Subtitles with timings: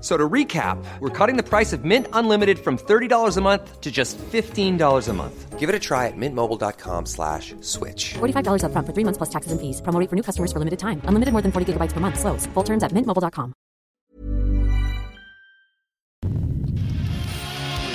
[0.00, 3.90] So to recap, we're cutting the price of Mint Unlimited from $30 a month to
[3.90, 5.58] just $15 a month.
[5.58, 8.14] Give it a try at mintmobile.com slash switch.
[8.14, 9.82] $45 upfront for three months plus taxes and fees.
[9.82, 11.02] Promo rate for new customers for limited time.
[11.04, 12.18] Unlimited more than 40 gigabytes per month.
[12.18, 12.46] Slows.
[12.54, 13.52] Full terms at mintmobile.com.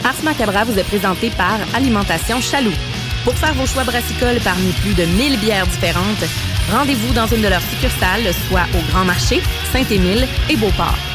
[0.04, 2.78] Ars Macabra vous est présenté par Alimentation Chaloux.
[3.24, 6.24] Pour faire vos choix brassicoles parmi plus de 1000 bières différentes,
[6.72, 9.42] rendez-vous dans une de leurs succursales, soit au Grand Marché,
[9.74, 11.15] Saint-Émile et Beauport.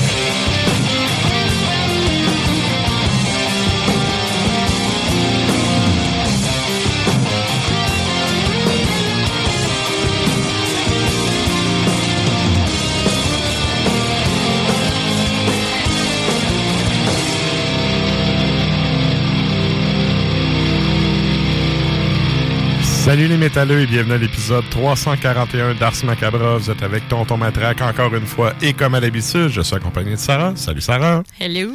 [23.11, 26.55] Salut les métalleux et bienvenue à l'épisode 341 d'Ars Macabra.
[26.55, 30.11] Vous êtes avec Tonton Matraque encore une fois et comme à l'habitude, je suis accompagné
[30.11, 30.53] de Sarah.
[30.55, 31.21] Salut Sarah.
[31.37, 31.73] Hello.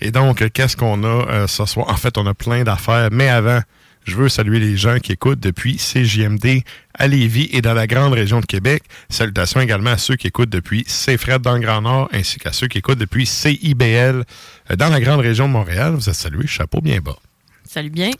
[0.00, 1.88] Et donc, qu'est-ce qu'on a euh, ce soir?
[1.88, 3.60] En fait, on a plein d'affaires, mais avant,
[4.02, 8.12] je veux saluer les gens qui écoutent depuis CJMD à Lévis et dans la grande
[8.12, 8.82] région de Québec.
[9.08, 12.66] Salutations également à ceux qui écoutent depuis CFRED dans le Grand Nord, ainsi qu'à ceux
[12.66, 14.24] qui écoutent depuis CIBL
[14.72, 15.92] euh, dans la grande région de Montréal.
[15.94, 17.18] Vous êtes salués, chapeau bien bas.
[17.64, 18.10] Salut bien.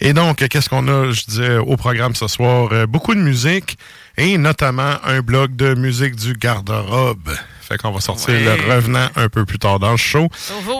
[0.00, 2.68] Et donc, qu'est-ce qu'on a, je disais, au programme ce soir?
[2.72, 3.78] Euh, beaucoup de musique
[4.16, 7.30] et notamment un bloc de musique du garde-robe.
[7.60, 8.44] Fait qu'on va sortir Ouais.
[8.44, 10.28] le revenant un peu plus tard dans le show.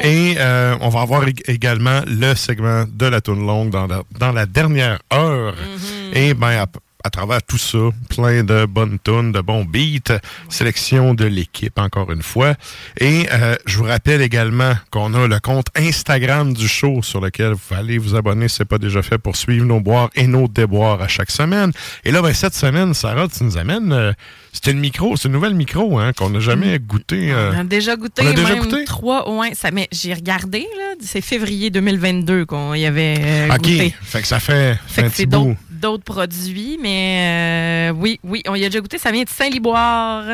[0.02, 4.02] Et euh, on va avoir ég- également le segment de la tourne longue dans la,
[4.18, 5.54] dans la dernière heure.
[5.54, 6.16] Mm-hmm.
[6.16, 6.64] Et ben
[7.04, 7.78] à, travers tout ça,
[8.08, 12.54] plein de bonnes tunes, de bons beats, sélection de l'équipe encore une fois.
[13.00, 17.52] Et euh, je vous rappelle également qu'on a le compte Instagram du show sur lequel
[17.52, 20.26] vous allez vous abonner si ce n'est pas déjà fait pour suivre nos boires et
[20.26, 21.72] nos déboires à chaque semaine.
[22.04, 23.92] Et là, ben, cette semaine, Sarah, tu nous amènes...
[23.92, 24.12] euh,
[24.52, 27.30] c'est une micro, c'est une nouvelle micro hein, qu'on n'a jamais goûté.
[27.30, 28.84] euh, On a déjà goûté, on a déjà même goûté?
[28.84, 29.30] trois.
[29.30, 33.94] Ouais, ça, mais j'ai regardé, là, c'est février 2022 qu'on y avait euh, OK, goûté.
[34.02, 35.56] fait que ça fait, fait Fait un petit c'est bout.
[35.78, 38.98] D'autres produits, mais euh, oui, oui, on y a déjà goûté.
[38.98, 40.24] Ça vient de Saint-Liboire.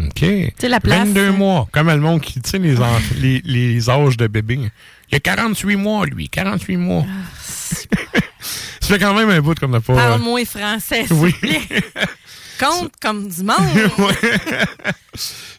[0.00, 0.14] OK.
[0.14, 1.06] Tu sais, la place.
[1.08, 1.68] 22 mois.
[1.72, 2.74] Comme le monde qui, tu sais, les,
[3.20, 4.58] les, les âges de bébé.
[5.10, 6.28] Il y a 48 mois, lui.
[6.28, 7.04] 48 mois.
[7.70, 9.94] ça fait quand même un bout qu'on n'a pas...
[9.94, 11.34] Parle-moi français, s'il Oui.
[12.60, 13.56] Compte comme du monde.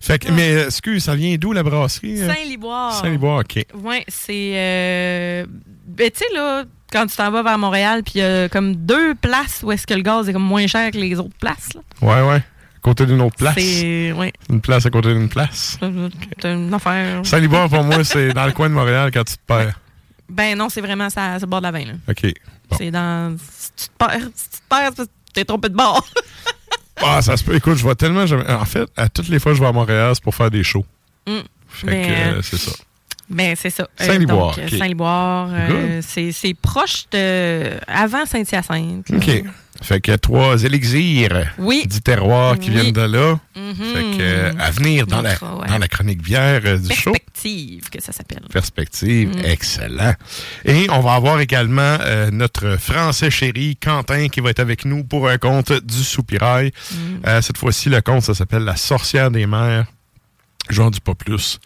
[0.01, 2.21] Fait que, mais, excuse, ça vient d'où, la brasserie?
[2.21, 2.27] euh?
[2.33, 2.93] Saint-Liboire.
[2.99, 3.65] Saint-Liboire, OK.
[3.75, 4.51] Oui, c'est.
[4.55, 5.45] euh,
[5.85, 8.75] Ben, tu sais, là, quand tu t'en vas vers Montréal, puis il y a comme
[8.75, 11.69] deux places où est-ce que le gaz est comme moins cher que les autres places.
[11.73, 11.81] là.
[12.01, 12.37] Ouais, ouais.
[12.37, 13.55] À côté d'une autre place.
[13.57, 14.13] C'est.
[14.49, 15.77] Une place à côté d'une place.
[16.41, 17.25] C'est une affaire.
[17.25, 19.79] Saint-Liboire, pour moi, c'est dans le coin de Montréal quand tu te perds.
[20.29, 21.87] Ben non, c'est vraiment ça, le bord de la veine.
[21.87, 21.93] là.
[22.09, 22.33] OK.
[22.69, 22.77] Bon.
[22.77, 23.35] C'est dans.
[23.37, 26.05] Si tu te perds, si tu te perds, c'est parce que t'es trompé de bord.
[27.05, 27.55] Ah, ça se peut.
[27.55, 28.23] Écoute, je vois tellement...
[28.23, 30.63] En fait, à toutes les fois que je vais à Montréal, c'est pour faire des
[30.63, 30.85] shows.
[31.27, 31.31] Mm.
[31.67, 32.71] Fait Mais, que, euh, euh, c'est ça.
[33.29, 33.87] Ben, c'est ça.
[34.01, 34.67] Euh, Saint-Liboire, euh.
[34.67, 37.71] Saint-Liboire, euh, c'est proche de.
[37.87, 39.11] avant Saint-Hyacinthe.
[39.13, 39.43] OK.
[39.81, 41.85] Fait que trois élixirs Oui.
[41.87, 42.75] du terroir qui Oui.
[42.75, 43.39] viennent de là.
[43.55, 43.73] Mhm.
[43.75, 45.67] Fait que, euh, à venir dans, la, ouais.
[45.67, 47.11] dans la chronique bière du show.
[47.11, 48.43] Perspective, que ça s'appelle.
[48.51, 49.45] Perspective, Mm.
[49.45, 50.13] excellent.
[50.63, 55.03] Et on va avoir également euh, notre français chéri, Quentin, qui va être avec nous
[55.03, 56.71] pour un conte du soupirail.
[56.91, 56.95] Mm.
[57.27, 59.85] Euh, cette fois-ci, le conte, ça s'appelle La sorcière des mers.
[60.69, 61.59] J'en dis pas plus.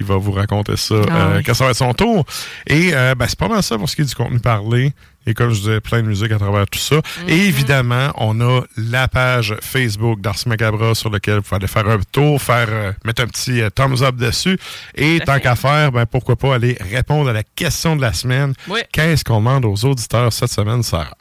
[0.00, 1.44] Il va vous raconter ça Ah euh, oui.
[1.44, 2.24] quand ça va être son tour.
[2.66, 4.92] Et euh, ben, c'est pas mal ça pour ce qui est du contenu parlé.
[5.26, 6.96] Et comme je disais, plein de musique à travers tout ça.
[6.96, 7.28] Mm-hmm.
[7.28, 11.88] Et évidemment, on a la page Facebook d'Ars Macabra sur laquelle vous pouvez aller faire
[11.88, 14.58] un tour, faire euh, mettre un petit euh, thumbs up dessus.
[14.94, 18.52] Et tant qu'à faire, ben, pourquoi pas aller répondre à la question de la semaine.
[18.68, 18.80] Oui.
[18.92, 21.16] Qu'est-ce qu'on demande aux auditeurs cette semaine, Sarah?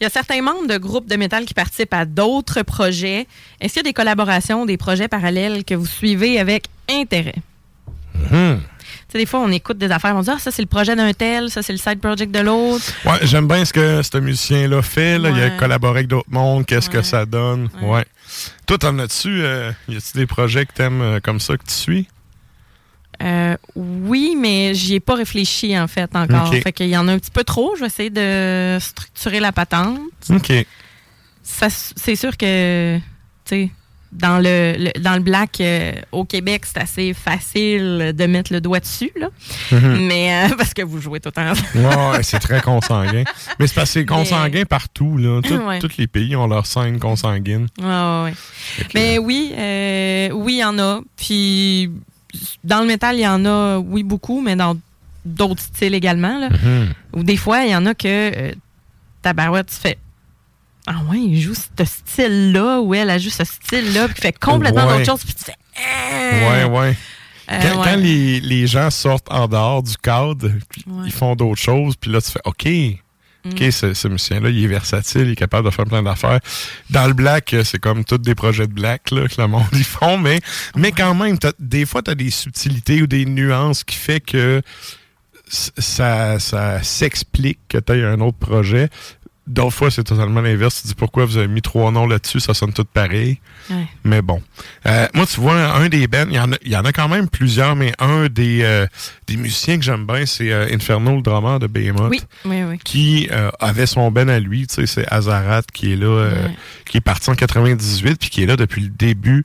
[0.00, 3.28] Il y a certains membres de groupes de métal qui participent à d'autres projets.
[3.60, 7.36] Est-ce qu'il y a des collaborations, des projets parallèles que vous suivez avec intérêt?
[8.30, 8.60] Mhm.
[9.12, 11.48] Des fois, on écoute des affaires, on dit Ah, ça, c'est le projet d'un tel,
[11.48, 12.84] ça, c'est le side project de l'autre.
[13.04, 15.18] Ouais, j'aime bien ce que ce musicien-là fait.
[15.18, 15.30] Là.
[15.30, 16.66] Il a collaboré avec d'autres mondes.
[16.66, 17.68] Qu'est-ce que ça donne?
[17.80, 17.88] Ouais.
[17.88, 18.04] Ouais.
[18.66, 19.42] Toi, t'en as-tu?
[19.42, 22.08] euh, y a-tu des projets que t'aimes euh, comme ça que tu suis?
[23.22, 26.52] Euh, oui, mais j'y ai pas réfléchi, en fait, encore.
[26.52, 27.74] Fait qu'il y en a un petit peu trop.
[27.76, 30.00] Je vais essayer de structurer la patente.
[30.30, 30.52] OK.
[31.44, 33.02] C'est sûr que, tu
[33.44, 33.70] sais,
[34.14, 38.60] dans le, le- dans le black euh, au Québec, c'est assez facile de mettre le
[38.60, 39.28] doigt dessus, là.
[39.72, 40.06] Mhm.
[40.06, 42.12] Mais euh, parce que vous jouez tout le temps.
[42.12, 43.24] Ouais, c'est très consanguin.
[43.58, 45.16] Mais c'est parce que c'est consanguin partout.
[45.18, 45.40] Là.
[45.42, 45.78] Tout- Ouais.
[45.80, 47.66] Tous les pays ont leur scène consanguine.
[47.80, 48.32] Ouais,
[48.78, 51.00] que, Mais oui, euh, oui, il y en a.
[51.16, 51.90] Puis
[52.62, 54.76] dans le métal, il y en a, oui, beaucoup, mais dans
[55.24, 56.38] d'autres styles également.
[56.38, 56.50] Là.
[56.50, 56.92] mhm.
[57.14, 58.52] Ou des fois, il y en a que euh,
[59.22, 59.98] tabarouette, tu fais.
[60.86, 64.86] Ah ouais, il joue ce style-là, ou elle, elle joue ce style-là, puis fait complètement
[64.86, 64.98] Ouais.
[64.98, 65.56] d'autres choses, puis tu fais.
[65.76, 66.50] Ah!
[66.50, 66.96] Ouais, ouais.
[67.50, 67.84] Euh, Quand, ouais.
[67.84, 71.04] quand les, les gens sortent en dehors du cadre, puis Ouais.
[71.06, 72.68] ils font d'autres choses, puis là, tu fais OK.
[73.46, 73.70] OK, Mm.
[73.72, 76.40] ce, ce musicien-là, il est versatile, il est capable de faire plein d'affaires.
[76.88, 79.64] Dans le black, euh, c'est comme tous des projets de black là, que le monde
[79.74, 80.40] y font, mais,
[80.76, 84.62] mais quand même, des fois, tu as des subtilités ou des nuances qui fait que
[85.46, 88.88] ça, ça s'explique que tu un autre projet.
[89.46, 90.80] D'autres fois, c'est totalement l'inverse.
[90.80, 93.38] Tu dis pourquoi vous avez mis trois noms là-dessus, ça sonne tout pareil.
[93.70, 93.86] Ouais.
[94.02, 94.42] Mais bon.
[94.86, 96.92] Euh, moi, tu vois, un des bands, il y, en a, il y en a
[96.92, 98.86] quand même plusieurs, mais un des, euh,
[99.26, 102.10] des musiciens que j'aime bien, c'est euh, Inferno, le drummer de Behemoth.
[102.10, 102.78] Oui, oui, oui.
[102.84, 106.30] Qui euh, avait son ben à lui, tu sais, c'est Azarat qui est là, euh,
[106.46, 106.56] Ouais.
[106.88, 109.42] qui est parti en 98, puis qui est là depuis le début.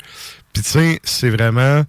[0.54, 1.84] Puis tu sais, c'est vraiment...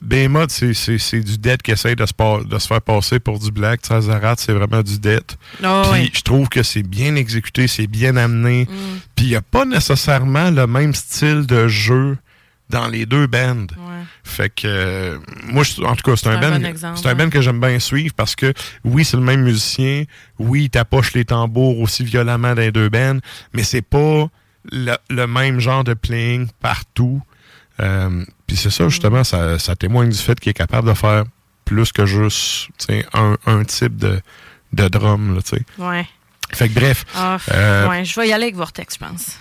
[0.00, 3.80] Behemoth, c'est, du dead qui essaye de se, de se faire passer pour du black.
[3.90, 5.22] Azarat, c'est vraiment du dead.
[5.62, 8.64] Ah Puis je trouve que c'est bien exécuté, c'est bien amené.
[8.64, 8.98] Mm.
[9.16, 12.16] Puis il n'y a pas nécessairement le même style de jeu
[12.70, 13.62] dans les deux bands.
[13.76, 14.04] Ouais.
[14.24, 17.08] Fait que euh, moi, je- en tout cas, c'est un, un band, bon exemple, c'est
[17.08, 20.04] un band que j'aime bien suivre parce que oui, c'est le même musicien,
[20.38, 23.18] oui, il tapoche les tambours aussi violemment dans les deux bands,
[23.52, 24.28] mais c'est pas
[24.70, 27.20] le, le même genre de playing partout.
[27.80, 31.24] Euh, Puis c'est ça, justement, ça, ça témoigne du fait qu'il est capable de faire
[31.64, 32.68] plus que juste
[33.14, 34.20] un, un type de,
[34.74, 35.34] de drum.
[35.34, 35.58] Là.
[35.78, 36.06] Ouais.
[36.52, 39.38] fait que bref, Ah, Euh, ouais, je vais y aller avec Vortex, je pense.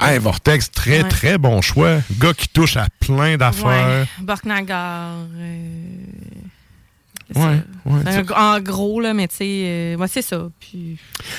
[0.00, 1.08] hey, Vortex, très Ouais.
[1.08, 1.98] très bon choix.
[2.18, 4.00] Gars qui touche à plein d'affaires.
[4.00, 4.08] Ouais.
[4.18, 5.12] Borknagar.
[5.36, 5.60] euh,
[7.34, 7.60] Ouais,
[8.36, 9.44] en gros, là, mais tu sais,
[9.98, 10.48] euh, c'est ça.
[10.60, 10.96] Puis,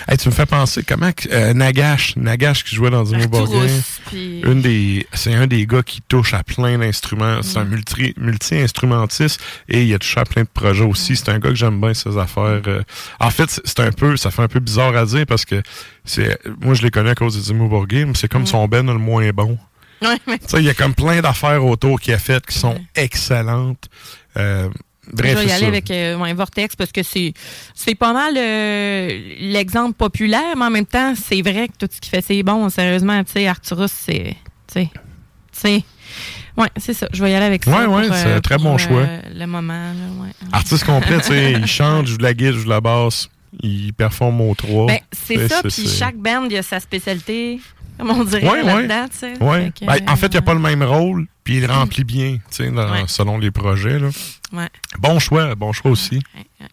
[0.07, 4.41] Hey, tu me fais penser, comment euh, Nagash, Nagash qui jouait dans Borgin, Arturus, puis...
[4.41, 7.41] une des, c'est un des gars qui touche à plein d'instruments.
[7.41, 7.69] C'est un Mm.
[7.69, 9.39] multi, multi-instrumentiste
[9.69, 11.15] et il a touché à plein de projets aussi.
[11.15, 12.61] C'est un gars que j'aime bien ses affaires.
[12.67, 12.81] euh.
[13.19, 15.61] En fait, c'est- un peu, ça fait un peu bizarre à dire parce que
[16.03, 18.47] c'est, moi je les connais à cause de Dimo Borgin, mais c'est comme Mm.
[18.47, 19.57] son Ben le moins bon.
[20.01, 23.87] Ouais, mais- il y a comme plein d'affaires autour qu'il a faites qui sont excellentes.
[24.37, 24.69] Euh,
[25.13, 25.67] bref, je vais y aller ça.
[25.67, 27.33] avec euh, Vortex parce que c'est
[27.73, 29.09] c'est pas mal euh,
[29.39, 32.69] l'exemple populaire, mais en même temps, c'est vrai que tout ce qu'il fait, c'est bon.
[32.69, 34.35] Sérieusement, tu sais, Arturus, c'est.
[34.71, 34.89] Tu
[35.51, 35.83] sais.
[36.57, 37.07] Ouais, c'est ça.
[37.13, 37.71] Je vais y aller avec ça.
[37.71, 39.01] Ouais, ouais, pour, c'est un très pour, bon choix.
[39.01, 40.31] euh, le moment, là, ouais.
[40.51, 43.29] Artiste complet, tu sais, il chante, joue de la guitare, joue de la basse,
[43.61, 44.87] il performe au 3.
[44.87, 47.59] Ben, c'est ça, puis chaque band, il a sa spécialité,
[47.97, 48.87] comme on dirait Ouais, ouais.
[48.87, 49.43] là-dedans, tu sais.
[49.43, 49.65] Ouais.
[49.77, 51.65] Fait que, Ben, en fait, il n'y a euh, pas le même rôle, puis il
[51.65, 53.99] remplit bien, tu sais, dans- selon les projets.
[53.99, 54.09] Là.
[54.53, 54.69] Ouais.
[54.99, 56.15] Bon choix, bon choix aussi.
[56.15, 56.67] Ouais, ouais.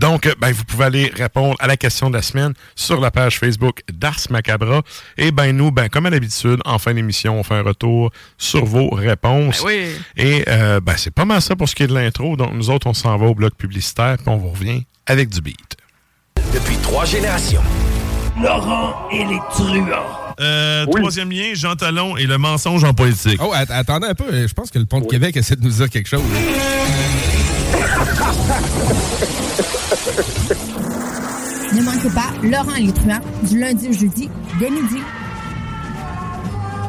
[0.00, 3.12] Donc, euh, ben, vous pouvez aller répondre à la question de la semaine sur la
[3.12, 4.82] page Facebook d'Ars Macabra.
[5.16, 8.64] Et ben nous, ben, comme à l'habitude, en fin d'émission, on fait un retour sur
[8.64, 9.62] vos réponses.
[9.62, 9.92] Ben oui.
[10.16, 12.36] Et euh, ben, c'est pas mal ça pour ce qui est de l'intro.
[12.36, 15.40] Donc, nous autres, on s'en va au bloc publicitaire, puis on vous revient avec du
[15.40, 15.76] beat.
[16.52, 17.62] Depuis trois générations.
[18.42, 19.86] Laurent et les truands.
[20.40, 23.40] Euh, Troisième lien, Jean Talon et le mensonge en politique.
[23.44, 24.46] Oh, att- attendez un peu.
[24.46, 26.22] Je pense que le Pont de Québec essaie de nous dire quelque chose.
[31.72, 34.28] Ne manquez pas Laurent et les truands du lundi au jeudi
[34.58, 34.96] dès midi.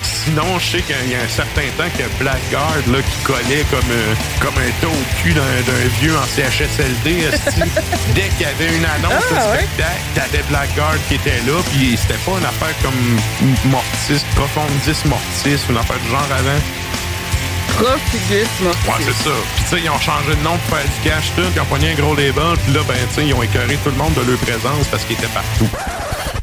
[0.00, 3.90] Sinon, je sais qu'il y a un certain temps que Blackguard, là, qui collait comme,
[3.90, 5.42] euh, comme un taux au cul d'un
[6.00, 7.28] vieux en CHSLD,
[8.14, 9.58] dès qu'il y avait une annonce Ah, de ouais?
[9.58, 15.60] spectacle, t'avais Blackguard qui était là, puis c'était pas une affaire comme Mortis, Profondis Mortis,
[15.68, 16.60] une affaire du genre avant.
[18.86, 19.30] Ouais, c'est ça.
[19.56, 21.42] Puis, tu sais, ils ont changé de nom pour faire du cash, tout.
[21.54, 22.56] Ils ont pogné un gros label.
[22.64, 25.02] Puis là, ben, tu sais, ils ont écœuré tout le monde de leur présence parce
[25.04, 25.68] qu'ils étaient partout.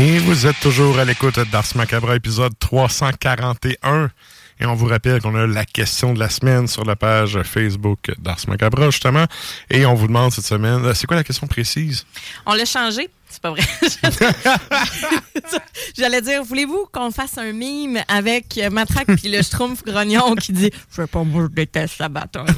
[0.00, 4.12] Et vous êtes toujours à l'écoute d'Ars Macabre, épisode 341.
[4.60, 8.12] Et on vous rappelle qu'on a la question de la semaine sur la page Facebook
[8.16, 9.24] d'Ars Macabre, justement.
[9.68, 12.06] Et on vous demande cette semaine, euh, c'est quoi la question précise?
[12.46, 13.10] On l'a changé.
[13.28, 13.62] C'est pas vrai.
[15.98, 20.70] J'allais dire, voulez-vous qu'on fasse un mime avec Matraque puis le Schtroumpf grognon qui dit
[20.90, 22.46] Je sais pas, moi, je déteste Sabaton.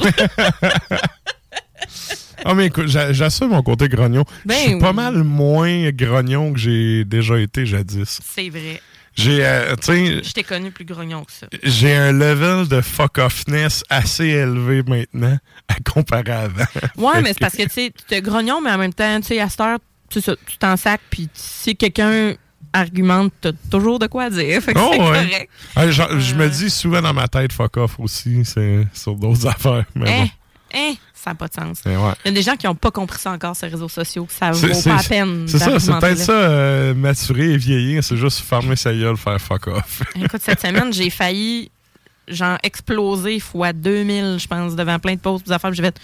[2.44, 4.25] Ah, mais écoute, j'a- j'assume mon côté grognon.
[4.44, 4.80] Ben je suis oui.
[4.80, 8.20] pas mal moins grognon que j'ai déjà été jadis.
[8.25, 8.80] C'est vrai.
[9.16, 11.47] J'ai, euh, Je t'ai connu plus grognon que ça.
[11.64, 15.37] j'ai un level de fuck-offness assez élevé maintenant
[15.68, 16.64] à comparer à avant.
[16.97, 19.26] Ouais, mais c'est parce que tu sais, tu es grognon, mais en même temps, tu
[19.26, 19.78] sais, à cette heure,
[20.09, 20.20] tu
[20.59, 22.35] t'en sacs, puis si quelqu'un
[22.73, 24.62] argumente, t'as toujours de quoi dire.
[24.62, 25.06] Fait que Oh, c'est ouais.
[25.06, 25.50] correct.
[25.75, 29.85] Ah, Je me dis souvent dans ma tête fuck off aussi, c'est sur d'autres affaires.
[29.97, 30.30] Mais Hein, bon.
[30.74, 31.80] Hein, ça n'a pas de sens.
[31.84, 31.94] Ouais.
[32.24, 34.32] Il y a des gens qui n'ont pas compris ça encore, ces réseaux sociaux, que
[34.32, 35.46] ça vaut pas la peine.
[35.46, 39.40] C'est ça, c'est peut-être ça, euh, maturer et vieillir, c'est juste fermer sa gueule, faire
[39.40, 40.02] fuck off.
[40.16, 41.70] Écoute, cette semaine, j'ai failli,
[42.28, 45.72] genre, exploser fois 2000, je pense, devant plein de pauses, des affaires.
[45.72, 45.98] J'ai fait.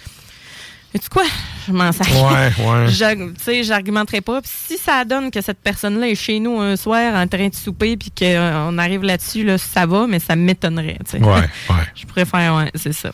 [0.93, 1.25] Et tu quoi?
[1.67, 2.07] Je m'en sers.
[2.07, 2.87] Ouais, ouais.
[3.37, 4.41] Tu sais, j'argumenterai pas.
[4.41, 7.53] Puis si ça donne que cette personne-là est chez nous un soir en train de
[7.53, 10.97] souper, puis qu'on arrive là-dessus, là, ça va, mais ça m'étonnerait.
[11.13, 11.75] Ouais, ouais.
[11.93, 13.11] Je préfère, ouais, c'est ça.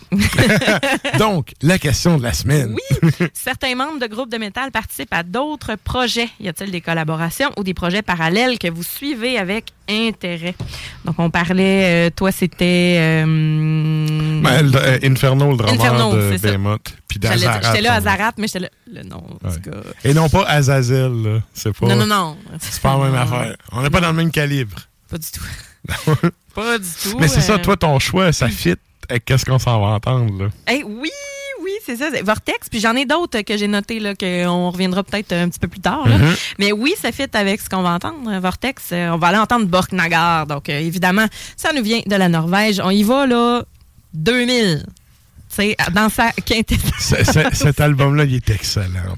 [1.17, 2.75] Donc, la question de la semaine.
[2.75, 6.29] Oui, certains membres de groupes de métal participent à d'autres projets.
[6.39, 10.55] Y a-t-il des collaborations ou des projets parallèles que vous suivez avec intérêt?
[11.05, 12.97] Donc, on parlait, euh, toi, c'était...
[12.99, 13.25] euh,
[14.41, 16.37] Ben, euh, Inferno, le drummer Inferno, de.
[16.37, 16.93] Behemoth.
[17.07, 17.61] Puis d'Azarat.
[17.61, 18.69] J'étais là à on- Zarat, mais j'étais là...
[18.91, 19.77] Le nom, en tout cas.
[20.03, 21.39] Et non pas Azazel, là.
[21.53, 21.87] C'est pas.
[21.87, 22.37] Non, non, non.
[22.59, 23.55] C'est pas la même affaire.
[23.71, 24.77] On n'est pas dans le même calibre.
[25.09, 25.43] Pas du tout.
[26.55, 27.17] Pas du tout.
[27.19, 28.75] Mais c'est ça, toi, ton choix, ça fit
[29.09, 30.49] avec qu'est-ce qu'on s'en va entendre, là?
[30.67, 31.09] Hey, oui, oui,
[31.85, 32.09] c'est ça.
[32.11, 32.69] c'est Vortex.
[32.69, 35.79] Puis j'en ai d'autres que j'ai notés, là, qu'on reviendra peut-être un petit peu plus
[35.79, 36.07] tard.
[36.07, 36.17] là.
[36.17, 36.35] Mhm.
[36.59, 38.39] Mais oui, ça fit avec ce qu'on va entendre.
[38.39, 40.47] Vortex, euh, on va aller entendre Borknagar.
[40.47, 41.25] Donc, euh, évidemment,
[41.57, 42.81] ça nous vient de la Norvège.
[42.83, 43.63] On y va, là,
[44.13, 44.85] 2000.
[45.93, 47.13] Dans sa quintessence.
[47.53, 49.15] Cet album-là, il est excellent.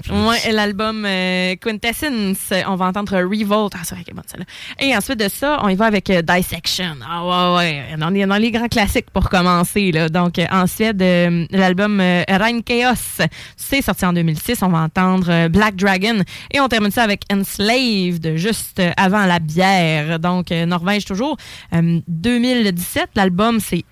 [0.50, 3.72] l'album euh, Quintessence, on va entendre Revolt.
[3.74, 4.46] Ah, c'est vrai est bonne, celle-là.
[4.78, 6.96] Et ensuite de ça, on y va avec euh, Dissection.
[7.08, 9.92] Ah ouais, ouais, on est dans les grands classiques pour commencer.
[9.92, 10.08] Là.
[10.08, 13.26] Donc, euh, en Suède, euh, l'album Rein Chaos,
[13.56, 14.62] c'est sorti en 2006.
[14.62, 16.22] On va entendre Black Dragon.
[16.52, 20.18] Et on termine ça avec Enslaved, juste avant la bière.
[20.18, 21.36] Donc, Norvège toujours.
[21.72, 23.84] Euh, 2017, l'album, c'est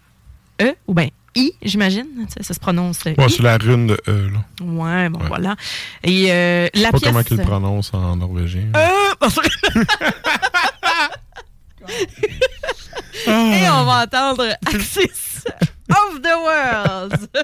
[0.60, 2.07] E, ou bien I, j'imagine.
[2.29, 4.45] Ça, ça se prononce euh, Ouais, c'est la rune de E, là.
[4.64, 5.57] Ouais, bon, voilà.
[6.03, 7.11] Et euh, la pas pièce...
[7.11, 8.71] comment qu'il le prononce en norvégien.
[8.76, 9.14] Euh,
[13.26, 15.45] Et on va entendre Axis
[15.91, 17.29] of the World.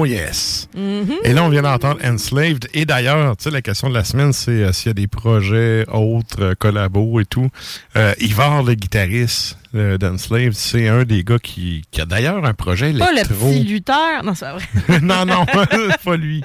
[0.00, 0.66] Oh yes.
[0.74, 1.18] Mhm.
[1.24, 2.68] Et là, on vient d'entendre Enslaved.
[2.72, 5.08] Et d'ailleurs, tu sais, la question de la semaine, c'est euh, s'il y a des
[5.08, 7.50] projets autres, euh, collabos et tout.
[7.96, 12.94] Euh, Yvar, le guitariste d'Enslaved, c'est un des gars qui, qui a d'ailleurs un projet
[12.94, 14.24] Pas le petit lutteur.
[14.24, 15.00] Non, c'est pas vrai.
[15.02, 15.44] non, non,
[16.04, 16.42] pas lui.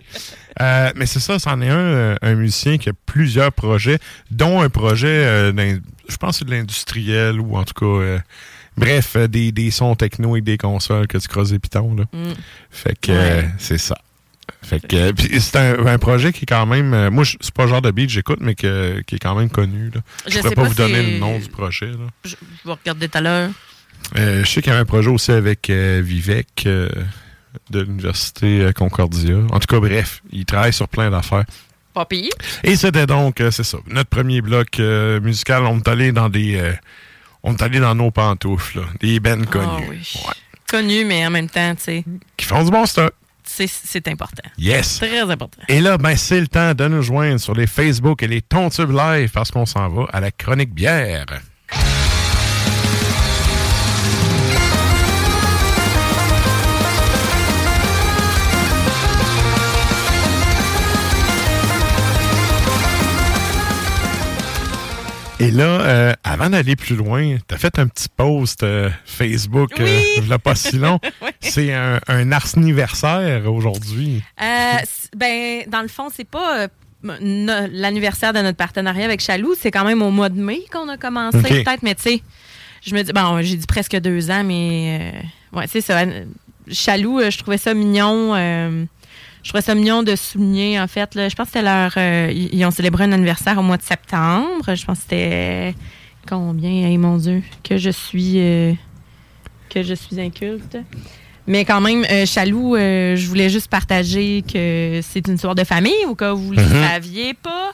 [0.59, 3.99] Mais c'est ça, c'en est un, un musicien qui a plusieurs projets,
[4.31, 8.19] dont un projet, je pense c'est de l'industriel ou en tout cas,
[8.77, 11.95] bref, euh, des, des sons techno avec des consoles que tu creuses des pitons.
[11.95, 12.03] Là.
[12.13, 12.33] Mm.
[12.71, 13.97] Fait que euh, c'est ça.
[14.61, 17.69] Fait que euh, c'est un, un projet qui est quand même, moi c'est pas le
[17.69, 19.91] genre de beat que j'écoute, mais que- qui est quand même connu.
[19.93, 20.01] Là.
[20.27, 21.87] Je, Je pourrais pas, pas vous donner si- le nom du projet.
[21.87, 21.97] Là.
[22.23, 22.35] Je
[22.65, 23.49] vais regarder tout à l'heure.
[24.17, 26.89] Euh, je sais qu'il y avait un projet aussi avec euh, Vivek euh,
[27.71, 29.35] de l'Université Concordia.
[29.51, 31.45] En tout cas, bref, il travaille sur plein d'affaires.
[31.93, 32.29] Pas pire.
[32.63, 34.79] Et c'était donc, c'est ça, notre premier bloc
[35.21, 35.63] musical.
[35.63, 36.73] On est allé dans des...
[37.45, 39.65] on est allé dans nos pantoufles, là, des bennes connues.
[39.87, 40.01] Ah oui.
[40.69, 42.03] Connu, mais en même temps, tu sais,
[42.35, 43.13] Qui font du bon stock.
[43.43, 44.43] c'est- c'est important.
[44.57, 44.97] Yes.
[44.97, 45.61] Très important.
[45.69, 48.91] Et là, ben, c'est le temps de nous joindre sur les Facebook et les Tontubes
[48.91, 51.25] Live parce qu'on s'en va à la chronique bière.
[65.39, 70.01] Et là, euh, avant d'aller plus loin, t'as fait un petit post euh, Facebook, euh,
[70.17, 70.99] il y a pas si long.
[71.41, 74.23] C'est un, un anniversaire aujourd'hui.
[74.41, 74.77] Euh,
[75.15, 76.67] ben, dans le fond, c'est pas euh,
[77.03, 79.55] l'anniversaire de notre partenariat avec Chaloux.
[79.59, 81.83] C'est quand même au mois de mai qu'on a commencé, peut-être.
[81.83, 82.21] Mais tu sais,
[82.85, 85.11] je me dis, bon, j'ai dit presque deux ans, mais
[85.53, 86.03] euh, ouais, c'est ça.
[86.71, 88.87] Chaloux, euh, je trouvais ça mignon.
[89.45, 91.13] Je trouvais ça mignon de souligner, en fait.
[91.13, 91.29] là.
[91.29, 91.93] je pense que c'était leur.
[91.97, 94.73] euh, ils ont célébré un anniversaire au mois de septembre.
[94.73, 95.75] Je pense que c'était.
[96.27, 98.39] Combien, hey, mon Dieu, que je suis.
[98.39, 98.73] euh,
[99.69, 100.77] que je suis inculte.
[101.45, 105.63] Mais quand même, euh, Chaloux, euh, je voulais juste partager que c'est une histoire de
[105.63, 106.83] famille au cas où vous ne le Mhm.
[106.89, 107.71] saviez pas.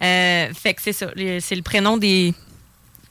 [0.00, 1.08] Fait que c'est ça.
[1.40, 2.32] C'est le prénom des,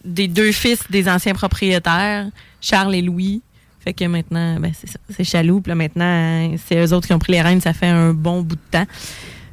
[0.04, 2.26] des deux fils des anciens propriétaires,
[2.60, 3.44] Charles et Louis.
[3.84, 5.00] Fait que maintenant, ben, c'est ça.
[5.16, 5.62] C'est Chaloux.
[5.62, 7.62] Puis là, maintenant, c'est eux autres qui ont pris les rênes.
[7.62, 8.86] Ça fait un bon bout de temps.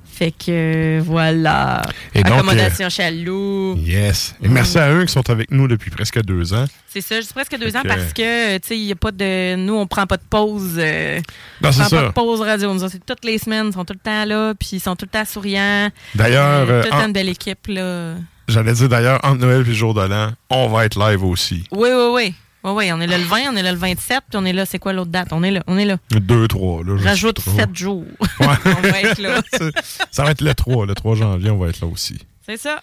[0.04, 1.82] Fait que euh, voilà.
[2.14, 3.76] Et donc, Accommodation Chaloux.
[3.76, 4.34] Yes.
[4.42, 6.64] Et merci à eux qui sont avec nous depuis presque deux ans.
[6.88, 8.92] C'est ça, je dis presque deux Fait ans que- parce que, tu sais, il n'y
[8.92, 9.56] a pas de.
[9.56, 10.76] Nous, on prend pas de pause.
[10.78, 11.20] euh,
[11.62, 12.72] on prend pas de pause radio.
[12.72, 15.04] Nous c'est toutes les semaines, ils sont tout le temps là, puis ils sont tout
[15.04, 15.90] le temps souriants.
[16.14, 18.14] D'ailleurs, Euh, euh, tout le temps en- une belle équipe, là.
[18.48, 21.64] J'allais dire d'ailleurs, entre Noël et le jour de l'an, on va être live aussi.
[21.72, 22.34] Oui, oui, oui.
[22.66, 24.52] Oui, oui, on est là le 20, on est là le 27, puis on est
[24.52, 25.28] là, c'est quoi l'autre date?
[25.30, 25.98] On est là, on est là.
[26.10, 26.82] Deux, trois.
[26.82, 27.50] Là, je sais Rajoute pas.
[27.52, 28.04] 7 jours.
[28.40, 29.40] on va être là.
[30.10, 30.84] Ça va être le 3.
[30.86, 32.18] Le 3 janvier, on va être là aussi.
[32.44, 32.82] C'est ça.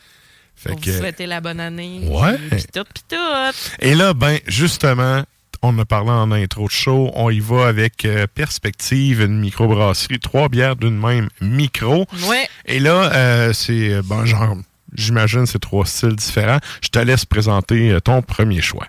[0.55, 2.07] Fait Pour que- vous souhaiter la bonne année.
[2.09, 2.37] Ouais.
[2.51, 3.51] Puis tout, puis tout.
[3.79, 5.23] Et là, ben, justement,
[5.61, 7.11] on a parlé en intro de show.
[7.15, 12.05] On y va avec euh, Perspective, une microbrasserie, trois bières d'une même micro.
[12.29, 12.47] Ouais.
[12.65, 14.55] Et là, euh, c'est, euh, ben, genre,
[14.93, 16.59] j'imagine, c'est trois styles différents.
[16.81, 18.87] Je te laisse présenter ton premier choix.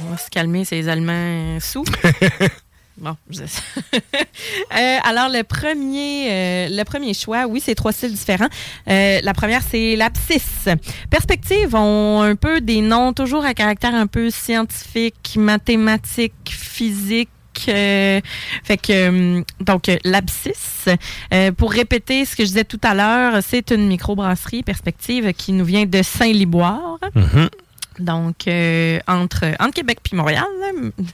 [0.00, 1.12] On va se calmer, ces Allemands
[1.56, 1.84] euh, sous.
[3.00, 3.42] Bon, je-
[4.76, 8.48] Euh, alors le premier, euh, le premier choix, oui, c'est trois styles différents.
[8.88, 10.68] Euh, la première, c'est l'abscisse.
[11.08, 17.30] Perspective ont un peu des noms toujours à caractère un peu scientifique, mathématique, physique.
[17.68, 18.20] Euh,
[18.64, 20.88] fait que euh, donc euh, l'abscisse.
[21.32, 25.52] Euh, pour répéter ce que je disais tout à l'heure, c'est une microbrasserie perspective qui
[25.52, 26.98] nous vient de Saint-Liboire.
[27.98, 30.44] Donc, euh, entre, entre Québec puis Montréal.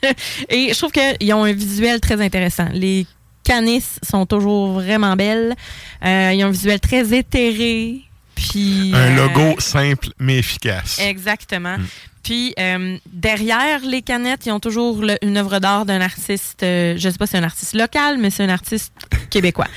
[0.51, 2.69] Et je trouve qu'ils ont un visuel très intéressant.
[2.73, 3.07] Les
[3.43, 5.55] canisses sont toujours vraiment belles.
[6.03, 8.03] Ils ont un visuel très éthéré.
[8.35, 10.99] Puis, Un euh, logo simple mais efficace.
[11.01, 11.76] Exactement.
[12.22, 16.95] Puis euh, derrière les canettes, ils ont toujours le- une œuvre d'art d'un artiste, euh,
[16.97, 18.93] je sais pas si c'est un artiste local, mais c'est un artiste
[19.30, 19.68] québécois.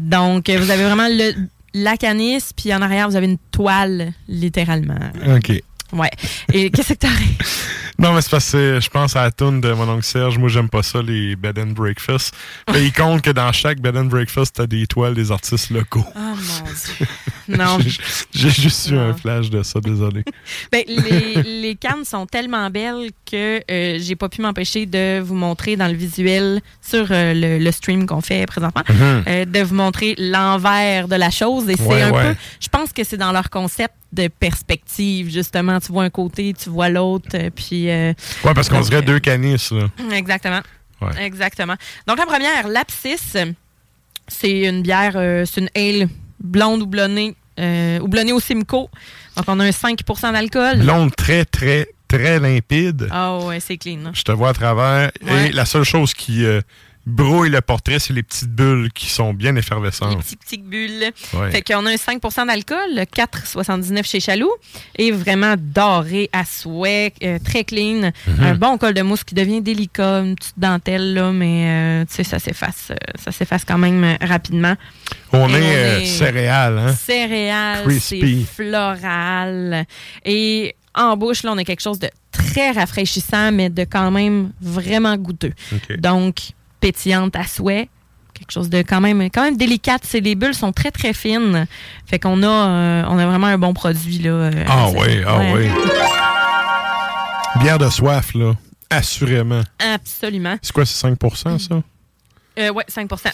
[0.00, 1.34] Donc, euh, vous avez vraiment le,
[1.74, 4.98] la canisse, puis en arrière, vous avez une toile, littéralement.
[5.36, 5.52] OK.
[5.92, 6.10] Ouais.
[6.52, 7.08] Et qu'est-ce que t'as
[8.00, 10.38] Non, mais c'est parce que je pense à la toune de mon oncle Serge.
[10.38, 12.34] Moi, j'aime pas ça, les bed and breakfast.
[12.72, 16.04] Mais il compte que dans chaque bed and breakfast, t'as des toiles des artistes locaux.
[16.16, 16.34] Oh mon
[16.64, 17.06] Dieu.
[17.48, 17.78] Non.
[18.32, 20.22] J'ai- juste eu un flash de ça, désolé.
[20.72, 25.34] Ben, les, les cannes sont tellement belles que euh, j'ai pas pu m'empêcher de vous
[25.34, 29.24] montrer dans le visuel sur euh, le, le stream qu'on fait présentement, Mhm.
[29.26, 31.68] euh, de vous montrer l'envers de la chose.
[31.68, 32.30] Et c'est Ouais, un ouais.
[32.34, 35.80] peu, je pense que c'est dans leur concept de perspective, justement.
[35.80, 37.50] Tu vois un côté, tu vois l'autre, euh,
[37.90, 38.44] puis...
[38.44, 39.84] euh, Ouais, parce qu'on dirait deux canisses, là.
[40.12, 40.60] Exactement.
[41.00, 41.24] Ouais.
[41.24, 41.74] Exactement.
[42.06, 43.36] Donc, la première, l'abscisse,
[44.28, 48.88] c'est une bière, euh, c'est une ale blonde houblonnée, euh, houblonnée au Simcoe.
[49.36, 50.78] Donc, on a un 5% d'alcool.
[50.80, 53.08] Blonde très, très très limpide.
[53.12, 54.00] Ah ouais, c'est clean.
[54.06, 54.10] hein.
[54.14, 55.10] Je te vois à travers.
[55.22, 55.48] Ouais.
[55.48, 56.60] Et la seule chose qui euh,
[57.10, 60.10] brouille le portrait, c'est les petites bulles qui sont bien effervescentes.
[60.10, 61.10] Les petites, petites bulles.
[61.34, 61.50] Ouais.
[61.50, 64.52] Fait qu'on a un 5% d'alcool, 4,79 chez Chaloux,
[64.96, 68.10] et vraiment doré à souhait, euh, très clean.
[68.26, 68.42] Mhm.
[68.42, 72.14] Un bon col de mousse qui devient délicat, une petite dentelle, là, mais euh, tu
[72.14, 74.74] sais, ça s'efface, euh, ça s'efface quand même rapidement.
[75.32, 76.92] On est, céréales, hein?
[76.94, 78.46] Céréales, Crispy.
[78.46, 79.84] c'est floral.
[80.24, 84.52] Et en bouche, là, on a quelque chose de très rafraîchissant, mais de quand même
[84.60, 85.52] vraiment goûteux.
[85.72, 85.96] OK.
[85.98, 87.88] Donc, pétillante à souhait.
[88.34, 90.02] Quelque chose de quand même, quand même délicate.
[90.04, 91.66] C'est, les bulles sont très, très fines.
[92.06, 94.18] Fait qu'on a, euh, on a vraiment un bon produit.
[94.18, 95.52] Là, euh, Ah oui, ah ouais.
[95.54, 95.68] oui.
[97.60, 98.54] Bière de soif, là.
[98.88, 99.62] Assurément.
[99.78, 100.56] Absolument.
[100.62, 101.82] C'est quoi, c'est 5% ça?
[102.58, 103.30] Euh, ouais, 5%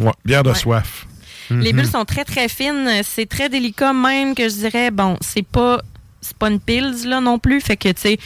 [0.00, 0.54] Ouais, bière de Ouais.
[0.56, 1.06] soif.
[1.50, 1.80] Les Mhm.
[1.80, 2.88] bulles sont très, très fines.
[3.04, 5.80] C'est très délicat, même que je dirais, bon, c'est pas.
[6.20, 7.60] C'est pas une pills, là, non plus.
[7.60, 8.18] Fait que, tu sais.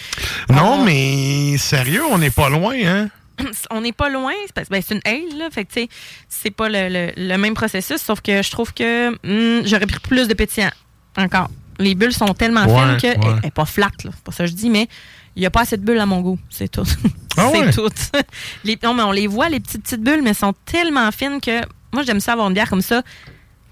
[0.48, 3.08] Non, on- mais sérieux, on n'est pas loin, hein?
[3.70, 4.32] on n'est pas loin.
[4.56, 5.48] C'est ben, c'est une ale, là.
[5.50, 5.88] Fait que, tu sais,
[6.28, 10.00] c'est pas le, le- le même processus, sauf que je trouve que hum, j'aurais pris
[10.00, 10.70] plus de pétillant
[11.16, 11.48] encore.
[11.78, 13.40] Les bulles sont tellement Ouais, fines qu'elle ouais.
[13.42, 14.10] n'est pas flat, là.
[14.14, 14.88] C'est pas ça que je dis, mais
[15.36, 16.38] il n'y a pas assez de bulles à mon goût.
[16.50, 16.84] C'est tout.
[17.38, 17.72] Ah c'est ouais?
[17.72, 17.88] tout.
[18.64, 21.40] les, non, mais on les voit, les petites, petites bulles, mais elles sont tellement fines
[21.40, 23.02] que moi, j'aime ça avoir une bière comme ça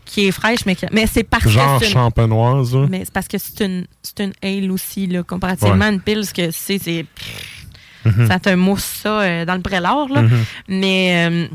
[0.06, 3.36] qui est fraîche, mais, qui- mais c'est parce Genre que champenoise, mais c'est parce que
[3.36, 6.78] c'est une, c'est une ale aussi, là, comparativement à une pile, ce que c'est,
[8.04, 8.10] c'est.
[8.16, 8.26] Mhm.
[8.26, 10.22] Ça te mousse ça euh, dans le prélat, là.
[10.22, 10.44] Mhm.
[10.68, 11.46] Mais euh,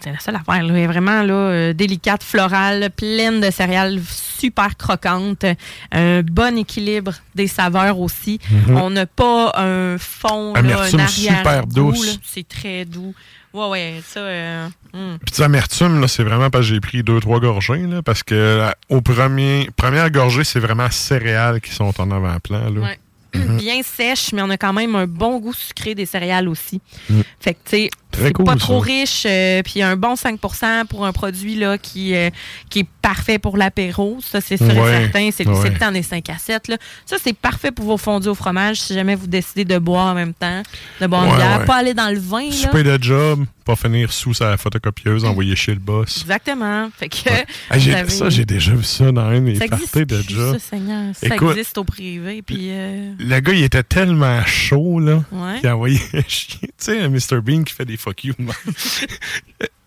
[0.00, 0.72] c'est la seule affaire, là.
[0.74, 4.00] Elle est vraiment là, euh, délicate, florale, pleine de céréales,
[4.38, 5.44] super croquante.
[5.92, 8.38] Un bon équilibre des saveurs aussi.
[8.50, 8.76] Mhm.
[8.76, 12.06] On n'a pas un fond, là, Amertume un super douce.
[12.06, 12.12] là.
[12.24, 13.14] C'est très doux.
[13.54, 14.20] Ouais, ouais, ça.
[14.20, 15.18] euh, hum.
[15.24, 18.70] Puis l'amertume, là, c'est vraiment parce que j'ai pris deux, trois gorgées, là, parce que
[18.90, 22.80] au premier, première gorgée, c'est vraiment céréales qui sont en avant-plan, là.
[22.80, 22.98] Ouais.
[23.38, 23.56] Mhm.
[23.56, 26.80] Bien sèche, mais on a quand même un bon goût sucré des céréales aussi.
[27.08, 27.20] Mm.
[27.40, 28.58] Fait que, tu sais, Très c'est cool, pas ça.
[28.58, 30.38] trop riche, euh, puis un bon 5
[30.88, 32.30] pour un produit là, qui, euh,
[32.70, 34.18] qui est parfait pour l'apéro.
[34.22, 35.30] Ça, c'est sûr et certain.
[35.32, 35.70] C'est ouais.
[35.70, 36.68] le temps des 5 à 7.
[36.68, 36.76] Là.
[37.06, 40.14] Ça, c'est parfait pour vos fondus au fromage si jamais vous décidez de boire en
[40.14, 40.62] même temps,
[41.00, 41.64] de boire une Ouais, bière.
[41.64, 42.50] Pas aller dans le vin.
[42.50, 46.18] Souper de job, pas finir sous sa photocopieuse, envoyer chez le boss.
[46.22, 46.88] Exactement.
[46.96, 47.16] Fait que,
[47.70, 50.58] Hey, j'ai- vous avez- Ça, j'ai déjà vu ça dans un des parties de job.
[50.58, 51.14] ça, Seigneur.
[51.14, 52.42] Ça Écoute, existe au privé.
[52.42, 55.22] Puis, euh, le gars, il était tellement chaud, là,
[55.60, 55.98] qu'il a envoyé
[56.28, 56.58] chier.
[56.62, 57.40] Tu sais, Mr.
[57.42, 58.34] Bean qui fait des fuck you.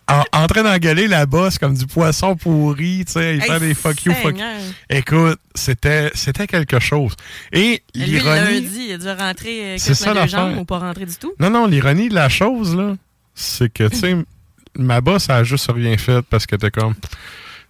[0.07, 3.59] en, en train d'engueuler la bosse comme du poisson pourri, tu sais, il Hey, fait
[3.59, 4.59] des fuck you, fuck Seigneur.
[4.89, 7.13] Écoute, c'était, c'était quelque chose.
[7.51, 8.61] Et l'ironie...
[8.61, 11.33] lundi, il a dû rentrer euh, C'est ça deux jambes ou pas rentrer du tout.
[11.39, 12.95] Non, non, l'ironie de la chose, là,
[13.33, 14.15] c'est que, tu sais,
[14.77, 16.95] ma boss a juste rien fait parce que t'es comme.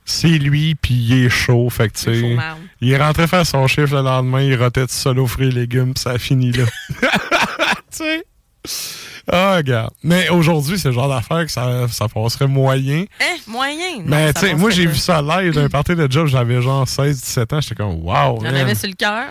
[0.04, 2.38] C'est lui, puis il est chaud, fait que, tu sais.
[2.82, 5.52] Il est rentré faire son chiffre le lendemain, il rotait tout seul aux fruits et
[5.52, 6.66] légumes, puis ça a fini là.
[7.91, 8.26] tu sais?
[9.32, 9.91] Ah, regarde.
[10.03, 13.05] Mais aujourd'hui, c'est le genre d'affaire que ça, ça passerait moyen.
[13.22, 13.97] Hein, moyen?
[13.99, 16.61] Non, Mais ça tu sais, moi, j'ai vu ça live d'un party de job, j'avais
[16.61, 18.39] genre 16-17 ans, j'étais comme, wow.
[18.41, 18.55] Il en man.
[18.55, 19.26] avait sur le cœur.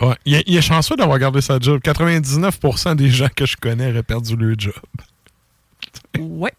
[0.00, 0.14] Ouais.
[0.24, 1.80] Il, est- il est chanceux d'avoir gardé sa job.
[1.84, 4.72] 99% des gens que je connais auraient perdu leur job.
[6.18, 6.52] Ouais.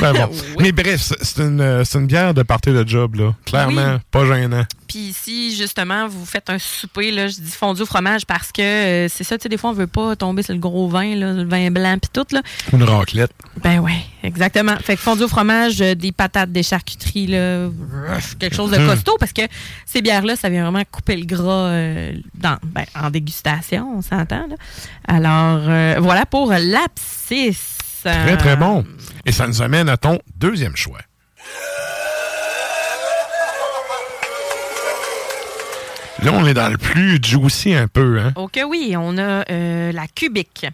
[0.00, 0.18] Ben bon.
[0.30, 0.56] Ouais.
[0.60, 3.34] Mais bref, c'est- une, euh, une bière de party de job, là.
[3.46, 4.00] Clairement, Oui.
[4.10, 4.64] pas gênant.
[4.88, 8.60] Puis si justement vous faites un souper, là, je dis fondu au fromage parce que
[8.60, 11.14] euh, c'est ça, tu sais, des fois on veut pas tomber sur le gros vin,
[11.14, 12.42] là, le vin blanc puis tout là.
[12.72, 13.30] Une raclette.
[13.62, 14.74] Ben ouais, exactement.
[14.82, 17.68] Fait que fondu au fromage, euh, des patates, des charcuteries, là,
[18.40, 18.88] quelque chose de Mhm.
[18.88, 19.42] costaud parce que
[19.86, 24.48] ces bières-là, ça vient vraiment couper le gras euh, dans, ben, en dégustation, on s'entend.
[24.48, 24.56] là.
[25.06, 27.78] Alors voilà pour l'abscisse.
[28.02, 28.84] Très, très bon.
[29.26, 30.98] Et ça nous amène à ton deuxième choix.
[36.22, 38.32] Là, on est dans le plus juicy un peu, hein?
[38.36, 40.66] Ok, oui, on a euh, la cubique.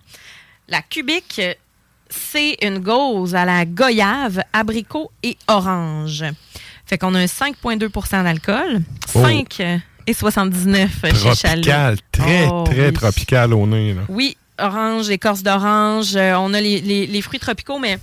[0.69, 1.41] La cubique,
[2.11, 6.25] c'est une gauze à la goyave, abricot et orange.
[6.85, 8.81] Fait qu'on a un 5,2% d'alcool,
[9.15, 9.23] Oh.
[9.23, 9.61] 5
[10.09, 11.63] et 79 chez Chalet.
[11.65, 12.93] Tropical, très, Oh, très oui.
[12.93, 14.03] tropical au nez, là.
[14.09, 16.17] Oui, orange, écorce d'orange.
[16.17, 17.99] Euh, on a les, les- les fruits tropicaux, mais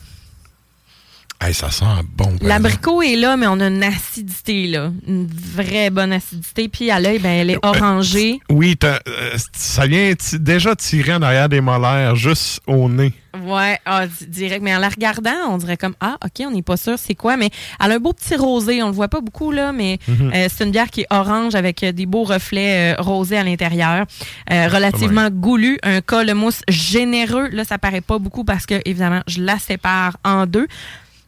[1.41, 1.83] Hey, ça sent
[2.15, 2.33] bon.
[2.41, 4.91] l'abricot est là, mais on a une acidité, là.
[5.05, 6.69] Une vraie bonne acidité.
[6.69, 8.39] Puis à l'œil, ben, elle est orangée.
[8.49, 13.11] Oui, t'as- euh, ça vient déjà tirer en arrière des molaires, juste au nez.
[13.45, 14.61] Ouais, ah, di- direct.
[14.63, 17.35] Mais en la regardant, on dirait comme Ah, OK, on n'est pas sûr c'est quoi.
[17.35, 17.49] Mais
[17.83, 18.81] elle a un beau petit rosé.
[18.81, 20.31] On le voit pas beaucoup, là, mais Mhm.
[20.33, 23.43] euh, c'est une bière qui est orange avec euh, des beaux reflets euh, rosés à
[23.43, 24.05] l'intérieur.
[24.51, 25.77] Euh, relativement goulu.
[25.83, 27.49] Un col mousse généreux.
[27.49, 30.67] Là, ça paraît pas beaucoup parce que, évidemment, je la sépare en deux.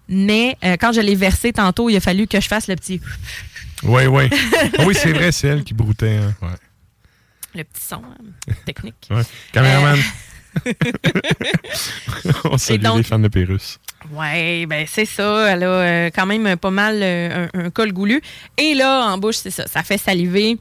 [0.07, 3.01] Mais euh, quand je l'ai versé tantôt, il a fallu que je fasse le petit.
[3.83, 4.29] Oui, oui.
[4.85, 6.17] oui, c'est vrai, c'est elle qui broutait.
[6.17, 6.33] hein.
[6.41, 6.49] Ouais.
[7.55, 9.07] Le petit son hein, technique.
[9.09, 9.21] Ouais.
[9.51, 9.99] Caméraman.
[10.67, 10.73] Euh,
[12.45, 13.79] On salue donc- les fans de Pérus.
[14.11, 15.51] Ouais, ben c'est ça.
[15.51, 18.21] Elle a euh, quand même pas mal euh, un, un col goulu.
[18.57, 19.65] Et là, en bouche, c'est ça.
[19.67, 20.57] Ça fait saliver.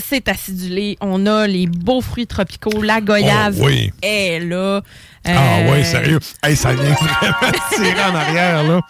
[0.00, 0.96] C'est acidulé.
[1.00, 2.82] On a les beaux fruits tropicaux.
[2.82, 3.90] La goyave Oh, oui.
[4.02, 4.82] est là.
[5.24, 6.18] Ah Euh, ouais, sérieux?
[6.42, 8.80] Hey, ça vient vraiment tirer en arrière, là.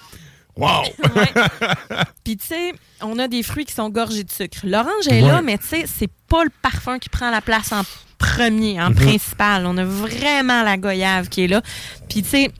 [0.57, 0.83] Wow!
[2.25, 4.59] Puis tu sais, on a des fruits qui sont gorgés de sucre.
[4.65, 5.29] L'orange est Ouais.
[5.29, 7.83] là, mais tu sais, c'est pas le parfum qui prend la place en
[8.19, 8.97] premier, en Mhm.
[8.97, 9.67] principal.
[9.67, 11.63] On a vraiment la goyave qui est là.
[12.09, 12.51] Puis tu sais,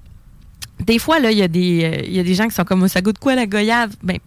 [0.81, 2.65] des fois, là, il y, a des, euh, il y a des gens qui sont
[2.65, 3.91] comme, ça goûte quoi la goyave?
[4.03, 4.19] Ben,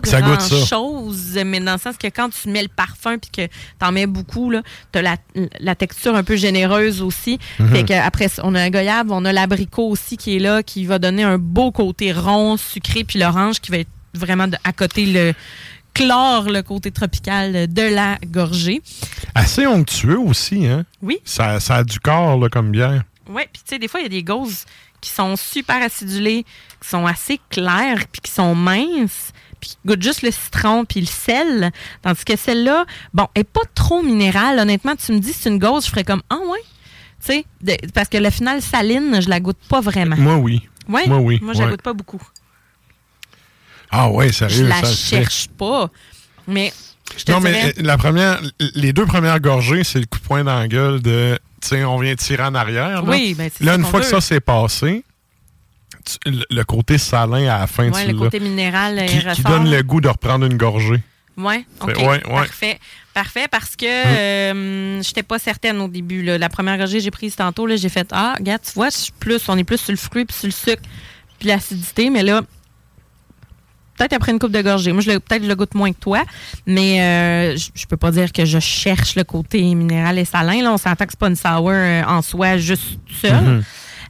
[0.00, 0.56] pas Ça goûte ça.
[0.56, 4.06] grand-chose, mais dans le sens que quand tu mets le parfum puis que t'en mets
[4.06, 4.62] beaucoup, là,
[4.92, 5.16] t'as la,
[5.60, 7.38] la texture un peu généreuse aussi.
[7.72, 10.84] Fait que après, on a un goyave, on a l'abricot aussi qui est là, qui
[10.84, 14.72] va donner un beau côté rond, sucré, puis l'orange qui va être vraiment de- à
[14.72, 15.34] côté le
[15.94, 18.80] clore le côté tropical de la gorgée.
[19.34, 20.84] Assez onctueux aussi, hein?
[21.02, 21.18] Oui.
[21.24, 23.02] Ça, ça a du corps, là, comme bière.
[23.28, 24.64] Ouais, puis tu sais, des fois, il y a des gauzes
[25.00, 26.44] qui sont super acidulées,
[26.82, 31.00] qui sont assez claires, puis qui sont minces, puis qui goûtent juste le citron puis
[31.00, 31.70] le sel.
[32.02, 32.84] Tandis que celle-là,
[33.14, 34.58] bon, elle est pas trop minérale.
[34.58, 36.58] Honnêtement, tu me dis c'est une gauze, je ferais comme, ah ouais?
[37.24, 40.16] Tu sais, parce que le final saline, je la goûte pas vraiment.
[40.16, 40.62] Moi, oui.
[40.88, 41.06] Ouais?
[41.06, 41.38] Moi, oui.
[41.42, 41.70] Moi, je la Ouais.
[41.72, 42.20] goûte pas beaucoup.
[43.90, 44.66] Ah ouais, Je sérieux.
[44.68, 45.16] la ça se fait.
[45.16, 45.90] cherche pas.
[46.46, 46.72] Mais,
[47.16, 48.40] je Non, mais dirais- euh, la première,
[48.74, 51.84] les deux premières gorgées, c'est le coup de poing dans la gueule de, tu sais,
[51.84, 53.02] on vient tirer en arrière.
[53.02, 55.04] Là, Oui, ben, c'est Là, une fois que ça s'est passé,
[56.26, 59.50] le, côté salin à la fin, tu le côté minéral, qui, il qui ressort.
[59.50, 61.02] donne le goût de reprendre une gorgée.
[61.36, 61.94] Oui, OK.
[61.94, 62.20] Fait- ouais, ouais.
[62.26, 62.78] Parfait.
[63.14, 66.22] Parfait, parce que euh, j'étais pas certaine au début.
[66.22, 66.38] là.
[66.38, 69.10] La première gorgée que j'ai prise tantôt, là, j'ai fait Ah, regarde, tu vois, je
[69.18, 70.82] plus, on est plus sur le fruit, puis sur le sucre,
[71.38, 72.42] puis l'acidité, mais là,
[73.96, 74.92] peut-être après une coupe de gorgée.
[74.92, 76.22] Moi, je peut-être je le goûte moins que toi,
[76.66, 80.62] mais euh, je je peux pas dire que je cherche le côté minéral et salin.
[80.62, 83.42] Là, on s'entend que c'est pas une sour euh, en soi, juste seule.
[83.42, 83.64] Mhm.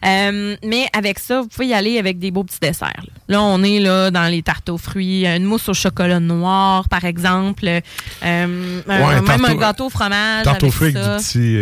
[0.04, 2.92] Euh, mais avec ça, vous pouvez y aller avec des beaux petits desserts.
[3.28, 6.88] Là, Là, on est là dans les tartes aux fruits, une mousse au chocolat noir,
[6.88, 7.80] par exemple, euh,
[8.22, 8.48] un-
[8.86, 10.44] Ouais, même tarte un au- gâteau au fromage.
[10.44, 11.16] Tarte au avec fruit avec ça.
[11.16, 11.56] du petit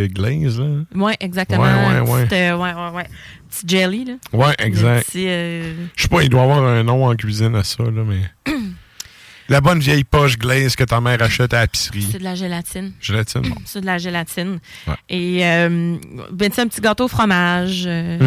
[0.59, 0.83] euh.
[0.95, 1.63] Oui, exactement.
[1.65, 2.21] Ouais, ouais, Une ouais.
[2.27, 3.07] petite, euh, ouais, ouais, ouais.
[3.51, 4.13] Petit jelly, là.
[4.33, 5.07] Ouais, exact.
[5.15, 8.21] Je sais pas, il doit avoir un nom en cuisine à ça, là, mais.
[9.49, 12.07] la bonne vieille poche glaze que ta mère achète à l'épicerie.
[12.13, 12.93] c'est de la gélatine.
[13.01, 13.55] Gélatine, bon.
[13.65, 14.59] C'est de la gélatine.
[14.87, 14.95] Ouais.
[15.09, 15.97] Et euh,
[16.31, 17.85] ben, tu sais, un petit gâteau au fromage.
[17.87, 18.19] euh,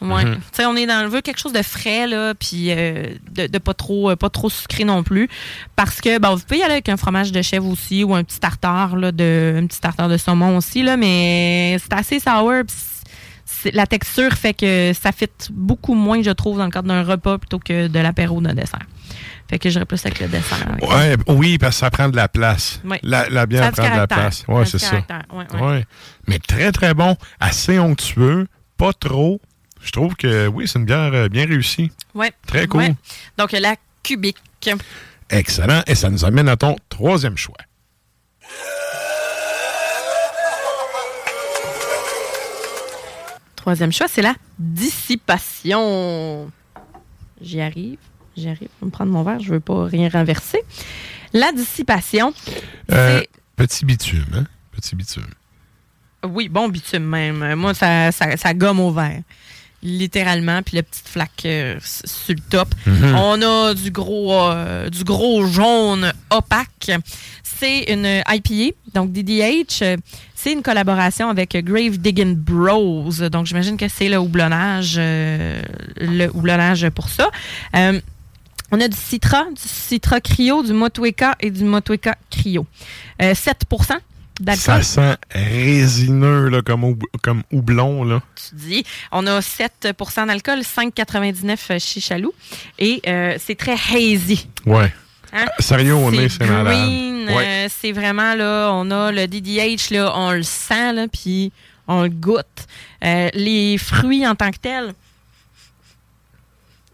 [0.00, 0.24] Mhm, ouais.
[0.24, 3.46] Tu sais, on est dans le veut quelque chose de frais, là, puis euh, de,
[3.48, 5.28] de pas trop euh, pas trop sucré non plus.
[5.76, 8.22] Parce que, bon, vous pouvez y aller avec un fromage de chèvre aussi ou un
[8.24, 12.52] petit tartare, là, de, un petit tartare de saumon aussi, là, mais c'est assez sour.
[13.72, 17.38] la texture fait que ça fit beaucoup moins, je trouve, dans le cadre d'un repas
[17.38, 18.86] plutôt que de l'apéro d'un dessert.
[19.48, 20.68] Fait que j'irais plus avec le dessert.
[20.68, 20.96] avec ça.
[20.96, 22.80] Ouais, oui, parce que ça prend de la place.
[22.84, 23.00] Ouais.
[23.02, 24.44] La, bière prend de la place.
[24.46, 25.02] Du c'est ça.
[25.58, 25.84] Ouais.
[26.26, 27.16] Mais très, très bon.
[27.40, 28.46] Assez onctueux.
[28.76, 29.40] Pas trop.
[29.80, 31.90] Je trouve que oui, c'est une bière euh, bien réussie.
[32.14, 32.32] Ouais.
[32.46, 32.94] Très cool.
[33.38, 34.36] Donc, la cubique.
[35.30, 35.82] Excellent.
[35.86, 37.56] Et ça nous amène à ton troisième choix.
[43.56, 46.50] Troisième choix, c'est la dissipation.
[47.40, 47.98] J'y arrive.
[48.38, 48.68] J'y arrive.
[48.76, 49.40] Je vais me prendre mon verre.
[49.40, 50.60] Je veux pas rien renverser.
[51.32, 52.32] La dissipation,
[52.92, 53.20] Euh,
[53.56, 54.44] petit bitume, hein?
[54.72, 55.26] Petit bitume.
[56.26, 57.54] Oui, bon bitume même.
[57.54, 59.20] Moi, ça, ça, ça gomme au verre.
[59.82, 62.68] Littéralement, puis la petite flaque euh, sur le top.
[62.84, 63.14] Mhm.
[63.14, 66.90] On a du gros, euh, du gros jaune opaque.
[67.44, 69.84] C'est une IPA, donc DDH.
[70.34, 73.10] C'est une collaboration avec Grave Digging Bros.
[73.30, 75.60] Donc, j'imagine que c'est le houblonnage, euh,
[76.00, 77.30] le houblonnage pour ça.
[78.70, 82.66] On a du Citra, du Citra Cryo, du Motueka et du Motueka Cryo.
[83.22, 83.96] Euh, 7%
[84.40, 84.62] d'alcool.
[84.62, 88.04] Ça sent résineux là, comme, houb- comme houblon.
[88.04, 88.22] Là.
[88.36, 88.84] tu dis.
[89.12, 92.32] On a 7% d'alcool, 5,99 chez Chaloux.
[92.78, 94.46] Et euh, c'est très hazy.
[94.66, 94.92] Ouais.
[95.32, 95.46] Hein?
[95.58, 96.76] Sérieux, on est, c'est malade.
[96.76, 97.46] Ouais.
[97.46, 101.52] euh, c'est vraiment là, on a le DDH, là, on le sent, là, puis
[101.86, 102.66] on le goûte.
[103.04, 104.94] Euh, les fruits en tant que tels,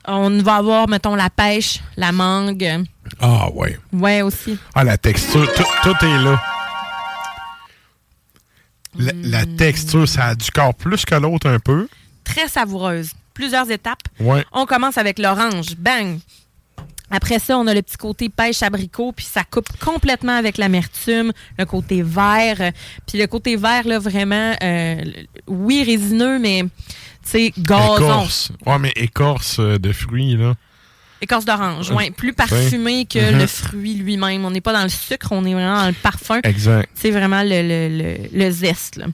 [0.07, 2.85] on va avoir, mettons, la pêche, la mangue.
[3.21, 3.79] Ah, ouais.
[3.93, 4.59] Ouais, aussi.
[4.75, 6.41] Ah, la texture, tout, tout est là.
[8.97, 9.57] La, la Hmm.
[9.57, 11.89] texture, ça a du corps plus que l'autre un peu.
[12.23, 13.11] Très savoureuse.
[13.35, 14.03] Plusieurs étapes.
[14.21, 14.45] Ouais.
[14.53, 15.75] On commence avec l'orange.
[15.77, 16.19] Bang!
[17.11, 21.33] Après ça, on a le petit côté pêche abricot, puis ça coupe complètement avec l'amertume,
[21.59, 22.73] le côté vert.
[23.07, 24.97] Puis le côté vert, là, vraiment, euh,
[25.47, 26.65] oui, résineux, mais,
[27.31, 27.97] sais, gazon.
[27.97, 28.53] Écorce.
[28.67, 30.55] Ouais, mais écorce euh, de fruits, là.
[31.21, 32.11] L'écorce d'orange, oui.
[32.11, 34.45] Plus parfumé que le fruit lui-même.
[34.45, 36.41] On n'est pas dans le sucre, on est vraiment dans le parfum.
[36.43, 36.91] Exact.
[36.95, 38.97] C'est vraiment le, le, le, le zeste.
[38.97, 39.07] Là.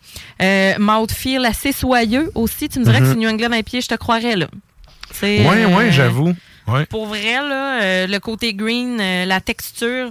[0.42, 2.68] Euh, mouthfeel assez soyeux aussi.
[2.68, 4.34] Tu me dirais que c'est New England IPA, je te croirais.
[4.34, 4.48] là.
[5.12, 6.34] C'est, Oui, euh, oui, j'avoue.
[6.66, 6.86] Ouais.
[6.86, 10.10] Pour vrai, là, euh, le côté green, euh, la texture,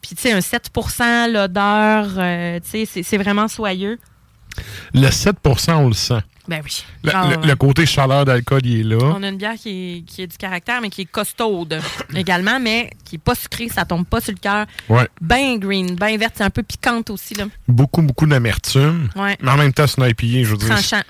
[0.00, 3.98] puis tu sais, un 7% l'odeur, euh, tu sais, c'est vraiment soyeux.
[4.94, 6.20] Le 7% on le sent.
[6.48, 6.84] Ben oui.
[7.02, 8.98] Le, Genre, le- le côté chaleur d'alcool, il est là.
[9.02, 9.68] On a une bière qui
[9.98, 11.80] est, qui est du caractère, mais qui est costaude
[12.14, 14.66] également, mais qui est pas sucrée, ça tombe pas sur le cœur.
[14.88, 15.08] Ouais.
[15.20, 17.44] Ben green, ben verte, c'est un peu piquante aussi, là.
[17.66, 19.08] Beaucoup, beaucoup d'amertume.
[19.16, 19.36] Ouais.
[19.42, 20.68] Mais en même temps, c'est une IPA, je veux dire.
[20.68, 21.02] Tranchant.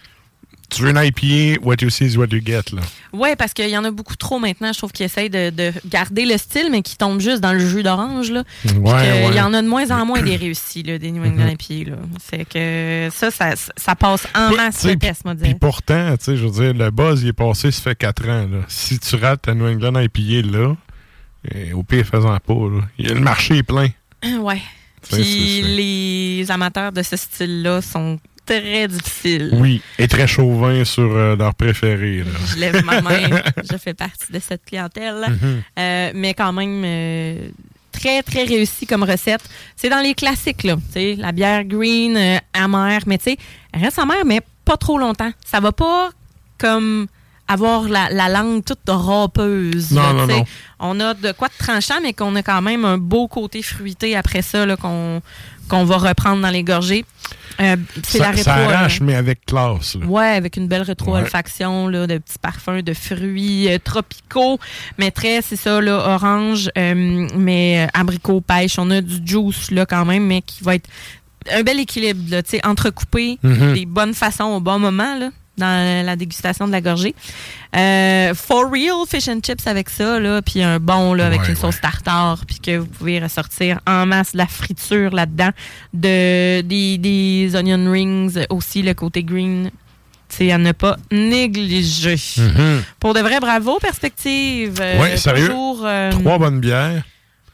[0.69, 2.83] Tu veux une IPA, what you see is what you get, là.
[3.13, 5.73] Ouais, parce qu'il y en a beaucoup trop maintenant, je trouve, qui essayent de, de
[5.87, 8.43] garder le style, mais qui tombent juste dans le jus d'orange, là.
[8.77, 9.29] Ouais.
[9.31, 11.55] Il y en a de moins en moins des réussis, là, des New England.
[11.59, 11.97] IPA, là.
[12.19, 16.25] C'est que ça, ça, ça passe en Ouais, masse, le test, moi, Puis pourtant, tu
[16.25, 18.59] sais, je veux dire, le buzz, il est passé, ça fait 4 ans, là.
[18.69, 20.77] Si tu rates ta New England IPA, là,
[21.55, 22.83] eh, au pire, faisant pas, là.
[22.99, 23.89] Le marché est plein.
[24.41, 24.61] Ouais.
[25.09, 29.51] Puis les amateurs de ce style-là sont très difficiles.
[29.53, 32.31] Oui, et très chauvin sur euh, leur préféré, là.
[32.49, 33.29] Je lève ma main.
[33.71, 35.27] je fais partie de cette clientèle.
[35.29, 35.63] Mhm.
[35.79, 37.49] Euh, mais quand même, euh,
[37.93, 39.43] très, très réussi comme recette.
[39.75, 40.77] C'est dans les classiques, là.
[40.77, 43.37] Tu sais, la bière green, amère, mais tu sais,
[43.73, 45.33] elle reste amère, mais pas trop longtemps.
[45.45, 46.11] Ça va pas
[46.59, 47.07] comme
[47.49, 49.93] avoir la, la langue toute râpeuse.
[49.93, 50.45] Non, là, non, non.
[50.79, 54.17] On a de quoi de tranchant, mais qu'on a quand même un beau côté fruité
[54.17, 55.23] après ça, là, qu'on
[55.69, 57.05] qu'on va reprendre dans les gorgées.
[57.61, 58.43] Euh, c'est la rétro.
[58.45, 60.07] ça euh, arrache, mais avec classe, là.
[60.07, 64.59] Ouais, avec une belle rétro-olfaction, là, de petits parfums de fruits euh, tropicaux.
[64.99, 68.79] Mais très, c'est ça, là, orange, euh, mais abricot, pêche.
[68.79, 70.89] On a du juice, là, quand même, mais qui va être
[71.51, 73.75] un bel équilibre, là, tu sais, entrecoupé, Mhm.
[73.75, 77.15] des bonnes façons au bon moment, là, dans la dégustation de la gorgée.
[77.77, 81.49] Euh, for real fish and chips avec ça, là, puis un bon, là, avec Ouais,
[81.51, 85.51] une sauce tartare, puis que vous pouvez ressortir en masse de la friture là-dedans,
[85.95, 89.71] de, des, des onion rings aussi, le côté green.
[90.29, 92.17] Sais, à ne pas négliger.
[92.37, 92.83] Mhm.
[92.99, 94.75] Pour de vrai, bravo, perspective.
[94.81, 95.47] Euh, Ouais, sérieux?
[95.47, 97.05] toujours, euh, Trois bonnes bières.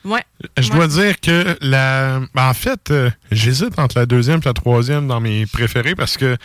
[0.05, 0.24] Ouais.
[0.59, 0.76] Je Ouais.
[0.76, 2.20] dois dire que la.
[2.34, 2.92] ben, en fait,
[3.30, 6.36] j'hésite entre la deuxième et la troisième dans mes préférés parce que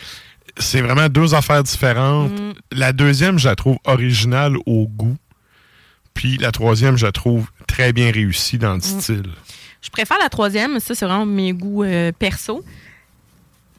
[0.58, 2.32] c'est vraiment deux affaires différentes.
[2.32, 2.52] Mm.
[2.72, 5.16] La deuxième, je la trouve originale au goût.
[6.14, 9.00] Puis la troisième, je la trouve très bien réussie dans le Mm.
[9.00, 9.22] style.
[9.80, 12.64] Je préfère la troisième, ça c'est vraiment mes goûts euh, perso.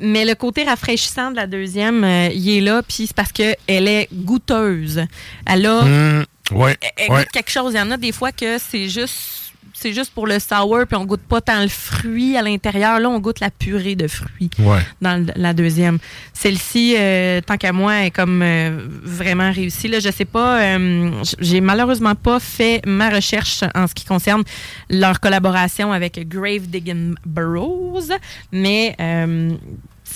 [0.02, 3.58] Mais le côté rafraîchissant de la deuxième, euh, il est là, puis c'est parce qu'elle
[3.68, 5.06] est goûteuse.
[5.46, 7.20] Elle a Mm, ouais, elle- elle ouais.
[7.20, 7.74] goûte quelque chose.
[7.74, 9.39] Il y en a des fois que c'est juste
[9.74, 13.00] c'est juste pour le sour, puis on goûte pas tant le fruit à l'intérieur.
[13.00, 14.80] Là, on goûte la purée de fruits Ouais.
[15.02, 15.98] dans la deuxième.
[16.34, 19.88] Celle-ci, euh, tant qu'à moi, est comme euh, vraiment réussie.
[19.88, 24.44] Là, je sais pas, euh, j'ai malheureusement pas fait ma recherche en ce qui concerne
[24.90, 28.10] leur collaboration avec Grave Digging Burrows,
[28.52, 28.96] mais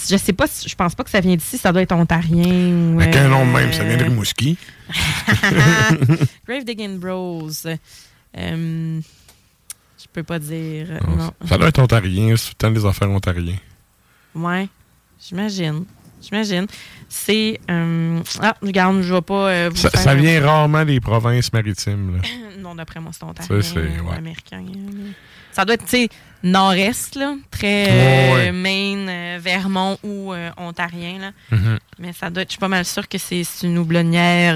[0.09, 2.97] je sais pas, je pense pas que ça vient d'ici, ça doit être ontarien.
[2.99, 4.57] Avec un nom même, ça vient de Rimouski.
[6.47, 7.49] Grave Digging Bros.
[8.37, 8.99] Euh,
[10.13, 10.87] peux pas dire.
[10.89, 11.31] euh, non.
[11.47, 13.57] Ça doit être ontarien, c'est tout le temps des affaires ontariens.
[14.35, 14.67] Ouais,
[15.23, 15.85] j'imagine.
[16.21, 16.65] J'imagine.
[17.09, 17.59] C'est.
[17.69, 19.49] euh, ah, regarde, je vais pas.
[19.49, 22.15] euh, vous Ça, faire- ça vient rarement des provinces maritimes.
[22.17, 22.21] là.
[22.59, 23.61] non, d'après moi, c'est ontarien.
[23.61, 24.15] Ça, c'est- ouais.
[24.17, 24.63] américain.
[25.51, 26.09] Ça doit être, tu sais,
[26.41, 27.35] nord-est, là.
[27.51, 28.51] Très Ouais, euh.
[28.53, 31.31] Maine, Vermont ou ontarien, là.
[31.51, 31.79] Mhm.
[31.99, 34.55] Mais ça doit être, je suis pas mal sûre que c'est c'est une houblonnière.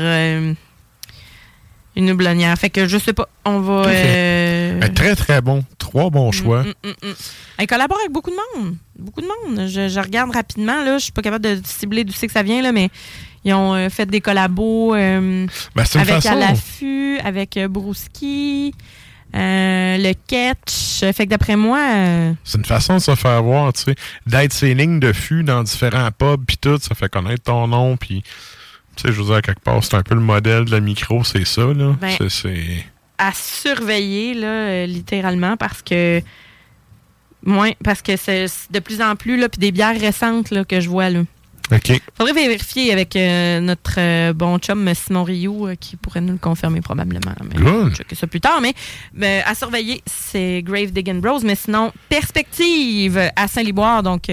[1.98, 2.56] Une houblonnière.
[2.58, 3.88] Fait que je sais pas, on va.
[3.88, 5.66] Euh, très, très bon.
[5.80, 6.64] Trois bons choix.
[6.64, 7.14] Mm, mm, mm.
[7.58, 8.76] Elle collabore avec beaucoup de monde.
[8.98, 9.68] Beaucoup de monde.
[9.68, 10.84] Je, je regarde rapidement.
[10.84, 12.90] Là, je suis pas capable de cibler d'où c'est que ça vient, là, mais
[13.44, 16.36] ils ont euh, fait des collabos euh, Ben, avec façon.
[16.36, 18.74] L'affût, avec Brouski,
[19.36, 21.00] euh, le Ketch.
[21.16, 23.96] Fait que d'après moi, euh, C'est une façon de se faire voir, tu sais.
[24.28, 27.98] D'être ces lignes de fût dans différents pubs, puis tout, ça fait connaître ton nom,
[27.98, 28.24] puis...
[28.98, 31.24] Tu sais, je veux dire, quelque part, c'est un peu le modèle de la micro,
[31.24, 31.96] c'est ça, là.
[32.02, 32.86] Ben, C'est- c'est...
[33.18, 36.22] à surveiller, là, euh, littéralement, parce que.
[37.46, 40.82] Moins, parce que c'est de plus en plus, là, puis des bières récentes là, que
[40.82, 41.22] je vois, là.
[41.72, 42.02] OK.
[42.18, 46.40] Faudrait vérifier avec euh, notre euh, bon chum Simon Rioux, euh, qui pourrait nous le
[46.40, 47.34] confirmer probablement.
[47.44, 47.68] Mais Good.
[47.68, 48.60] on va checker ça plus tard.
[48.62, 48.74] Mais
[49.22, 51.40] euh, à surveiller, c'est Grave Digging Bros.
[51.44, 54.02] Mais sinon, Perspective à Saint-Liboire.
[54.02, 54.24] Donc,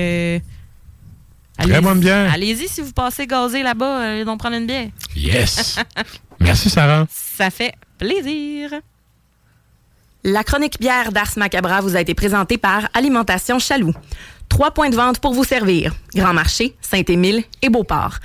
[1.61, 2.33] euh, Très allez-y- bonne bière.
[2.33, 4.89] Allez-y si vous passez gazer là-bas, allez donc prendre une bière.
[5.17, 5.77] Yes!
[6.41, 7.07] Merci, Sarah.
[7.11, 8.71] Ça fait plaisir.
[10.25, 13.93] La chronique bière d'Ars Macabra vous a été présentée par Alimentation Chaloux.
[14.49, 15.95] Trois points de vente pour vous servir.
[16.15, 18.19] Grand Marché, Saint-Émile et Beauport.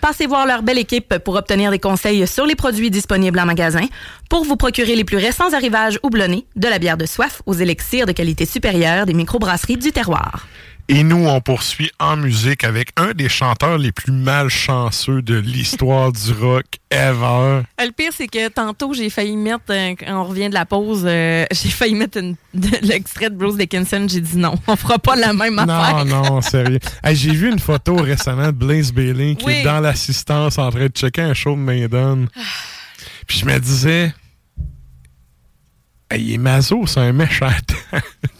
[0.00, 3.86] Passez voir leur belle équipe pour obtenir des conseils sur les produits disponibles en magasin,
[4.30, 8.06] pour vous procurer les plus récents arrivages houblonnés, de la bière de soif aux élixirs
[8.06, 10.46] de qualité supérieure des microbrasseries du terroir.
[10.88, 16.10] Et nous, on poursuit en musique avec un des chanteurs les plus malchanceux de l'histoire
[16.10, 17.16] du rock ever.
[17.24, 21.04] Euh, Le pire, c'est que tantôt, j'ai failli mettre, quand on revient de la pause,
[21.06, 22.18] euh, j'ai failli mettre
[22.82, 24.06] l'extrait de Bruce Dickinson.
[24.08, 26.04] J'ai dit non, on fera pas la même affaire.
[26.04, 26.80] Non, non, sérieux.
[27.04, 29.52] Hey, J'ai vu une photo récemment de Blaze Bailey qui Oui.
[29.54, 32.26] est dans l'assistance en train de checker un show de Maiden.
[33.28, 34.12] Puis je me disais,
[36.10, 37.48] hey, il est maso, c'est un méchant.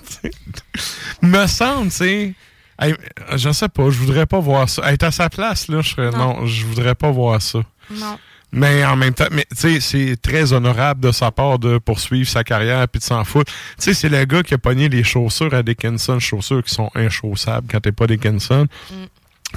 [1.23, 2.35] me semble, tu sais.
[2.81, 2.95] hey,
[3.37, 4.93] je sais pas, je voudrais pas voir ça.
[4.93, 6.11] Être à sa place, là, je serais.
[6.11, 7.61] Non, je voudrais pas voir ça.
[7.91, 8.18] Non.
[8.53, 12.29] Mais en même temps, mais tu sais, c'est très honorable de sa part de poursuivre
[12.29, 13.53] sa carrière puis de s'en foutre.
[13.79, 16.91] Tu sais, c'est le gars qui a pogné les chaussures à Dickinson, chaussures qui sont
[16.97, 18.66] inchaussables quand t'es pas Dickinson.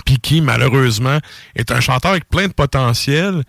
[0.06, 1.18] Puis qui, malheureusement,
[1.56, 3.44] est un chanteur avec plein de potentiel,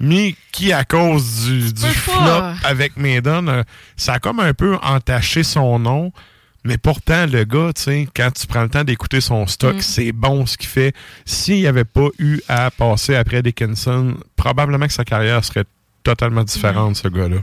[0.00, 3.62] mais qui, à cause du, flop avec Maiden, euh,
[3.96, 6.12] ça a comme un peu entaché son nom.
[6.66, 9.80] Mais pourtant, le gars, tu sais, quand tu prends le temps d'écouter son stock, Mm.
[9.80, 10.94] c'est bon ce qu'il fait.
[11.24, 15.64] S'il n'y avait pas eu à passer après Dickinson, probablement que sa carrière serait
[16.02, 17.36] totalement différente, ce gars-là.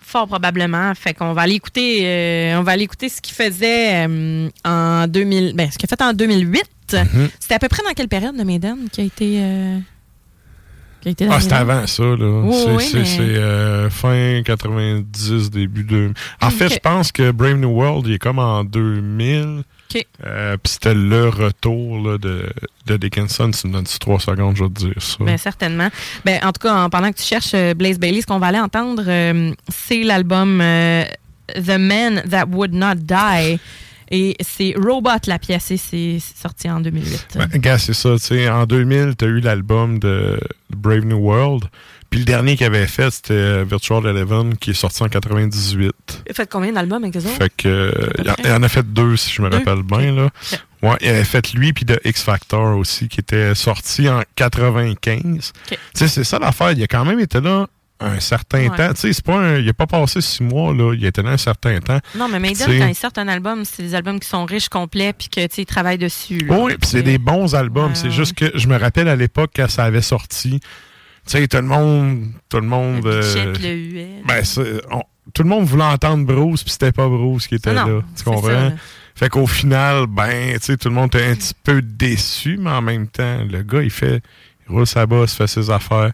[0.00, 0.94] Fort probablement.
[0.94, 5.06] Fait qu'on va aller écouter, euh, on va aller écouter ce qu'il faisait euh, en
[5.06, 6.64] 2000, ben, ce qu'il a fait en 2008.
[6.92, 7.30] Mhm.
[7.40, 9.80] C'était à peu près dans quelle période de Maiden qui a été, euh, qui a
[9.80, 10.91] été dans
[11.30, 12.16] Ah, c'était avant ça, là.
[12.44, 12.54] Oui,
[12.90, 16.14] c'est oui, mais- euh, fin 90, début 2000.
[16.40, 19.62] En fait, je pense que Brave New World, il est comme en 2000.
[19.94, 20.06] OK.
[20.26, 22.50] Euh, Puis c'était le retour là, de,
[22.86, 23.50] de Dickinson.
[23.50, 25.16] Tu me donnes-tu trois secondes, je vais te dire ça.
[25.20, 25.88] Ben, certainement.
[26.24, 28.46] Ben, en tout cas, en- pendant que tu cherches euh, Blaze Bailey, ce qu'on va
[28.46, 29.02] aller entendre,
[29.68, 30.58] c'est l'album
[31.54, 33.58] The Man That Would Not Die.
[34.14, 37.28] Et c'est Robot, la pièce, et c'est sorti en 2008.
[37.36, 38.10] Ben, gars, c'est ça.
[38.12, 40.38] tu sais, En 2000, tu as eu l'album de
[40.70, 41.64] Brave New World.
[42.10, 45.94] Puis le dernier qu'il avait fait, c'était euh, Virtual Eleven, qui est sorti en 98.
[46.26, 47.30] Il a fait combien d'albums avec eux autres?
[47.38, 49.56] Fait que euh, il en- il en a fait deux, si je me Deux?
[49.56, 50.14] rappelle bien.
[50.14, 50.28] Là.
[50.82, 55.52] Ouais, il avait fait lui puis de X Factor aussi, qui était sorti en 95.
[55.68, 56.72] Tu sais, c'est ça l'affaire.
[56.72, 57.66] Il a quand même été là
[58.04, 58.76] un certain Ouais.
[58.76, 58.92] temps.
[58.94, 60.94] Tu sais, c'est pas un- il a pas passé six mois, là.
[60.94, 61.98] Il était là un certain temps.
[62.16, 65.12] Non, mais Maiden, quand ils sortent un album, c'est des albums qui sont riches, complets,
[65.12, 66.38] puis que, tu sais, ils travaillent dessus.
[66.38, 66.58] là.
[66.58, 67.90] Oui, puis c'est des bons albums.
[67.90, 68.10] Ouais, c'est ouais.
[68.10, 70.60] juste que je me rappelle à l'époque quand ça avait sorti.
[70.60, 70.68] Tu
[71.26, 72.28] sais, tout le monde.
[72.48, 73.04] Tout le monde.
[73.04, 74.42] Le euh, le ben,
[74.90, 78.00] on- tout le monde voulait entendre Bruce, puis c'était pas Bruce qui était non, là.
[78.16, 78.42] Tu comprends?
[78.48, 78.72] ça, là.
[79.14, 82.70] fait qu'au final, ben, tu sais, tout le monde était un petit peu déçu, mais
[82.70, 84.20] en même temps, le gars, il fait.
[84.68, 86.10] Il roule sa bosse, fait ses affaires.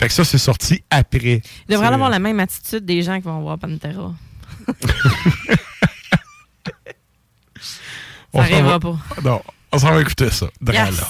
[0.00, 1.18] Fait que ça, c'est sorti après.
[1.18, 4.14] Ils devraient C'est- avoir la même attitude des gens qui vont voir Pantera.
[8.32, 8.98] on Ça s'en arrivera va- pas.
[9.22, 9.42] Non,
[9.72, 10.46] on s'en va écouter ça.
[10.60, 11.00] Dra Yes.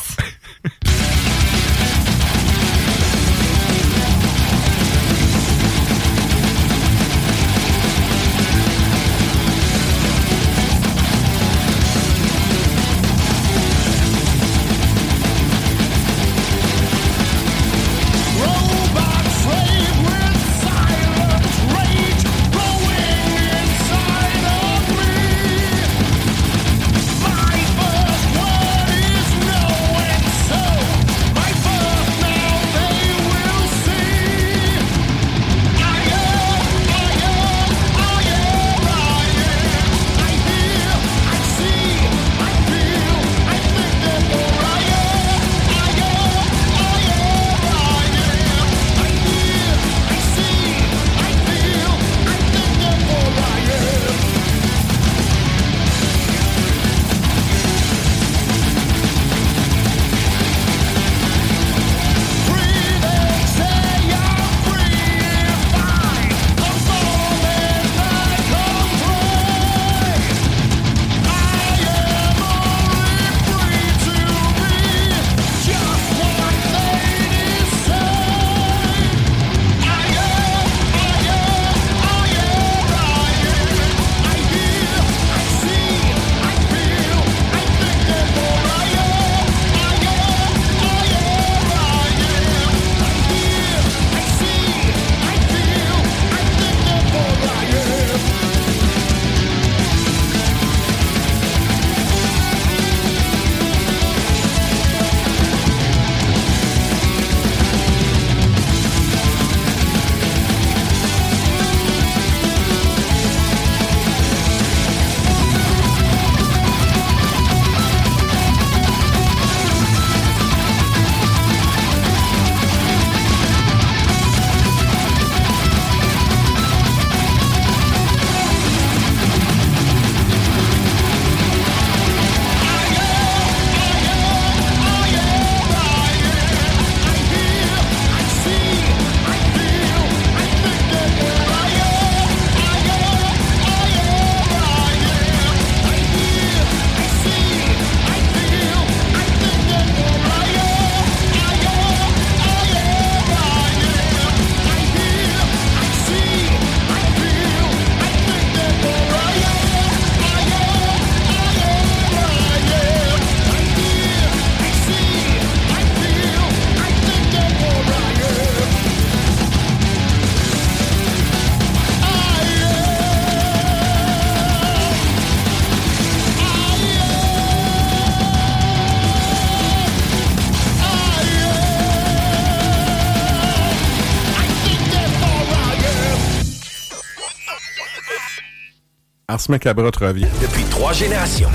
[189.40, 190.26] Ars Macabra te revient.
[190.42, 191.48] Depuis trois générations.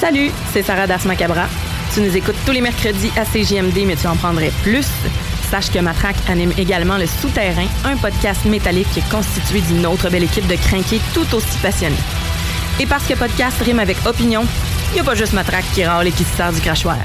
[0.00, 1.46] Salut, c'est Sarah d'Ars Macabra.
[1.92, 4.86] Tu nous écoutes tous les mercredis à CGMD, mais tu en prendrais plus.
[5.50, 10.46] Sache que Matraque anime également Le Souterrain, un podcast métallique constitué d'une autre belle équipe
[10.46, 11.96] de crinqués tout aussi passionnés.
[12.80, 14.46] Et parce que podcast rime avec opinion,
[14.92, 16.96] il n'y a pas juste Matraque qui râle et qui se sert du crachoir.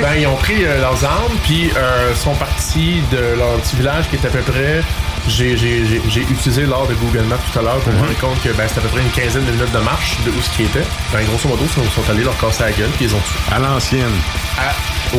[0.00, 4.08] Ben, ils ont pris euh, leurs armes, puis euh, sont partis de leur petit village
[4.08, 4.80] qui est à peu près.
[5.26, 8.18] J'ai j'ai- j'ai- j'ai utilisé l'art de Google Maps tout à l'heure pour me rendre
[8.20, 10.40] compte que ben, c'était à peu près une quinzaine de minutes de marche de où
[10.40, 10.84] ce qui était.
[11.12, 13.54] Ben, grosso modo, ils sont, sont allés leur casser la gueule, puis ils ont tué.
[13.54, 14.14] À l'ancienne.
[14.58, 14.72] Ah,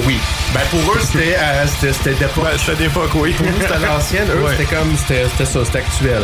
[0.05, 0.17] oui.
[0.53, 1.65] Ben, pour eux, c'était euh,
[2.15, 2.47] d'époque.
[2.57, 3.32] c'était d'époque, oui.
[3.34, 4.27] Pour nous, c'était à l'ancienne.
[4.32, 4.55] Eux, Ouais.
[4.57, 4.95] c'était comme.
[4.97, 6.23] C'était c'était ça, c'était actuel.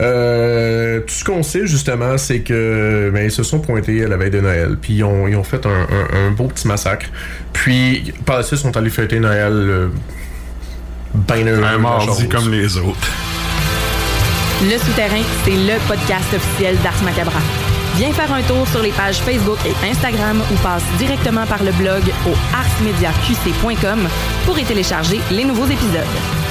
[0.00, 4.16] Euh, tout ce qu'on sait justement, c'est que ben, ils se sont pointés à la
[4.16, 7.06] veille de Noël, puis ils ont, ils ont fait un, un- un beau petit massacre.
[7.52, 9.88] Puis par la suite, ils sont allés fêter Noël euh,
[11.14, 11.62] ben heureux.
[11.64, 13.08] Un mardi comme les autres.
[14.62, 17.40] Le Souterrain, c'est le podcast officiel d'Ars Macabra.
[17.96, 21.72] Viens faire un tour sur les pages Facebook et Instagram ou passe directement par le
[21.72, 24.08] blog au arsmediaqc.com
[24.46, 26.41] pour y télécharger les nouveaux épisodes.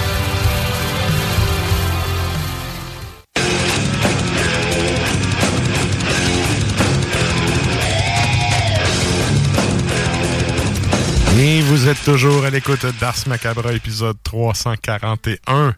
[11.43, 15.73] Et vous êtes toujours à l'écoute d'Ars Macabra, épisode 341.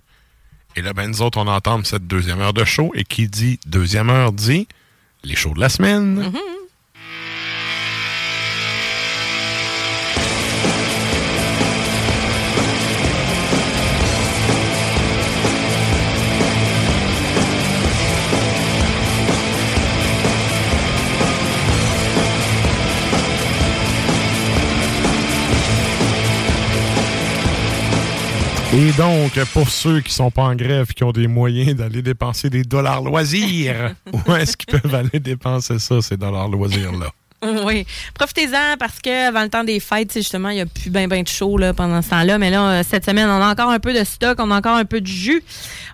[0.75, 2.91] Et là, ben, nous autres, on entame cette deuxième heure de show.
[2.95, 4.67] Et qui dit deuxième heure dit
[5.23, 6.33] les shows de la semaine.
[28.75, 32.49] Et donc, pour ceux qui sont pas en grève, qui ont des moyens d'aller dépenser
[32.49, 33.93] des dollars loisirs,
[34.27, 37.11] où est-ce qu'ils peuvent aller dépenser ça, ces dollars loisirs-là?
[37.65, 37.85] Oui.
[38.13, 41.23] Profitez-en parce que avant le temps des fêtes, justement, il n'y a plus ben ben
[41.23, 42.37] de show là, pendant ce temps-là.
[42.37, 44.77] Mais là, euh, cette semaine, on a encore un peu de stock, on a encore
[44.77, 45.43] un peu de jus.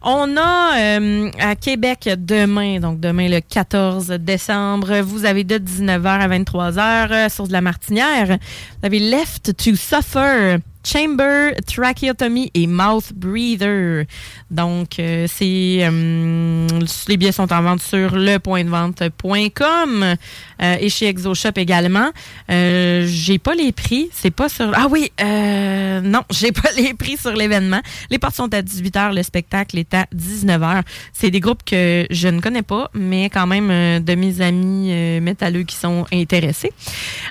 [0.04, 6.06] On a euh, à Québec demain, donc demain le 14 décembre, vous avez de 19h
[6.06, 8.28] à 23h euh, sur de la martinière.
[8.28, 10.58] Vous avez Left to Suffer.
[10.84, 14.06] Chamber, Tracheotomy et Mouth Breather.
[14.52, 16.68] Donc, euh, c'est euh,
[17.08, 20.16] les billets sont en vente sur lepointdevente.com
[20.62, 22.10] euh, et chez ExoShop également.
[22.50, 24.72] Euh, j'ai pas les prix, c'est pas sur.
[24.74, 27.82] Ah oui, non, j'ai pas les prix sur l'événement.
[28.10, 30.82] Les portes sont à 18h, le spectacle est à 19h.
[31.14, 35.64] C'est des groupes que je ne connais pas, mais quand même de mes amis métalleux
[35.64, 36.74] qui sont intéressés.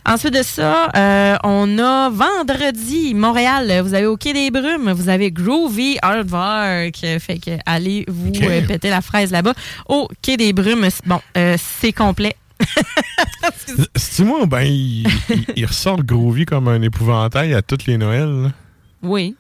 [0.07, 0.89] Ensuite de ça,
[1.43, 3.48] on a vendredi, Montréal,
[3.83, 6.97] vous avez au Quai des Brumes, vous avez Groovy Aardvark.
[7.19, 8.43] Fait que allez vous Ok.
[8.43, 9.55] euh, péter la fraise là-bas.
[9.89, 12.37] Au Quai des Brumes, bon, euh, c'est complet.
[13.97, 18.53] C'est moi, ben, il, il- il ressort Groovy comme un épouvantail à toutes les Noëls.
[19.03, 19.37] Oui.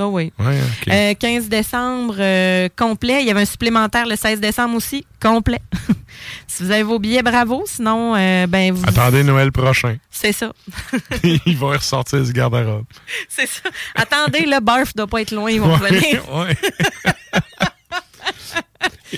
[0.00, 0.32] Ben oui.
[0.38, 0.88] Ouais, ok.
[0.90, 3.20] Euh, 15 décembre, euh, complet.
[3.20, 5.60] Il y avait un supplémentaire le 16 décembre aussi, complet.
[6.46, 7.64] si vous avez vos billets, bravo.
[7.66, 8.82] Sinon, euh, ben vous.
[8.88, 9.96] Attendez Noël prochain.
[10.10, 10.54] C'est ça.
[11.22, 12.86] il va ressortir ce garde-robe.
[13.28, 13.68] C'est ça.
[13.94, 16.22] Attendez, le barf doit pas être loin, ils vont Ouais, revenir.
[16.34, 16.56] ouais.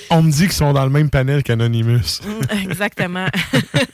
[0.09, 2.19] On me dit qu'ils sont dans le même panel qu'Anonymous.
[2.25, 3.27] Mm, Exactement.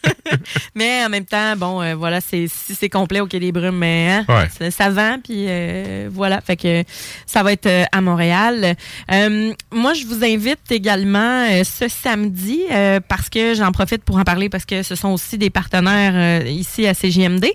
[0.75, 3.77] mais en même temps, bon, euh, voilà, c'est si c'est complet au Quai des Brumes,
[3.77, 4.47] mais hein, Ouais.
[4.57, 6.83] ça, ça vend, puis euh, voilà, fait que
[7.25, 8.75] ça va être euh, à Montréal.
[9.11, 14.23] Euh, moi, je vous invite également ce samedi euh, parce que j'en profite pour en
[14.23, 17.45] parler parce que ce sont aussi des partenaires euh, ici à CGMD.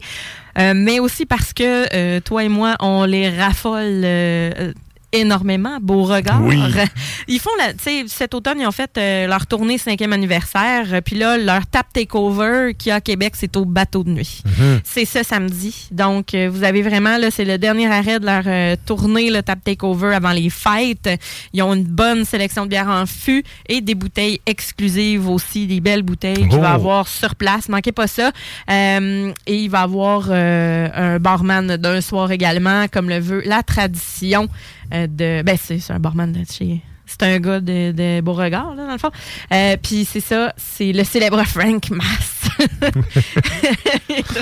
[0.57, 4.73] Euh, mais aussi parce que euh, toi et moi, on les raffole euh,
[5.21, 5.79] énormément.
[5.81, 6.43] Beauregard.
[6.43, 6.59] Oui.
[7.29, 10.85] Ils font la, tu sais, cet automne, ils ont fait euh, leur tournée cinquième anniversaire.
[10.93, 14.43] Euh, Puis là, leur tap takeover qui a à Québec, c'est au bateau de nuit.
[14.45, 14.81] Mhm.
[14.85, 15.89] C'est ce samedi.
[15.91, 19.43] Donc, euh, vous avez vraiment, là, c'est le dernier arrêt de leur euh, tournée, le
[19.43, 21.09] tap takeover avant les fêtes.
[21.55, 25.81] Ils ont une bonne sélection de bières en fût et des bouteilles exclusives aussi, des
[25.81, 26.61] belles bouteilles qu'il Oh.
[26.61, 27.69] va avoir sur place.
[27.71, 28.33] Manquez pas ça.
[28.71, 33.63] Euh, et il va avoir euh, un barman d'un soir également, comme le veut la
[33.63, 34.49] tradition
[34.91, 35.43] de.
[35.43, 36.81] Ben, c'est c'est un barman de chez.
[37.19, 39.11] C'est un gars de, de Beauregard, là, dans le fond.
[39.53, 42.41] Euh, Puis c'est ça, c'est le célèbre Frank Mass.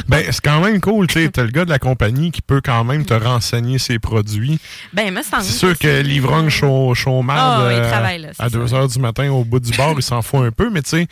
[0.09, 1.29] ben, c'est quand même cool, tu sais.
[1.31, 4.59] T'as le gars de la compagnie qui peut quand même te renseigner ses produits.
[4.93, 5.43] Ben, me semble.
[5.45, 9.73] C'est sûr que l'ivrogne chaud, là, c'est à 2 h du matin au bout du
[9.77, 11.07] bar, il s'en fout un peu, mais tu sais,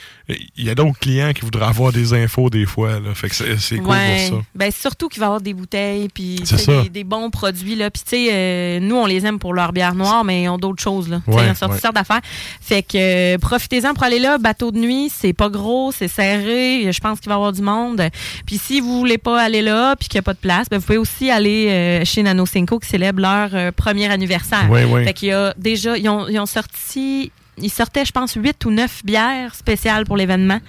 [0.57, 3.01] il y a d'autres clients qui voudraient avoir des infos des fois.
[3.01, 4.29] Là, fait que c'est cool Ouais.
[4.31, 4.45] pour ça.
[4.55, 6.37] Ben, surtout qu'il va y avoir des bouteilles, puis
[6.83, 7.77] des, des bons produits.
[7.77, 7.91] Là.
[7.91, 10.59] Puis, tu sais, euh, nous, on les aime pour leur bière noire, mais ils ont
[10.59, 11.09] d'autres choses.
[11.09, 11.21] Là.
[11.27, 12.21] Ouais, sortes d'affaires.
[12.61, 14.39] Fait que euh, profitez-en pour aller là.
[14.39, 16.91] Bateau de nuit, c'est pas gros, c'est serré.
[16.93, 18.03] Je pense qu'il va y avoir du monde.
[18.47, 20.79] Puis, si vous voulez pas aller là, puis qu'il n'y a pas de place, ben,
[20.79, 24.71] vous pouvez aussi aller euh, chez Nano Cinco qui célèbre leur euh, premier anniversaire.
[24.71, 25.05] Ouais, ouais.
[25.05, 27.33] Fait qu'il y a déjà, ils ont, ils ont sorti
[27.63, 30.61] ils sortaient, je pense, 8 ou 9 bières spéciales pour l'événement.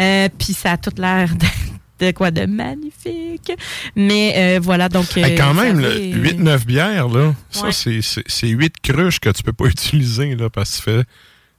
[0.00, 1.30] Euh, Puis ça a tout l'air
[2.00, 3.52] de, quoi de magnifique.
[3.94, 5.16] Mais euh, voilà, donc...
[5.16, 7.72] Hey, quand euh, même, ça là, fait- 8-9 bières, là, ça, Ouais.
[7.72, 11.04] c'est- c'est c'est 8 cruches que tu peux pas utiliser, là, parce que tu fais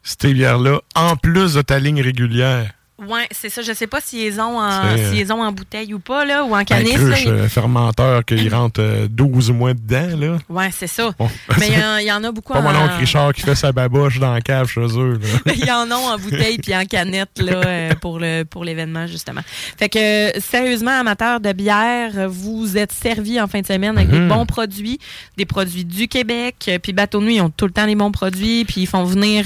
[0.03, 2.71] ces bières-là en plus de ta ligne régulière.
[2.99, 3.61] Ouais, c'est ça.
[3.61, 6.25] Je sais pas s'ils les ont en, euh, s'ils les ont en bouteille ou pas,
[6.25, 6.97] là, ou en Un canisse.
[6.99, 7.15] là.
[7.15, 10.37] cruche euh, fermenteur qu'il rentre euh, 12 mois dedans, là.
[10.49, 11.11] Ouais, c'est ça.
[11.19, 11.29] Bon.
[11.59, 12.63] Mais il y, en- il y en a beaucoup Pas en...
[12.63, 15.53] mon oncle Richard qui fait sa baboche dans la cave chez eux, là.
[15.55, 19.05] Il y en a en bouteille puis en canette là, euh, pour le pour l'événement
[19.05, 19.41] justement.
[19.77, 19.99] Fait que
[20.35, 24.17] euh, sérieusement amateurs de bière, euh, vous êtes servis en fin de semaine avec des
[24.19, 24.29] Mhm.
[24.29, 24.97] bons produits,
[25.37, 28.11] des produits du Québec, euh, puis Bateau Nuit ils ont tout le temps les bons
[28.11, 29.45] produits, puis ils font venir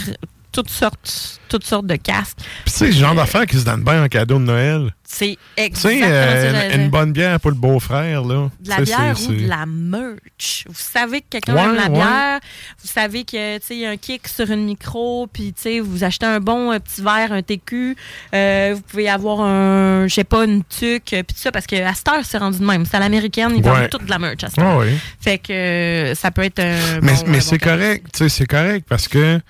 [0.52, 2.38] toutes sortes toutes sortes de casques.
[2.64, 4.95] Puis tu sais, ce genre d'affaires qui se donnent bien en cadeau de Noël.
[5.04, 8.49] C'est Tu exactement sais, que euh, une, bonne bière pour le beau-frère, là.
[8.62, 10.64] de la Tu bière c'est- ou de c'est- la merch.
[10.70, 11.89] Vous savez que quelqu'un Ouais, aime la ouais.
[11.89, 12.39] bière,
[12.82, 15.62] vous savez que tu sais il y a un kick sur une micro, puis tu
[15.64, 17.97] sais vous achetez un bon euh, petit verre, un TQ,
[18.34, 21.68] euh, vous pouvez avoir un je sais pas une tuque, euh, puis tout ça parce
[21.68, 23.70] que à cette heure c'est rendu de même, c'est à l'américaine, ils Ouais.
[23.82, 24.78] vendent toute de la merch à cette heure.
[24.78, 24.95] Ouais, ouais.
[25.20, 28.20] Fait que euh, ça peut être un Mais, bon- mais un c'est bon correct, tu
[28.20, 29.41] sais, c'est correct parce que,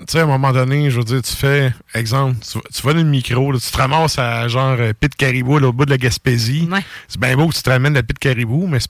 [0.00, 2.82] tu sais, à un moment donné, je veux dire, tu fais, exemple, tu, vas- tu
[2.82, 5.72] vas dans le micro, là, tu te ramasses à genre euh, Pit Caribou, là, au
[5.72, 6.66] bout de la Gaspésie.
[7.08, 8.86] C'est bien beau que tu te ramènes la Pit Caribou, mais tu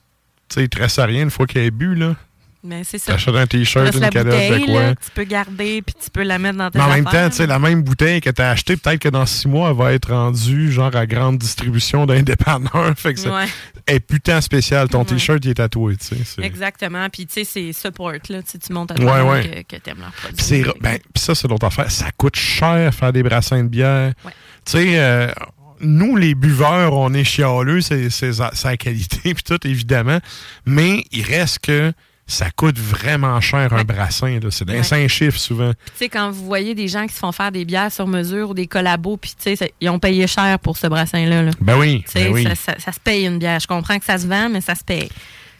[0.49, 2.15] sais, il te reste à rien une fois qu'il ait bu, là.
[2.63, 3.13] Mais c'est ça.
[3.13, 4.81] T'achètes un t-shirt, une calotte de quoi?
[4.81, 7.29] là, tu peux garder puis tu peux la mettre dans tes Mais en même temps,
[7.29, 9.77] tu sais, la même bouteille que tu as achetée, peut-être que dans six mois, elle
[9.77, 12.93] va être rendue genre à grande distribution d'un dépanneur.
[12.97, 13.45] Fait que ça Ouais.
[13.87, 14.87] est putain spécial.
[14.89, 15.05] Ton Ouais.
[15.05, 16.41] t-shirt, il est tatoué, tu sais.
[16.43, 17.09] Exactement.
[17.09, 18.41] Puis, tu sais, c'est support, là.
[18.43, 19.65] Tu montes à toi ouais.
[19.67, 20.35] que, que t'aimes leur produit.
[20.37, 21.89] Puis ben, puis ça, c'est l'autre affaire.
[21.89, 24.13] Ça coûte cher faire des brassins de bière.
[24.23, 24.31] Tu
[24.73, 25.31] sais, euh,
[25.79, 30.19] nous, les buveurs, on est chialeux, c'est sa qualité, puis tout, évidemment.
[30.65, 31.91] Mais il reste que
[32.27, 34.39] ça coûte vraiment cher un brassin.
[34.51, 34.83] C'est des Ouais.
[34.83, 35.71] cinq chiffres souvent.
[35.73, 38.51] Tu sais, quand vous voyez des gens qui se font faire des bières sur mesure
[38.51, 41.43] ou des collabos, puis tu sais, ils ont payé cher pour ce brassin-là.
[41.43, 41.51] là.
[41.59, 42.43] Ben oui, Tu ben oui.
[42.43, 43.59] ça, ça- ça se paye une bière.
[43.59, 45.09] Je comprends que ça se vend, mais ça se paye.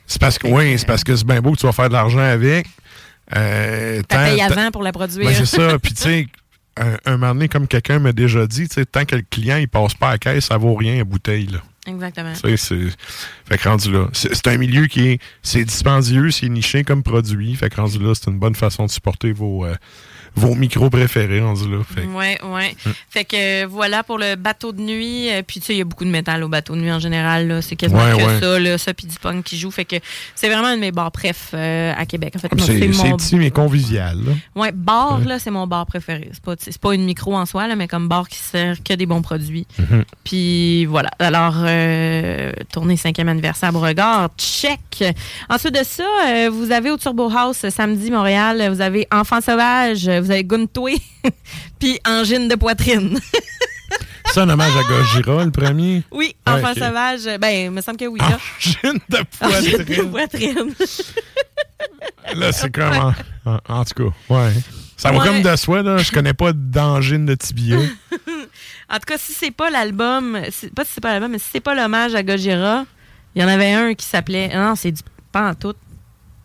[0.08, 1.94] C'est parce que, oui, c'est parce que c'est bien beau que tu vas faire de
[1.94, 2.68] l'argent avec.
[3.36, 5.26] Euh, payé tant- avant pour la produire.
[5.26, 5.78] Ben, c'est ça.
[5.84, 6.28] Puis, tu sais,
[6.78, 9.68] un, un moment donné, comme quelqu'un m'a déjà dit, tu tant que le client il
[9.68, 11.48] passe pas à la caisse, ça vaut rien, la bouteille.
[11.48, 11.60] Là.
[11.88, 12.34] Exactement.
[12.34, 12.90] Tu sais, c'est.
[13.46, 14.08] Fait que rendu là.
[14.14, 15.22] C'est un milieu qui est.
[15.42, 17.56] C'est dispendieux, c'est niché comme produit.
[17.56, 19.76] Fait que rendu là, c'est une bonne façon de supporter vos, euh,
[20.36, 21.78] vos micros préférés, rendu là.
[21.84, 22.76] Fait que- Ouais, ouais.
[22.86, 22.90] Mm.
[23.10, 25.30] Fait que voilà pour le bateau de nuit.
[25.32, 27.00] Euh, Puis tu sais, il y a beaucoup de métal au bateau de nuit en
[27.00, 27.60] général.
[27.62, 28.40] C'est quasiment Ouais, que ouais.
[28.40, 29.72] ça, là, ça puis du punk qui joue.
[29.72, 29.96] Fait que
[30.36, 32.34] c'est vraiment un de mes bars préf euh, à Québec.
[32.36, 34.18] En fait, C'est petit, mais convivial.
[34.24, 34.32] là?
[34.56, 35.26] Ouais, bar, Ouais.
[35.26, 36.30] là, c'est mon bar préféré.
[36.32, 38.94] C'est pas, c'est pas une micro en soi, là, mais comme bar qui sert que
[38.94, 39.68] des bons produits.
[39.80, 40.04] Mhm.
[40.24, 41.10] Puis voilà.
[41.20, 45.04] Alors, euh, tournée cinquième anniversaire Beauregard, check.
[45.50, 50.08] Ensuite de ça, euh, vous avez au Turbo House samedi Montréal, vous avez Enfant Sauvage,
[50.08, 50.98] euh, vous avez Guntoué,
[51.80, 53.20] puis Angine de poitrine.
[54.34, 56.04] C'est un hommage à Gojira, le premier?
[56.12, 56.74] oui, Ouais, Enfant.
[56.74, 58.20] Sauvage, ben, il me semble que oui.
[58.20, 58.40] Là.
[58.58, 60.10] Angine de Angine de poitrine.
[60.12, 60.74] poitrine.
[62.36, 62.94] Là, c'est comme.
[62.94, 63.14] En,
[63.52, 64.54] en- en tout cas, ouais.
[64.96, 65.28] Ça va Ouais.
[65.28, 65.98] comme de soi, là.
[65.98, 67.78] Je connais pas d'angine de tibia.
[68.90, 70.40] En tout cas, si c'est pas l'album,
[70.76, 72.86] pas si c'est pas l'album, mais si c'est pas l'hommage à Gojira,
[73.36, 74.50] il y en avait un qui s'appelait.
[74.56, 75.02] Non, c'est du
[75.32, 75.78] pantoute.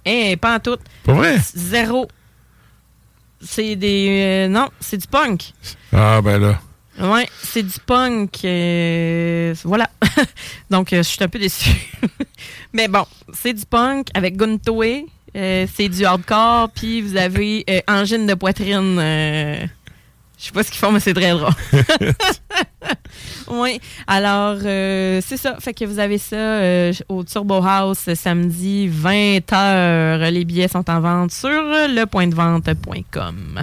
[0.05, 0.81] Eh, pantoute.
[1.05, 1.37] Pas vrai?
[1.55, 2.09] Zéro.
[3.41, 4.47] C'est des.
[4.47, 5.53] euh, non, c'est du punk.
[5.93, 6.61] Ah, ben là.
[6.99, 8.45] Ouais, c'est du punk.
[8.45, 9.91] euh, voilà.
[10.71, 11.71] Donc, euh, je suis un peu déçu.
[12.73, 15.07] Mais bon, c'est du punk avec Guntoe.
[15.35, 16.71] c'est du hardcore.
[16.71, 19.69] Puis vous avez Angine de poitrine.
[20.39, 21.49] Je sais pas ce qu'ils font, mais c'est très drôle.
[23.49, 23.81] oui.
[24.07, 25.57] Alors, euh, c'est ça.
[25.61, 30.29] Fait que vous avez ça euh, au Turbo House euh, samedi 20h.
[30.31, 33.63] Les billets sont en vente sur lepointdevente.com.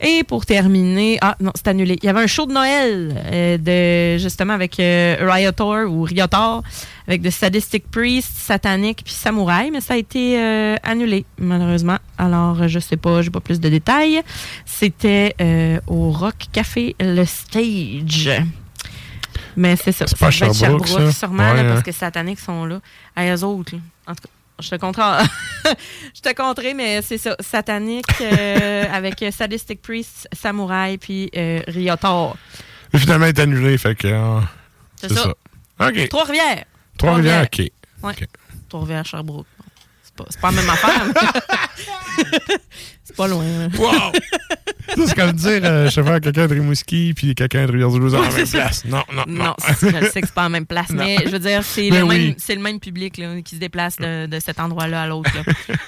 [0.00, 1.98] Et pour terminer, ah non, c'est annulé.
[2.02, 6.62] Il y avait un show de Noël de justement avec Riotor ou Riotor
[7.06, 11.98] avec de Sadistic Priest, Satanic puis Samouraï, mais ça a été euh, annulé malheureusement.
[12.18, 14.22] Alors euh, je sais pas, j'ai pas plus de détails.
[14.64, 18.30] C'était euh, au Rock Café le Stage.
[19.56, 20.06] Mais c'est ça.
[20.06, 21.12] C'est pas être Sherbrooke, ça?
[21.12, 21.68] sûrement, Ouais, là, hein.
[21.74, 22.80] parce que Satanic sont là.
[23.14, 23.80] À eux autres, là.
[24.08, 24.28] En tout cas,
[24.60, 25.24] je te compterai.
[26.14, 27.36] je te compterai, mais c'est ça.
[27.38, 32.36] Satanic euh, avec Sadistic Priest, Samouraï, puis euh, Riotor.
[32.96, 34.08] Finalement, il est annulé, fait que.
[34.08, 34.40] euh,
[34.96, 35.34] C'est ça.
[35.80, 36.08] OK.
[36.08, 36.64] Trois-Rivières.
[36.98, 37.62] Trois-Rivières, OK.
[38.02, 38.14] Ouais.
[38.68, 39.46] Trois-Rivières, Sherbrooke.
[40.02, 41.06] C'est pas, c'est pas la même affaire.
[41.06, 42.24] mais-
[43.04, 43.44] c'est pas loin.
[43.44, 43.68] là.
[43.78, 44.12] Wow!
[45.06, 48.20] C'est comme dire, euh, je sais pas, quelqu'un de Rimouski puis quelqu'un de Rivière-du-Loup en
[48.20, 48.84] Ouais, la même place.
[48.84, 49.44] Non, non, non.
[49.46, 51.02] Non, c'est- je le sais que c'est pas la même place, Non.
[51.02, 52.26] mais je veux dire, c'est Mais le, oui.
[52.28, 55.30] même- c'est le même public là, qui se déplace de, de cet endroit-là à l'autre.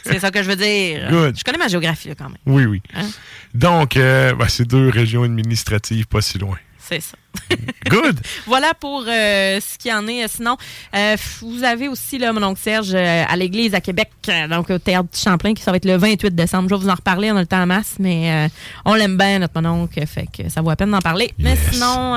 [0.03, 1.09] c'est ça que je veux dire.
[1.11, 1.39] Good.
[1.39, 2.39] Je connais ma géographie là, quand même.
[2.47, 2.83] Oui, oui.
[2.95, 3.07] Hein?
[3.55, 6.57] Donc, euh, ben, c'est deux régions administratives pas si loin.
[6.89, 7.17] C'est ça.
[7.91, 8.21] Good!
[8.47, 10.27] Voilà pour euh, ce qu'il y en est.
[10.29, 10.57] Sinon,
[10.95, 14.11] euh, vous avez aussi là, mon oncle Serge euh, à l'église à Québec,
[14.51, 16.69] donc au théâtre du Champlain, qui ça va être le 28 décembre.
[16.71, 18.49] Je vais vous en reparler, on a le temps en masse, mais
[18.85, 21.33] on l'aime bien, notre mon oncle, fait que ça vaut la peine d'en parler.
[21.39, 22.11] Mais sinon,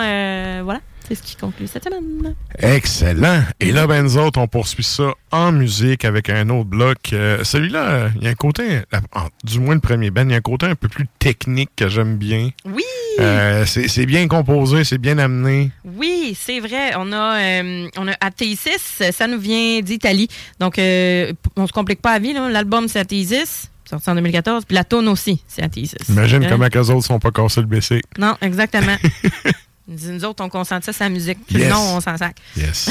[0.63, 2.35] voilà, c'est ce qui conclut cette semaine.
[2.59, 3.41] Excellent.
[3.59, 6.97] Et là, ben, nous autres, on poursuit ça en musique avec un autre bloc.
[7.13, 8.81] Euh, Celui-là, il y a un côté,
[9.13, 11.71] en- du moins le premier ben, il y a un côté un peu plus technique
[11.75, 12.49] que j'aime bien.
[12.65, 12.83] Oui!
[13.19, 15.71] Euh, c'est bien composé, c'est bien amené.
[15.83, 16.93] Oui, c'est vrai.
[16.97, 20.27] On a, euh, on a Athesis, ça nous vient d'Italie.
[20.59, 22.33] Donc, euh, on se complique pas la vie.
[22.33, 24.65] L'album, c'est Athesis, sorti en 2014.
[24.65, 25.95] Puis la tune aussi, c'est Athesis.
[26.09, 26.47] Imagine Hein?
[26.49, 28.01] comment qu'eux autres sont pas cassés le BC.
[28.17, 28.95] Non, exactement.
[29.89, 31.39] Nous autres, on concentre ça sa musique.
[31.47, 31.69] Puis Yes.
[31.71, 32.35] Non, on s'en sac.
[32.55, 32.89] Yes.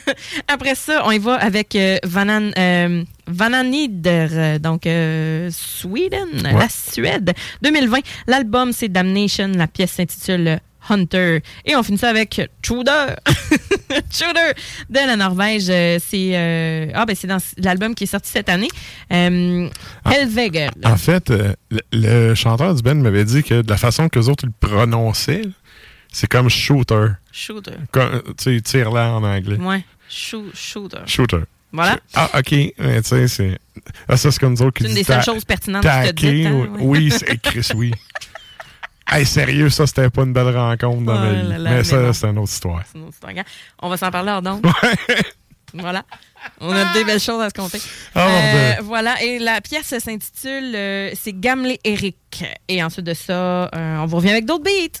[0.48, 6.68] Après ça, on y va avec euh, Vanan, euh, Vananider, euh, donc euh, Sweden, la
[6.68, 7.32] Suède,
[7.62, 7.98] 2020.
[8.26, 9.48] L'album, c'est Damnation.
[9.54, 10.58] La pièce s'intitule
[10.88, 11.40] Hunter.
[11.66, 13.14] Et on finit ça avec Truder.
[14.10, 14.52] Truder
[14.88, 15.64] de la Norvège.
[15.66, 18.68] C'est euh, ah, ben, c'est dans l'album qui est sorti cette année.
[19.12, 19.68] Euh,
[20.10, 20.70] Helvegel.
[20.84, 24.18] En fait, euh, le, le chanteur du band m'avait dit que de la façon que
[24.18, 25.42] les autres le prononçaient,
[26.12, 27.08] c'est comme shooter.
[27.32, 27.72] Shooter.
[27.92, 29.56] Comme, Tu sais, tire-là en anglais.
[29.56, 29.84] Ouais.
[30.10, 30.98] Shoo- shooter.
[31.06, 31.40] Shooter.
[31.72, 31.98] Voilà.
[32.14, 32.50] Ah, OK.
[32.78, 33.58] Mais tu sais, c'est.
[34.08, 36.46] Ah, ça, c'est comme nous autres qui C'est une des seules choses pertinentes que tu
[36.46, 36.80] hein, oui.
[36.80, 37.92] Oui, c'est Chris, oui.
[39.12, 41.48] Hey, sérieux, ça, c'était pas une belle rencontre dans Oh ma là vie.
[41.48, 42.82] là, mais mais ça, c'est une autre histoire.
[42.86, 43.32] C'est une autre histoire.
[43.82, 44.64] On va s'en parler hors donc.
[45.74, 46.04] voilà.
[46.60, 47.80] On a des belles choses à se compter.
[48.14, 49.20] Ah, Euh, voilà.
[49.22, 52.44] Et la pièce s'intitule euh, C'est Gamle Eric.
[52.68, 55.00] Et ensuite de ça, euh, on vous revient avec d'autres beats.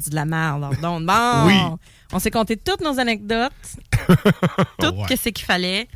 [0.00, 0.76] Dit de la merde.
[0.80, 1.14] Donc, bon,
[1.46, 1.54] Oui.
[2.12, 3.52] on s'est compté toutes nos anecdotes,
[4.78, 5.16] tout Ouais.
[5.16, 5.88] ce qu'il fallait.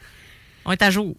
[0.66, 1.14] On est à jour.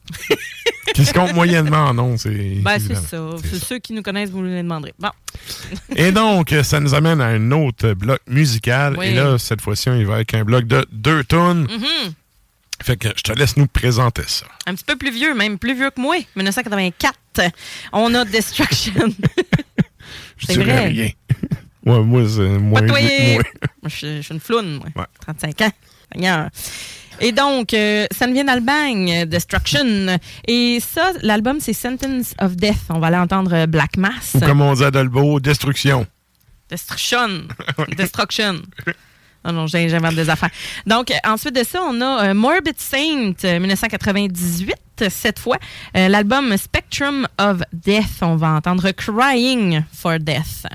[0.96, 2.18] Qui se compte moyennement, non?
[2.18, 3.30] C'est Ben, c'est ça.
[3.44, 4.94] C'est ceux qui nous connaissent, vous nous les demanderez.
[4.98, 5.12] Bon.
[5.96, 8.96] Et donc, ça nous amène à un autre bloc musical.
[8.98, 9.08] Oui.
[9.08, 11.64] Et là, cette fois-ci, on y va avec un bloc de deux tonnes.
[11.70, 12.14] Mhm.
[12.82, 14.48] Fait que je te laisse nous présenter ça.
[14.66, 16.16] Un petit peu plus vieux, même plus vieux que moi.
[16.36, 17.14] 1984.
[17.94, 19.14] On a Destruction.
[20.38, 20.88] Je C'est vrai.
[20.88, 21.10] rien.
[21.86, 23.00] Ouais, moi, c'est moins Pas toi.
[23.00, 23.10] moi.
[23.34, 23.44] Moi,
[23.90, 25.08] je, je suis une floune, moi.
[25.22, 25.72] 35 ans.
[26.14, 26.50] Seigneur.
[27.22, 30.18] Et donc, euh, ça nous vient d'Allemagne, euh, Destruction.
[30.48, 32.76] Et ça, l'album, c'est Sentence of Death.
[32.90, 34.34] On va aller entendre euh, Black Mass.
[34.36, 36.06] Ou comme on dit à Dolbeau, destruction.
[36.70, 37.44] Destruction.
[37.98, 38.56] Destruction.
[39.46, 40.50] Non, non, j'ai- j'invente des affaires.
[40.88, 44.74] Donc, euh, ensuite de ça, on a euh, Morbid Saint, euh, 1998,
[45.10, 45.58] cette fois.
[45.94, 48.22] L'album Spectrum of Death.
[48.22, 50.66] On va entendre Crying for Death.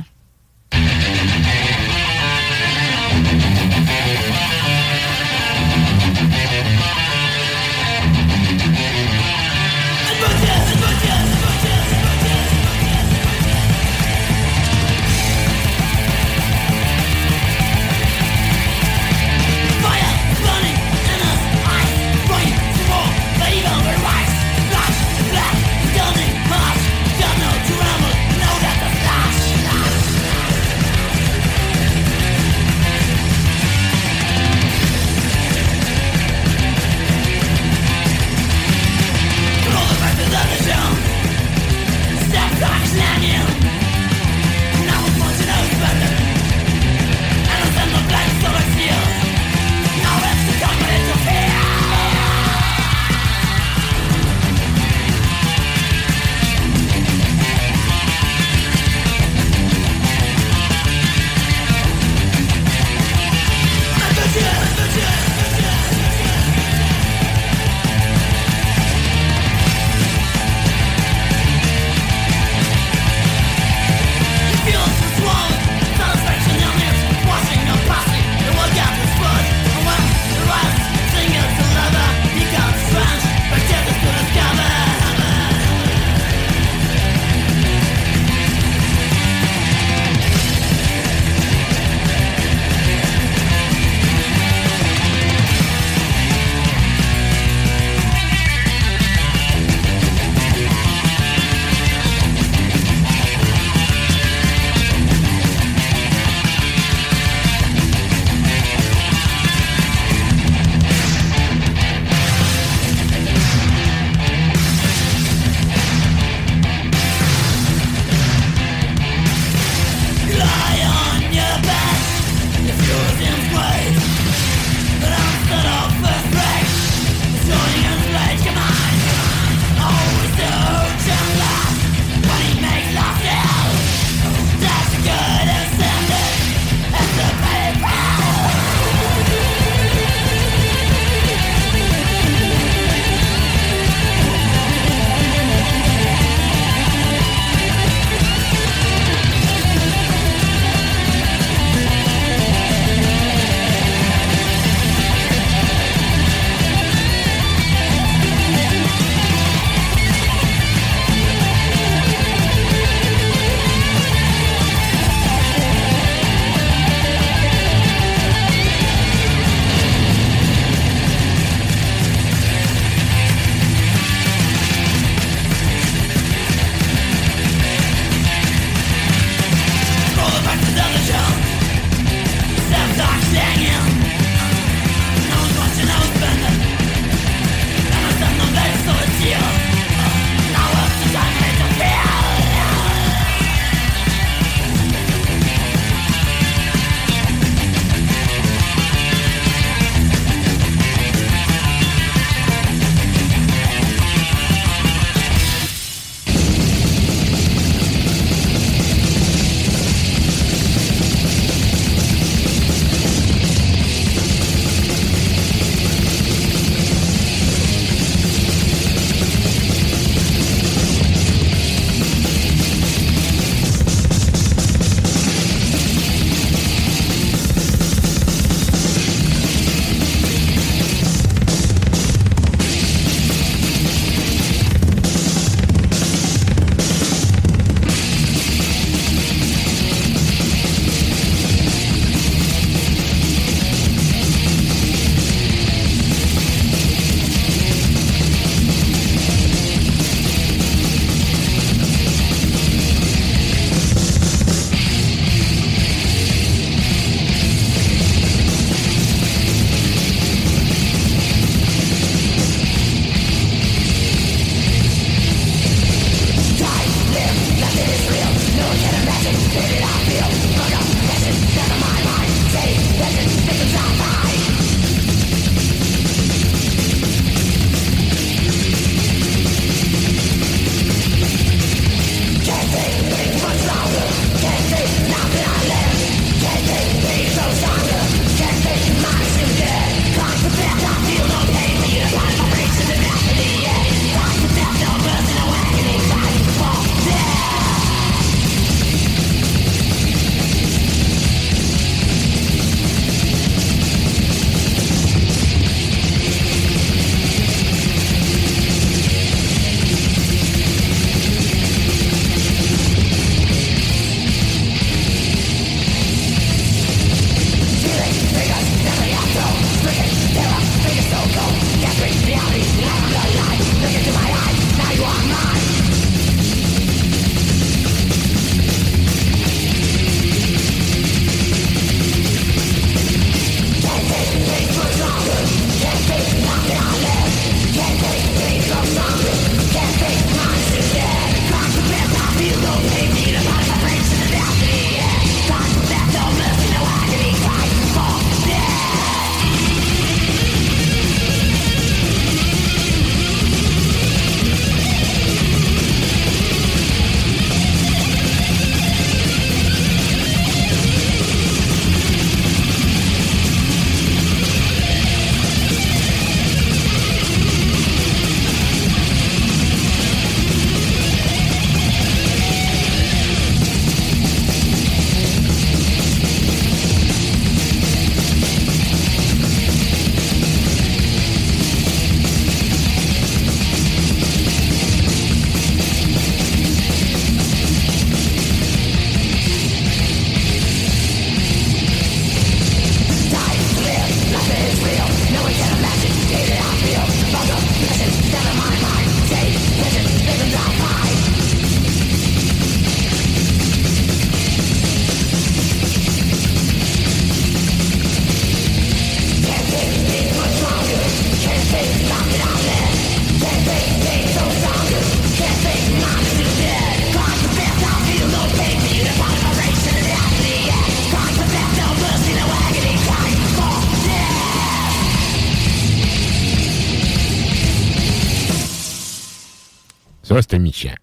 [430.31, 430.94] Ça, c'était méchant.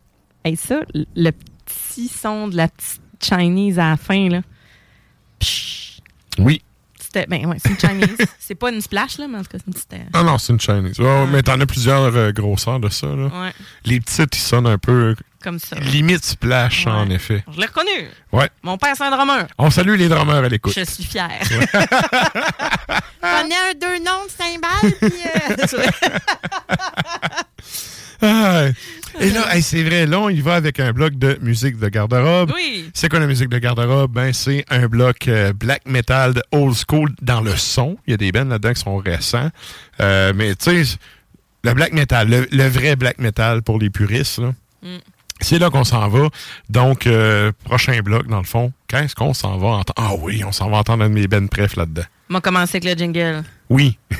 [0.46, 1.32] Et ça, le
[1.66, 4.42] petit son de la petite Chinese à la fin, là.
[5.40, 6.00] Psh,
[6.40, 6.62] Oui.
[7.00, 7.26] C'était.
[7.28, 8.18] Ben ouais, c'est une Chinese.
[8.40, 9.94] c'est pas une splash, là, mais en tout cas, c'est une petite.
[9.94, 11.00] euh, Ah non, c'est une Chinese.
[11.00, 13.08] Ouais, Mais t'en as plusieurs euh, grosseurs de ça.
[13.08, 13.26] Là.
[13.28, 13.54] Ouais.
[13.86, 15.78] Les petites, ils sonnent un peu Comme ça.
[15.80, 17.44] limite splash, en effet.
[17.54, 18.10] Je l'ai reconnu.
[18.32, 18.50] Ouais.
[18.64, 19.46] Mon père, c'est un drummer.
[19.58, 20.74] On salue les drummers à l'écoute.
[20.78, 21.30] Je suis fière.
[23.22, 25.12] Prenez un deux noms de cymbales, puis.
[25.84, 25.88] euh,
[28.22, 28.66] Ah,
[29.20, 31.90] Et là, hey, c'est vrai, là, on y va avec un bloc de musique de
[31.90, 32.52] garde-robe.
[32.56, 32.90] Oui.
[32.94, 34.12] C'est quoi la musique de garde-robe?
[34.12, 37.98] Ben, c'est un bloc euh, black metal de old school dans le son.
[38.06, 39.50] Il y a des bands là-dedans qui sont récents.
[40.00, 40.98] Euh, mais tu sais,
[41.64, 44.54] le black metal, le, le vrai black metal pour les puristes, là,
[44.84, 44.98] Mm.
[45.42, 46.28] c'est là qu'on s'en va.
[46.70, 49.94] Donc, euh, prochain bloc, dans le fond, qu'est-ce qu'on s'en va entendre?
[49.98, 52.04] Ah oui, on s'en va entendre un de mes bands préf là-dedans.
[52.30, 53.44] On va commencer avec le jingle.
[53.70, 53.98] Oui.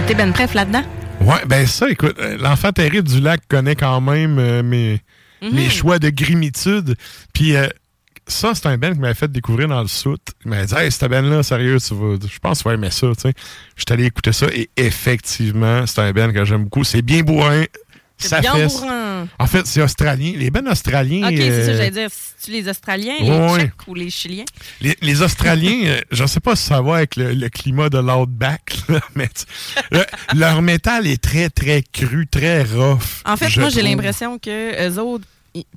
[0.00, 0.82] Été ben bref là-dedans?
[1.20, 5.00] Ouais, ben ça, écoute, euh, l'enfant terrible du lac connaît quand même euh, mes,
[5.42, 5.54] Mhm.
[5.54, 6.96] mes choix de grimitude.
[7.34, 7.66] Puis euh,
[8.26, 10.22] ça, c'est un band qui m'avait fait découvrir dans le soute.
[10.44, 12.90] Il m'a dit, hey, cette band-là, sérieux, tu vas, je pense que tu vas aimer
[12.90, 13.32] ça, tu sais.
[13.76, 16.84] J'étais allé écouter ça et effectivement, c'est un band que j'aime beaucoup.
[16.84, 17.64] C'est bien bourrin.
[18.40, 18.80] Bien fesse.
[18.80, 19.28] bourrin.
[19.38, 20.32] En fait, c'est australien.
[20.36, 21.26] Les bands australiens.
[21.28, 22.08] OK, c'est ça, euh, j'allais dire.
[22.10, 23.58] Si tu les Australiens, les.
[23.60, 24.44] Tchèques ou les Chiliens?
[24.80, 27.88] Les, les Australiens, euh, je ne sais pas si ça va avec le, le climat
[27.90, 28.76] de l'outback,
[29.14, 29.28] mais
[29.90, 33.22] le- leur métal est très, très cru, très rough.
[33.24, 35.24] En fait, moi, j'ai l'impression que eux autres,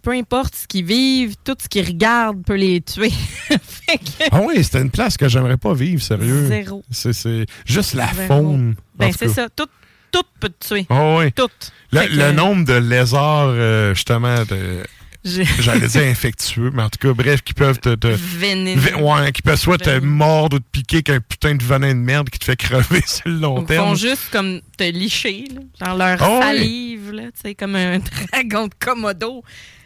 [0.04, 3.12] peu importe ce qu'ils vivent, tout ce qu'ils regardent peut les tuer.
[3.88, 6.48] Que- Ah oui, c'était une place que j'aimerais pas vivre, sérieux.
[6.48, 6.84] Zéro.
[6.90, 8.28] C'est juste la Zéro.
[8.28, 8.76] faune.
[8.98, 9.48] Ben, c'est ça.
[9.56, 9.68] Tout,
[10.14, 10.86] tout peut te tuer.
[10.90, 11.32] Ah oui.
[11.34, 11.50] Tout.
[11.92, 14.84] Le, Fait que- le nombre de lézards, euh, justement, de-
[15.26, 17.96] j'allais dire infectueux, mais en tout cas, bref, qui peuvent te.
[17.96, 18.96] te Vénéneux.
[18.98, 22.30] Ouais, qui peuvent soit te mordre ou te piquer qu'un putain de venin de merde
[22.30, 23.88] qui te fait crever sur le long Ils terme.
[23.90, 25.88] font juste comme te licher, là.
[25.88, 28.00] genre leur Ah salive, là, tu sais, comme un
[28.32, 29.44] dragon de Komodo.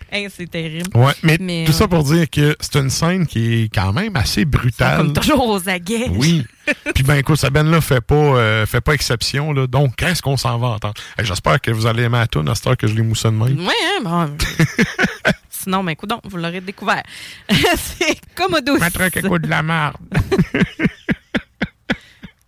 [0.10, 0.90] Hey, c'est terrible.
[0.96, 4.16] Ouais, mais, tout euh, ça pour dire que c'est une scène qui est quand même
[4.16, 4.98] assez brutale.
[4.98, 6.10] Comme toujours aux aguets.
[6.10, 6.46] Oui.
[6.96, 9.68] Puis ben écoute, band là fait pas euh, fait pas exception là.
[9.68, 10.96] Donc qu'est-ce qu'on s'en va entendre?
[11.18, 13.38] Hey, J'espère que vous allez aimer la tune à cette heure que je les moussonne
[13.38, 13.66] de même.
[13.66, 14.38] Ouais, hein, bon.
[15.50, 17.04] Sinon, ben, coudon, vous l'aurez découvert.
[17.50, 18.78] c'est Komodo.
[18.78, 19.98] Mettre un coup de la marde.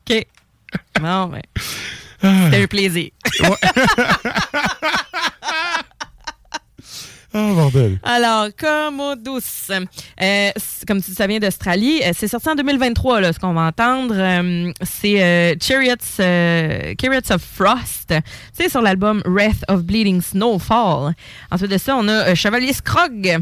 [0.10, 0.26] OK.
[1.02, 1.42] Bon, ben.
[2.22, 2.46] Ah.
[2.46, 3.10] C'était un plaisir.
[7.34, 8.00] Oh bordel.
[8.04, 10.52] Alors, Commodus, euh,
[10.88, 12.02] comme tu dis, ça vient d'Australie.
[12.04, 14.16] Euh, c'est sorti en 2023, là, ce qu'on va entendre.
[14.18, 15.96] Euh, c'est Chariots,
[17.00, 18.14] Chariots of Frost.
[18.54, 21.14] C'est sur l'album Wrath of Bleeding Snowfall.
[21.52, 23.38] Ensuite de ça, on a Chevalier Scrog.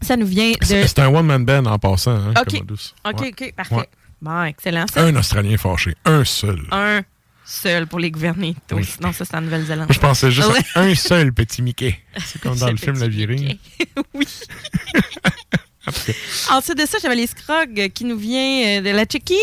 [0.00, 0.56] Ça nous vient de...
[0.66, 2.12] C'est un one man band en passant.
[2.16, 2.94] Hein, OK, Commodus.
[3.06, 3.28] OK, Ouais.
[3.28, 3.74] OK, parfait.
[3.74, 3.88] Ouais.
[4.20, 4.84] Bon, excellent.
[4.92, 6.60] Ça, Un Australien fâché, un seul.
[6.70, 7.02] un
[7.44, 8.54] seul pour les gouverner.
[8.72, 8.86] Oui.
[9.00, 9.88] Non, ça, c'est en Nouvelle-Zélande.
[9.92, 11.98] Je pensais juste à un seul petit Mickey.
[12.24, 13.58] C'est comme dans le film La Virée.
[14.14, 14.26] oui.
[16.50, 19.34] Ensuite de ça, j'avais les Scrog qui nous vient euh, de la Tchéquie.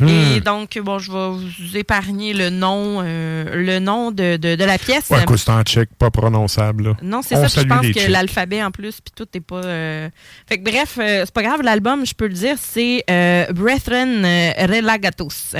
[0.00, 0.08] Mhm.
[0.08, 4.64] Et donc, bon, je vais vous épargner le nom, euh, le nom de, de, de
[4.64, 5.10] la pièce.
[5.10, 6.84] Ouais, c'est en tchèque, pas prononçable.
[6.84, 6.96] là.
[7.02, 7.46] Non, c'est ça.
[7.48, 9.62] Je pense que l'alphabet en plus, puis tout n'est pas.
[9.64, 10.08] euh,
[10.48, 11.62] Fait que bref, euh, c'est pas grave.
[11.62, 14.22] L'album, je peux le dire, c'est euh, Brethren
[14.58, 15.54] Relagatus.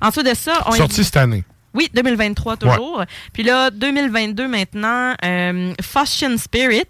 [0.00, 1.44] Ensuite de ça, on Sorti cette année.
[1.76, 3.04] Oui, 2023 toujours.
[3.32, 6.82] Puis là, 2022 maintenant, euh, Faustian Spirit,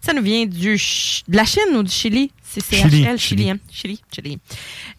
[0.00, 2.32] ça nous vient du Ch- de la Chine ou du Chili?
[2.42, 3.50] C'est CHL, Chili, Chili.
[3.50, 3.58] hein?
[3.70, 4.38] Chili, Chili.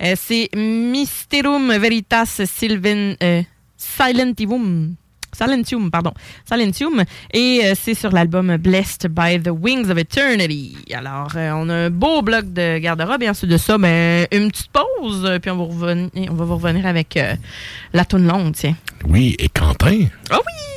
[0.02, 3.42] Euh, c'est Mysterum Veritas Sylvan, euh,
[3.78, 4.96] Silentium.
[5.34, 6.14] Silentium, pardon.
[6.46, 7.04] Silentium.
[7.34, 10.76] Et euh, c'est sur l'album Blessed by the Wings of Eternity.
[10.94, 13.24] Alors, euh, on a un beau bloc de garde-robe.
[13.24, 15.40] Et ensuite de ça, ben, une petite pause.
[15.42, 17.36] Puis on va, revenir, on va vous revenir avec euh,
[17.94, 18.76] la toune longue, tiens.
[19.06, 20.06] Oui, et Quentin.
[20.30, 20.73] Ah oui!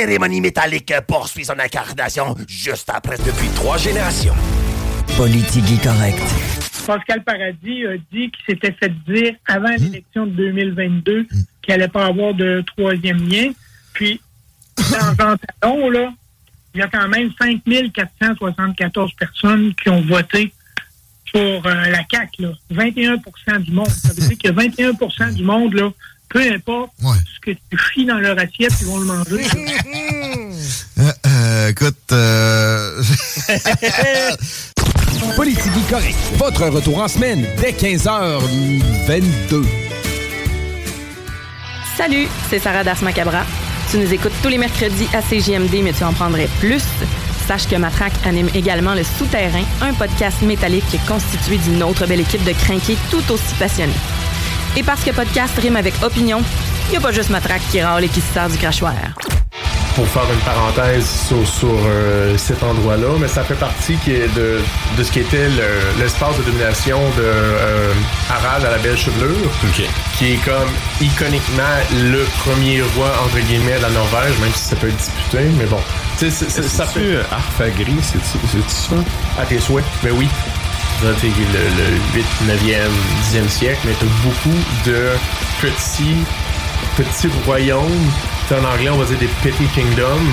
[0.00, 3.18] Cérémonie métallique poursuit son incarnation juste après.
[3.18, 4.34] Depuis trois générations.
[5.14, 6.18] Politique correct.
[6.86, 11.26] Pascal Paradis a dit qu'il s'était fait dire avant l'élection de 2022
[11.60, 13.50] qu'il n'allait pas avoir de troisième lien.
[13.92, 14.22] Puis,
[14.78, 16.10] dans Jean Talon, là,
[16.74, 20.50] il y a quand même 5474 personnes qui ont voté
[21.30, 22.42] pour euh, la CAQ.
[22.42, 22.52] Là.
[22.72, 23.88] 21% du monde.
[23.88, 25.90] Ça veut dire que 21% du monde, là,
[26.30, 29.44] peu importe ce que tu fies dans leur assiette, ils vont le manger.
[30.98, 33.02] Euh, euh, écoute, euh...
[35.36, 36.16] Politique correct.
[36.34, 39.64] Votre retour en semaine dès 15h22.
[41.96, 43.46] Salut, c'est Sarah Das Macabra.
[43.90, 46.82] Tu nous écoutes tous les mercredis à CJMD, mais tu en prendrais plus.
[47.48, 52.44] Sache que Matraque anime également Le Souterrain, un podcast métallique constitué d'une autre belle équipe
[52.44, 53.94] de crinqués tout aussi passionnés.
[54.76, 56.40] Et parce que podcast rime avec opinion,
[56.88, 58.94] il n'y a pas juste Matraque qui râle et qui se sert du crachoir.
[59.96, 64.32] pour faire une parenthèse sur, sur, euh, cet endroit-là, mais ça fait partie qui est
[64.36, 64.60] de,
[64.96, 67.92] de ce qui était le- l'espace de domination de euh,
[68.30, 69.50] Harald à la belle chevelure,
[70.16, 70.70] qui est comme
[71.00, 75.38] iconiquement le premier roi entre guillemets de la Norvège, même si ça peut être disputé,
[75.58, 75.80] mais bon.
[76.18, 78.24] Tu sais, c'est- c'est- ça fait Arfagri, c'est
[78.70, 78.94] ça?
[79.40, 80.28] À tes souhaits, mais oui.
[81.02, 82.90] Le, le 8, 9e,
[83.32, 85.08] 10e siècle, mais t'as beaucoup de
[85.60, 86.16] petits,
[86.96, 88.10] petits royaumes.
[88.50, 90.30] En anglais, on va dire des petty kingdoms.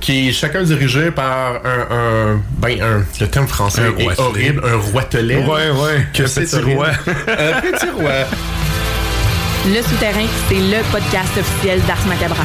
[0.00, 4.62] Qui est chacun dirigé par un, un- ben un, le terme français Un est horrible,
[4.66, 5.36] un roitelet.
[5.36, 6.88] Ouais, ouais, Que un c'est petit roi.
[7.06, 8.12] un petit roi.
[9.66, 12.44] Le Souterrain, c'est le podcast officiel d'Ars Macabra.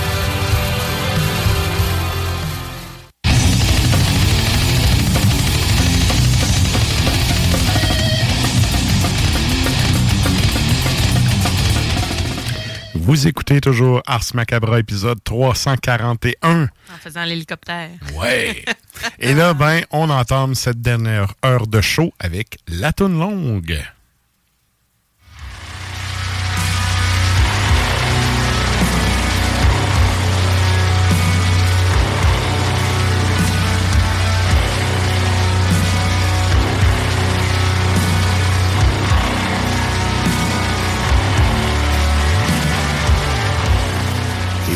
[13.11, 16.61] Vous écoutez toujours Ars Macabra, épisode 341.
[16.63, 16.67] En
[16.97, 17.89] faisant l'hélicoptère.
[18.15, 18.63] Ouais.
[19.19, 23.83] Et là, ben, on entame cette dernière heure de show avec la toune longue.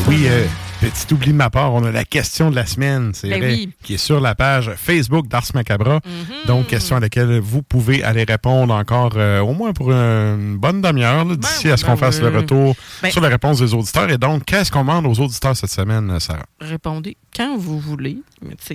[0.08, 0.46] Oui, euh,
[0.82, 3.54] petit oubli de ma part, on a la question de la semaine, c'est Ben vrai,
[3.54, 3.70] oui.
[3.84, 5.96] qui est sur la page Facebook d'Ars Macabra.
[5.96, 6.02] Mhm.
[6.48, 10.82] Donc, question à laquelle vous pouvez aller répondre encore euh, au moins pour une bonne
[10.82, 14.10] demi-heure, d'ici à ce ben qu'on fasse le retour Ben- sur les réponses des auditeurs.
[14.12, 16.46] Et donc, qu'est-ce qu'on demande aux auditeurs cette semaine, Sarah?
[16.60, 18.18] Répondez quand vous voulez.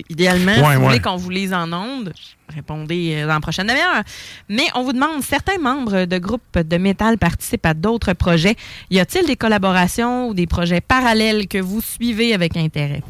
[0.09, 0.77] Idéalement, Ouais, si vous ouais.
[0.87, 2.13] voulez qu'on vous lise en ondes,
[2.53, 4.03] répondez euh, dans la prochaine demi-heure.
[4.49, 8.55] Mais on vous demande, certains membres de groupes de métal participent à d'autres projets.
[8.89, 13.01] Y a-t-il des collaborations ou des projets parallèles que vous suivez avec intérêt?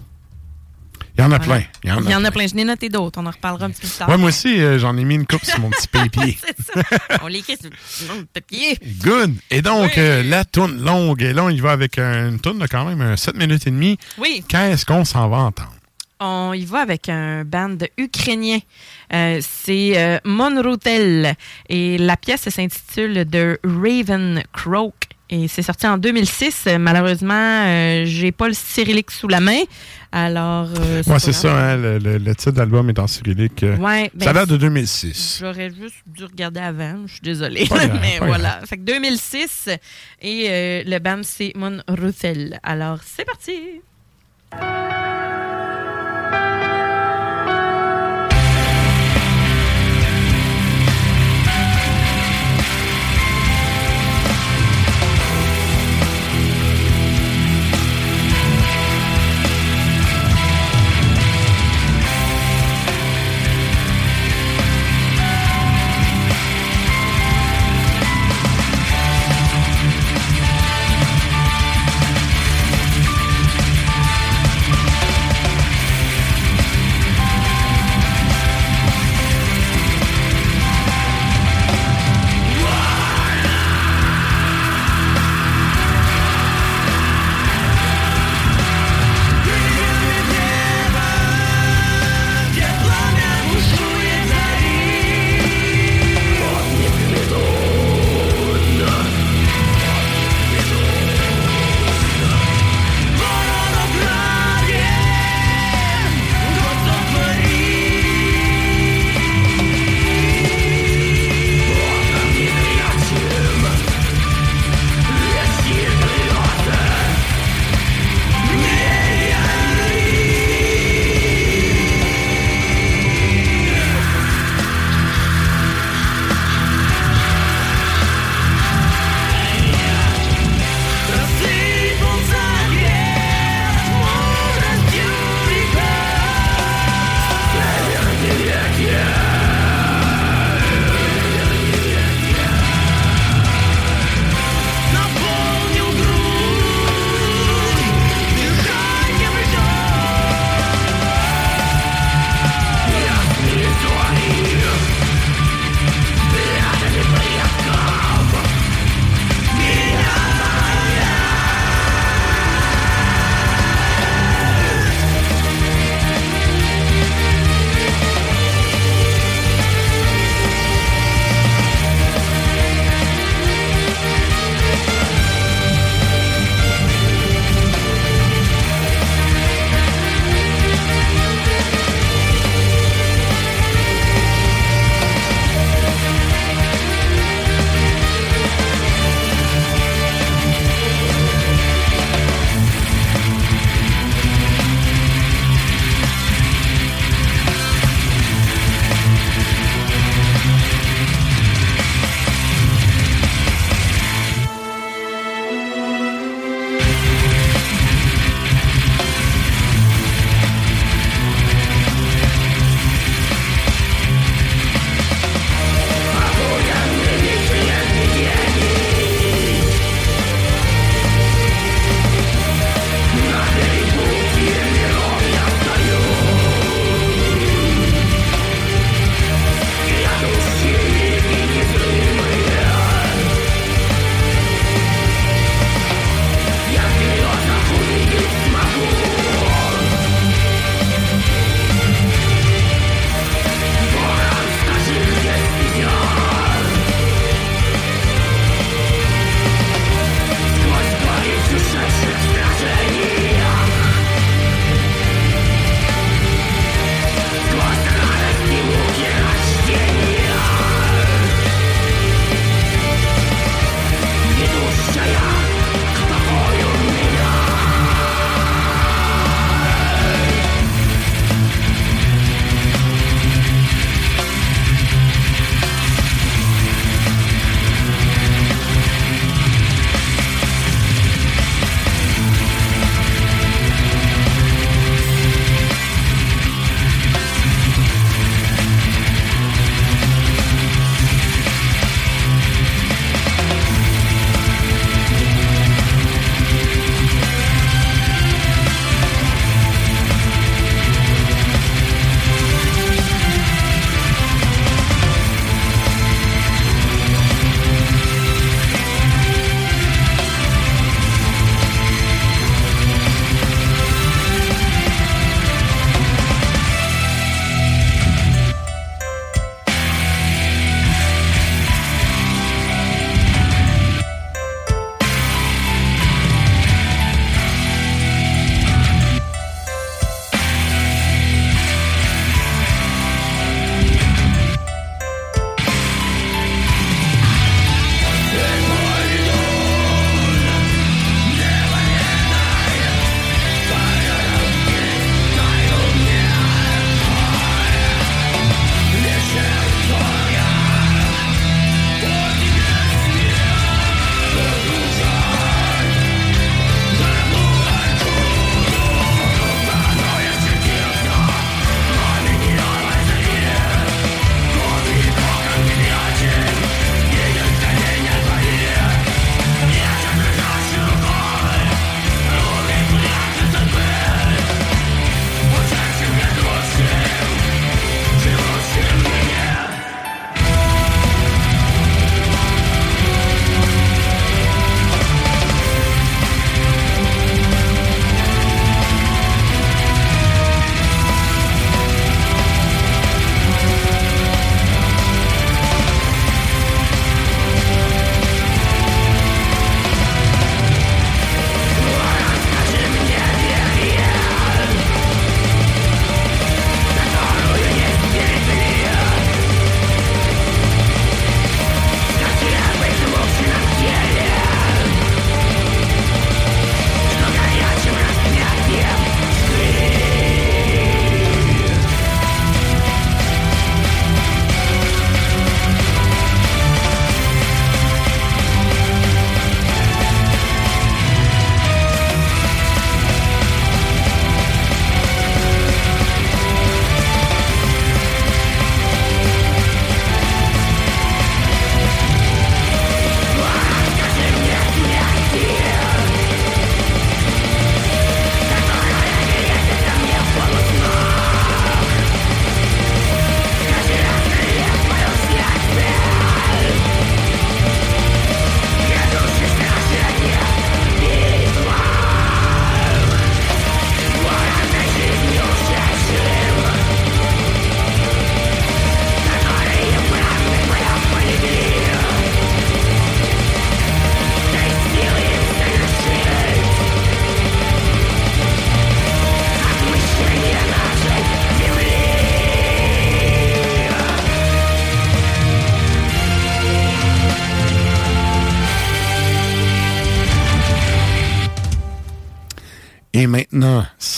[1.17, 1.61] Il y en a Voilà.
[1.61, 1.67] plein.
[1.83, 2.47] Il y en a, Il y en a plein.
[2.47, 3.19] Je n'ai noté d'autres.
[3.21, 4.07] On en reparlera un petit peu plus tard.
[4.07, 6.37] Ouais, moi aussi, euh, j'en ai mis une coupe sur mon petit papier.
[7.21, 8.77] On l'écrit sur le papier.
[9.03, 9.35] Good.
[9.49, 11.21] Et donc, euh, la toune longue.
[11.21, 13.71] Et là, on y va avec une toune de quand même euh, 7 minutes et
[13.71, 13.97] demie.
[14.17, 14.41] Oui.
[14.47, 15.73] Qu'est-ce qu'on s'en va entendre?
[16.23, 18.59] On y va avec un band ukrainien.
[19.11, 21.33] Euh, c'est euh, Monrutel.
[21.67, 25.07] Et la pièce s'intitule The Raven Croak.
[25.31, 26.65] Et c'est sorti en 2006.
[26.67, 27.33] Euh, Malheureusement,
[27.65, 29.61] euh, j'ai pas le cyrillique sous la main.
[30.11, 30.67] Alors.
[30.79, 31.41] euh, Ouais, c'est grave.
[31.41, 33.63] ça, hein, le, le- le titre de l'album est en cyrillique.
[33.63, 35.37] euh, Ouais, ben, ça date de 2006.
[35.41, 37.07] J'aurais juste dû regarder avant.
[37.07, 37.65] Je suis désolée.
[37.65, 38.59] Pas grave, Mais pas voilà.
[38.67, 39.69] Fait que 2006.
[40.21, 42.59] Et euh, le band, c'est Monrutel.
[42.61, 43.53] Alors, c'est parti.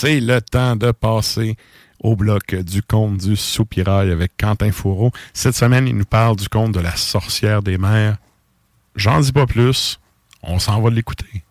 [0.04, 1.56] C'est le temps de passer
[1.98, 5.12] au bloc du conte du soupirail avec Quentin Fourreau.
[5.32, 8.18] Cette semaine, il nous parle du conte de la sorcière des mers.
[8.96, 9.98] J'en dis pas plus.
[10.42, 11.42] On s'en va l'écouter.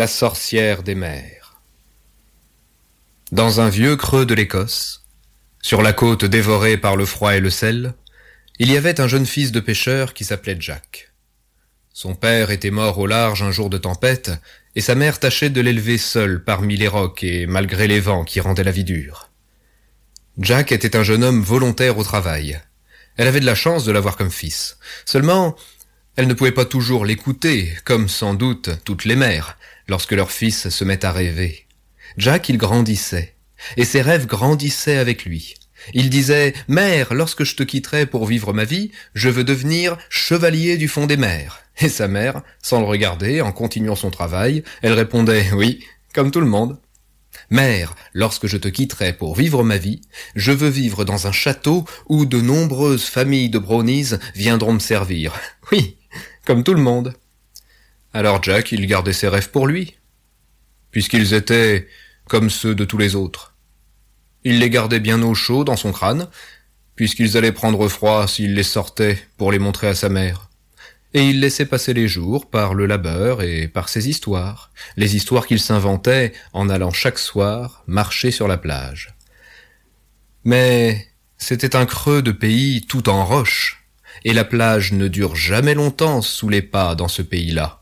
[0.00, 1.60] La sorcière des mers.
[3.32, 5.04] Dans un vieux creux de l'Écosse,
[5.60, 7.92] sur la côte dévorée par le froid et le sel,
[8.58, 11.12] il y avait un jeune fils de pêcheur qui s'appelait Jack.
[11.92, 14.30] Son père était mort au large un jour de tempête,
[14.74, 18.40] et sa mère tâchait de l'élever seul parmi les rocs et malgré les vents qui
[18.40, 19.28] rendaient la vie dure.
[20.38, 22.58] Jack était un jeune homme volontaire au travail.
[23.18, 24.78] Elle avait de la chance de l'avoir comme fils.
[25.04, 25.56] Seulement,
[26.16, 29.58] elle ne pouvait pas toujours l'écouter, comme sans doute toutes les mères,
[29.90, 31.66] lorsque leur fils se met à rêver.
[32.16, 33.34] Jack, il grandissait,
[33.76, 35.56] et ses rêves grandissaient avec lui.
[35.94, 40.76] Il disait Mère, lorsque je te quitterai pour vivre ma vie, je veux devenir chevalier
[40.76, 41.60] du fond des mers.
[41.80, 45.84] Et sa mère, sans le regarder, en continuant son travail, elle répondait Oui,
[46.14, 46.78] comme tout le monde.
[47.50, 50.02] Mère, lorsque je te quitterai pour vivre ma vie,
[50.36, 55.34] je veux vivre dans un château où de nombreuses familles de brownies viendront me servir.
[55.72, 55.96] Oui,
[56.44, 57.14] comme tout le monde.
[58.12, 59.94] Alors Jack, il gardait ses rêves pour lui,
[60.90, 61.88] puisqu'ils étaient
[62.26, 63.54] comme ceux de tous les autres.
[64.42, 66.28] Il les gardait bien au chaud dans son crâne,
[66.96, 70.50] puisqu'ils allaient prendre froid s'il les sortait pour les montrer à sa mère.
[71.14, 75.46] Et il laissait passer les jours par le labeur et par ses histoires, les histoires
[75.46, 79.14] qu'il s'inventait en allant chaque soir marcher sur la plage.
[80.44, 83.84] Mais c'était un creux de pays tout en roche,
[84.24, 87.79] et la plage ne dure jamais longtemps sous les pas dans ce pays-là.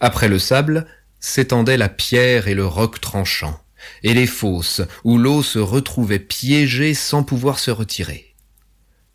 [0.00, 0.86] Après le sable,
[1.20, 3.60] s'étendaient la pierre et le roc tranchant,
[4.02, 8.34] et les fosses où l'eau se retrouvait piégée sans pouvoir se retirer.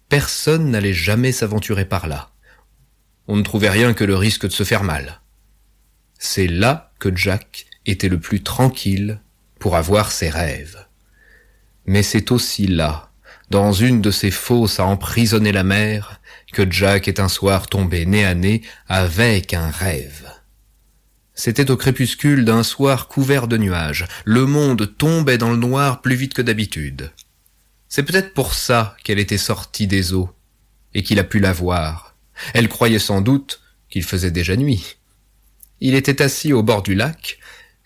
[0.09, 2.31] Personne n'allait jamais s'aventurer par là.
[3.27, 5.21] On ne trouvait rien que le risque de se faire mal.
[6.19, 9.21] C'est là que Jack était le plus tranquille
[9.59, 10.85] pour avoir ses rêves.
[11.85, 13.11] Mais c'est aussi là,
[13.49, 16.19] dans une de ces fosses à emprisonner la mer,
[16.53, 20.30] que Jack est un soir tombé nez à nez avec un rêve.
[21.33, 24.05] C'était au crépuscule d'un soir couvert de nuages.
[24.25, 27.11] Le monde tombait dans le noir plus vite que d'habitude.
[27.87, 30.29] C'est peut-être pour ça qu'elle était sortie des eaux,
[30.93, 32.15] et qu'il a pu la voir.
[32.53, 34.97] Elle croyait sans doute qu'il faisait déjà nuit.
[35.79, 37.39] Il était assis au bord du lac,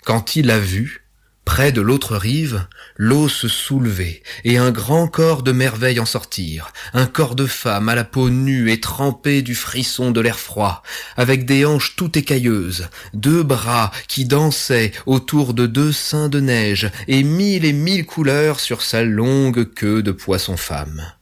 [0.04, 1.05] quand il a vu,
[1.46, 2.66] Près de l'autre rive,
[2.98, 7.88] l'eau se soulevait, et un grand corps de merveille en sortir, un corps de femme
[7.88, 10.82] à la peau nue et trempée du frisson de l'air froid,
[11.16, 16.90] avec des hanches tout écailleuses, deux bras qui dansaient autour de deux seins de neige,
[17.08, 21.14] et mille et mille couleurs sur sa longue queue de poisson-femme.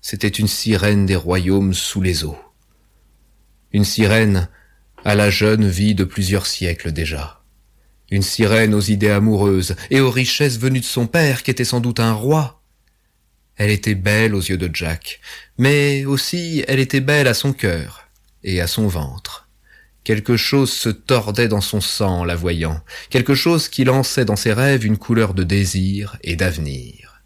[0.00, 2.38] C'était une sirène des royaumes sous les eaux.
[3.72, 4.48] Une sirène
[5.04, 7.42] à la jeune vie de plusieurs siècles déjà.
[8.10, 11.80] Une sirène aux idées amoureuses et aux richesses venues de son père, qui était sans
[11.80, 12.62] doute un roi.
[13.56, 15.20] Elle était belle aux yeux de Jack,
[15.58, 18.08] mais aussi elle était belle à son cœur
[18.44, 19.48] et à son ventre.
[20.04, 22.80] Quelque chose se tordait dans son sang en la voyant,
[23.10, 27.22] quelque chose qui lançait dans ses rêves une couleur de désir et d'avenir.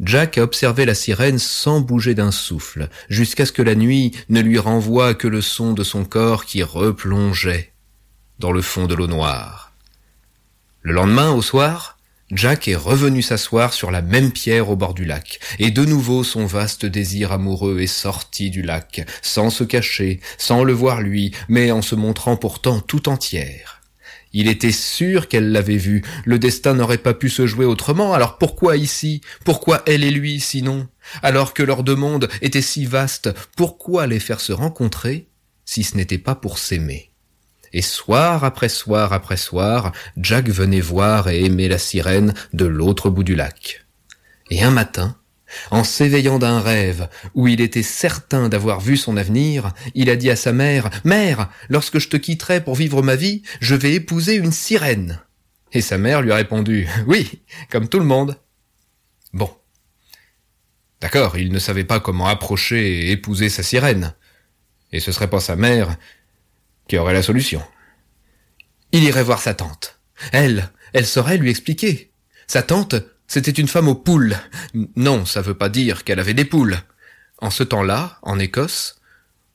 [0.00, 4.40] Jack a observé la sirène sans bouger d'un souffle, jusqu'à ce que la nuit ne
[4.40, 7.72] lui renvoie que le son de son corps qui replongeait
[8.38, 9.69] dans le fond de l'eau noire.
[10.82, 11.98] Le lendemain, au soir,
[12.30, 16.24] Jack est revenu s'asseoir sur la même pierre au bord du lac, et de nouveau
[16.24, 21.32] son vaste désir amoureux est sorti du lac, sans se cacher, sans le voir lui,
[21.50, 23.82] mais en se montrant pourtant tout entière.
[24.32, 28.38] Il était sûr qu'elle l'avait vu, le destin n'aurait pas pu se jouer autrement, alors
[28.38, 29.20] pourquoi ici?
[29.44, 30.88] Pourquoi elle et lui sinon?
[31.22, 35.28] Alors que leurs deux mondes étaient si vastes, pourquoi les faire se rencontrer
[35.66, 37.09] si ce n'était pas pour s'aimer?
[37.72, 43.10] Et soir après soir après soir, Jack venait voir et aimer la sirène de l'autre
[43.10, 43.86] bout du lac.
[44.50, 45.16] Et un matin,
[45.70, 50.30] en s'éveillant d'un rêve où il était certain d'avoir vu son avenir, il a dit
[50.30, 54.34] à sa mère, Mère, lorsque je te quitterai pour vivre ma vie, je vais épouser
[54.34, 55.20] une sirène.
[55.72, 58.36] Et sa mère lui a répondu, Oui, comme tout le monde.
[59.32, 59.50] Bon.
[61.00, 64.14] D'accord, il ne savait pas comment approcher et épouser sa sirène.
[64.92, 65.96] Et ce serait pas sa mère
[66.90, 67.62] qui aurait la solution.
[68.90, 70.00] Il irait voir sa tante.
[70.32, 72.10] Elle, elle saurait lui expliquer.
[72.48, 72.96] Sa tante,
[73.28, 74.36] C'était une femme aux poules.
[74.96, 76.78] Non, ça veut pas dire qu'elle avait des poules.
[77.38, 78.96] En ce temps-là, en Écosse,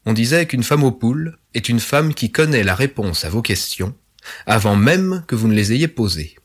[0.06, 3.42] on disait qu'une femme aux poules est une femme qui connaît la réponse à vos
[3.42, 3.94] questions
[4.46, 6.38] avant même que vous ne les ayez posées.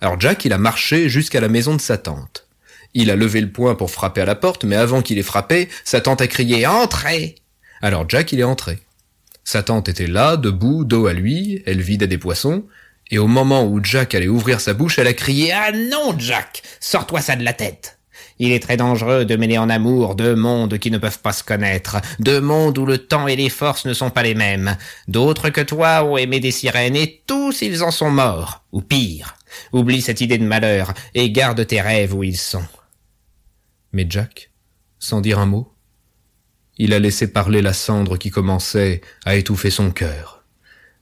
[0.00, 2.46] Alors Jack, il a marché jusqu'à la maison de sa tante.
[2.94, 5.68] Il a levé le poing pour frapper à la porte, mais avant qu'il ait frappé,
[5.84, 7.34] sa tante a crié Entrez
[7.82, 8.78] Alors Jack, il est entré.
[9.50, 12.66] Sa tante était là, debout, dos à lui, elle vidait des poissons,
[13.10, 16.62] et au moment où Jack allait ouvrir sa bouche, elle a crié Ah non, Jack
[16.78, 17.98] Sors-toi ça de la tête
[18.38, 21.42] il est très dangereux de mêler en amour deux mondes qui ne peuvent pas se
[21.42, 24.76] connaître, deux mondes où le temps et les forces ne sont pas les mêmes.
[25.08, 29.34] D'autres que toi ont aimé des sirènes et tous ils en sont morts, ou pire.
[29.72, 32.64] Oublie cette idée de malheur et garde tes rêves où ils sont.
[33.92, 34.50] Mais Jack,
[34.98, 35.74] sans dire un mot,
[36.82, 40.44] il a laissé parler la cendre qui commençait à étouffer son cœur.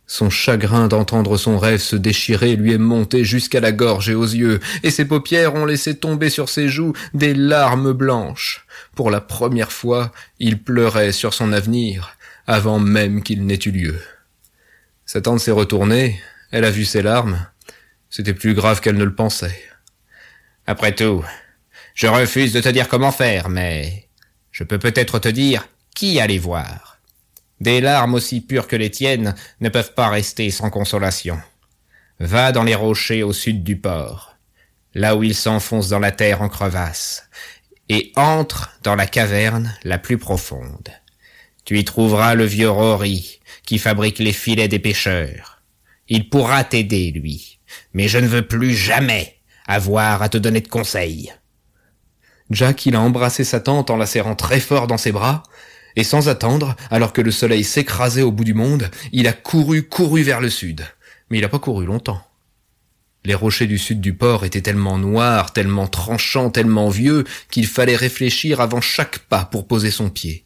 [0.08, 4.24] Son chagrin d'entendre son rêve se déchirer lui est monté jusqu'à la gorge et aux
[4.26, 8.66] yeux, et ses paupières ont laissé tomber sur ses joues des larmes blanches.
[8.96, 10.10] Pour la première fois,
[10.40, 12.16] il pleurait sur son avenir,
[12.48, 14.00] avant même qu'il n'ait eu lieu.
[15.06, 16.18] Sa tante s'est retournée,
[16.50, 17.46] elle a vu ses larmes.
[18.10, 19.62] C'était plus grave qu'elle ne le pensait.
[20.66, 21.22] Après tout,
[21.94, 24.07] je refuse de te dire comment faire, mais
[24.58, 26.98] je peux peut-être te dire qui aller voir.
[27.60, 31.38] Des larmes aussi pures que les tiennes ne peuvent pas rester sans consolation.
[32.18, 34.34] Va dans les rochers au sud du port,
[34.94, 37.28] là où ils s'enfoncent dans la terre en crevasse,
[37.88, 40.88] et entre dans la caverne la plus profonde.
[41.64, 45.62] Tu y trouveras le vieux Rory, qui fabrique les filets des pêcheurs.
[46.08, 47.60] Il pourra t'aider, lui,
[47.92, 49.36] mais je ne veux plus jamais
[49.68, 51.32] avoir à te donner de conseils.
[52.50, 55.42] Jack, il a embrassé sa tante en la serrant très fort dans ses bras,
[55.96, 59.82] et sans attendre, alors que le soleil s'écrasait au bout du monde, il a couru,
[59.82, 60.86] couru vers le sud.
[61.30, 62.22] Mais il n'a pas couru longtemps.
[63.24, 67.96] Les rochers du sud du port étaient tellement noirs, tellement tranchants, tellement vieux, qu'il fallait
[67.96, 70.44] réfléchir avant chaque pas pour poser son pied.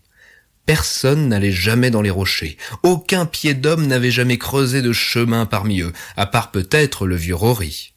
[0.64, 2.56] Personne n'allait jamais dans les rochers.
[2.82, 7.34] Aucun pied d'homme n'avait jamais creusé de chemin parmi eux, à part peut-être le vieux
[7.34, 7.94] Rory.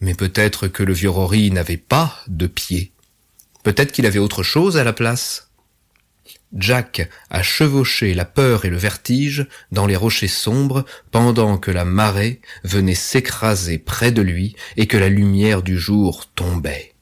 [0.00, 2.92] Mais peut-être que le vieux Rory n'avait pas de pied.
[3.68, 5.50] Peut-être qu'il avait autre chose à la place.
[6.54, 11.84] Jack a chevauché la peur et le vertige dans les rochers sombres pendant que la
[11.84, 16.94] marée venait s'écraser près de lui et que la lumière du jour tombait.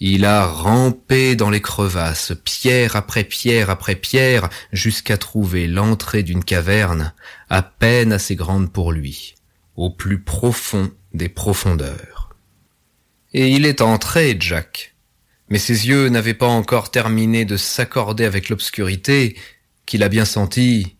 [0.00, 6.42] Il a rampé dans les crevasses, pierre après pierre après pierre, jusqu'à trouver l'entrée d'une
[6.42, 7.14] caverne,
[7.48, 9.36] à peine assez grande pour lui,
[9.76, 12.34] au plus profond des profondeurs.
[13.32, 14.95] Et il est entré, Jack,
[15.48, 19.36] mais ses yeux n'avaient pas encore terminé de s'accorder avec l'obscurité
[19.86, 20.96] qu'il a bien senti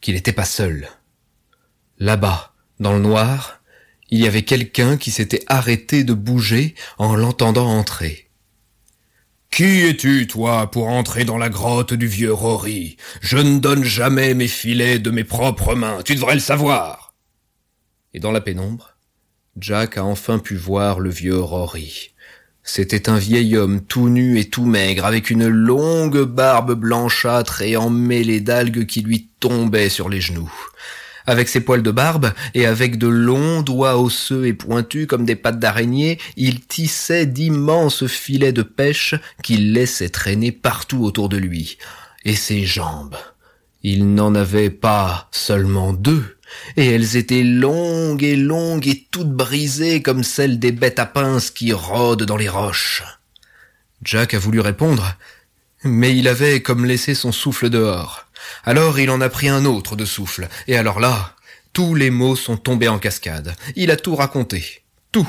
[0.00, 0.88] qu'il n'était pas seul.
[1.98, 3.60] Là-bas, dans le noir,
[4.10, 8.30] il y avait quelqu'un qui s'était arrêté de bouger en l'entendant entrer.
[9.50, 12.96] Qui es-tu, toi, pour entrer dans la grotte du vieux Rory?
[13.20, 17.14] Je ne donne jamais mes filets de mes propres mains, tu devrais le savoir.
[18.12, 18.96] Et dans la pénombre,
[19.56, 22.13] Jack a enfin pu voir le vieux Rory.
[22.66, 27.76] C'était un vieil homme tout nu et tout maigre, avec une longue barbe blanchâtre et
[27.76, 30.50] emmêlée d'algues qui lui tombaient sur les genoux.
[31.26, 35.36] Avec ses poils de barbe et avec de longs doigts osseux et pointus comme des
[35.36, 41.76] pattes d'araignée, il tissait d'immenses filets de pêche qu'il laissait traîner partout autour de lui.
[42.24, 43.16] Et ses jambes.
[43.82, 46.38] Il n'en avait pas seulement deux,
[46.76, 51.50] et elles étaient longues et longues et toutes brisées comme celles des bêtes à pinces
[51.50, 53.02] qui rôdent dans les roches.
[54.02, 55.16] Jack a voulu répondre,
[55.82, 58.26] mais il avait comme laissé son souffle dehors.
[58.64, 61.34] Alors il en a pris un autre de souffle, et alors là,
[61.72, 63.54] tous les mots sont tombés en cascade.
[63.76, 64.82] Il a tout raconté.
[65.12, 65.28] Tout.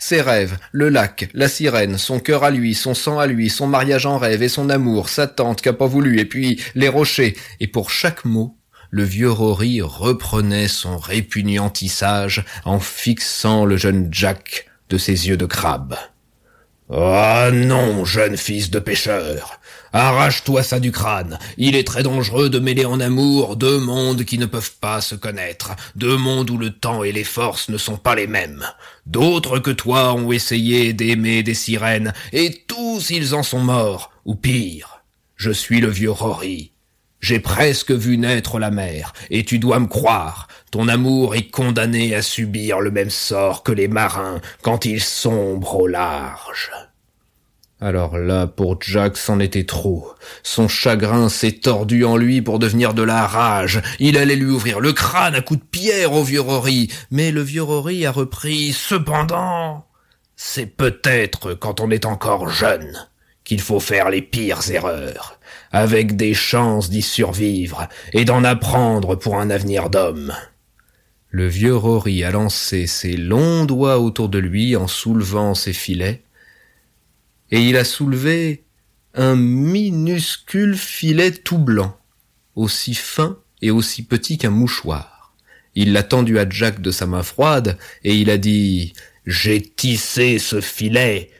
[0.00, 3.66] Ses rêves, le lac, la sirène, son cœur à lui, son sang à lui, son
[3.66, 6.88] mariage en rêve et son amour, sa tante qui a pas voulu, et puis les
[6.88, 7.36] rochers.
[7.58, 8.57] Et pour chaque mot,
[8.90, 15.36] le vieux Rory reprenait son répugnant tissage en fixant le jeune Jack de ses yeux
[15.36, 15.96] de crabe.
[16.90, 19.60] Ah non, jeune fils de pêcheur.
[19.92, 21.38] Arrache-toi ça du crâne.
[21.58, 25.14] Il est très dangereux de mêler en amour deux mondes qui ne peuvent pas se
[25.14, 28.64] connaître, deux mondes où le temps et les forces ne sont pas les mêmes.
[29.04, 34.34] D'autres que toi ont essayé d'aimer des sirènes, et tous ils en sont morts, ou
[34.34, 35.02] pire.
[35.36, 36.72] Je suis le vieux Rory,
[37.20, 42.14] j'ai presque vu naître la mer, et tu dois me croire, ton amour est condamné
[42.14, 46.70] à subir le même sort que les marins quand ils sombrent au large.
[47.80, 50.12] Alors là, pour Jack, c'en était trop.
[50.42, 53.80] Son chagrin s'est tordu en lui pour devenir de la rage.
[54.00, 56.90] Il allait lui ouvrir le crâne à coups de pierre au vieux Rory.
[57.12, 59.86] Mais le vieux Rory a repris, cependant,
[60.34, 62.96] c'est peut-être quand on est encore jeune
[63.44, 65.37] qu'il faut faire les pires erreurs,
[65.72, 70.34] avec des chances d'y survivre et d'en apprendre pour un avenir d'homme.
[71.30, 76.22] Le vieux Rory a lancé ses longs doigts autour de lui en soulevant ses filets,
[77.50, 78.64] et il a soulevé
[79.14, 81.98] un minuscule filet tout blanc,
[82.54, 85.34] aussi fin et aussi petit qu'un mouchoir.
[85.74, 88.94] Il l'a tendu à Jack de sa main froide, et il a dit
[89.26, 91.30] J'ai tissé ce filet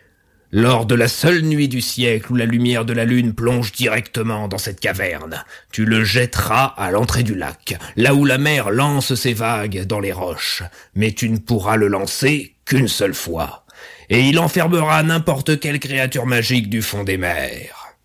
[0.50, 4.48] lors de la seule nuit du siècle où la lumière de la lune plonge directement
[4.48, 9.14] dans cette caverne, tu le jetteras à l'entrée du lac, là où la mer lance
[9.14, 10.62] ses vagues dans les roches,
[10.94, 13.66] mais tu ne pourras le lancer qu'une seule fois,
[14.08, 17.96] et il enfermera n'importe quelle créature magique du fond des mers.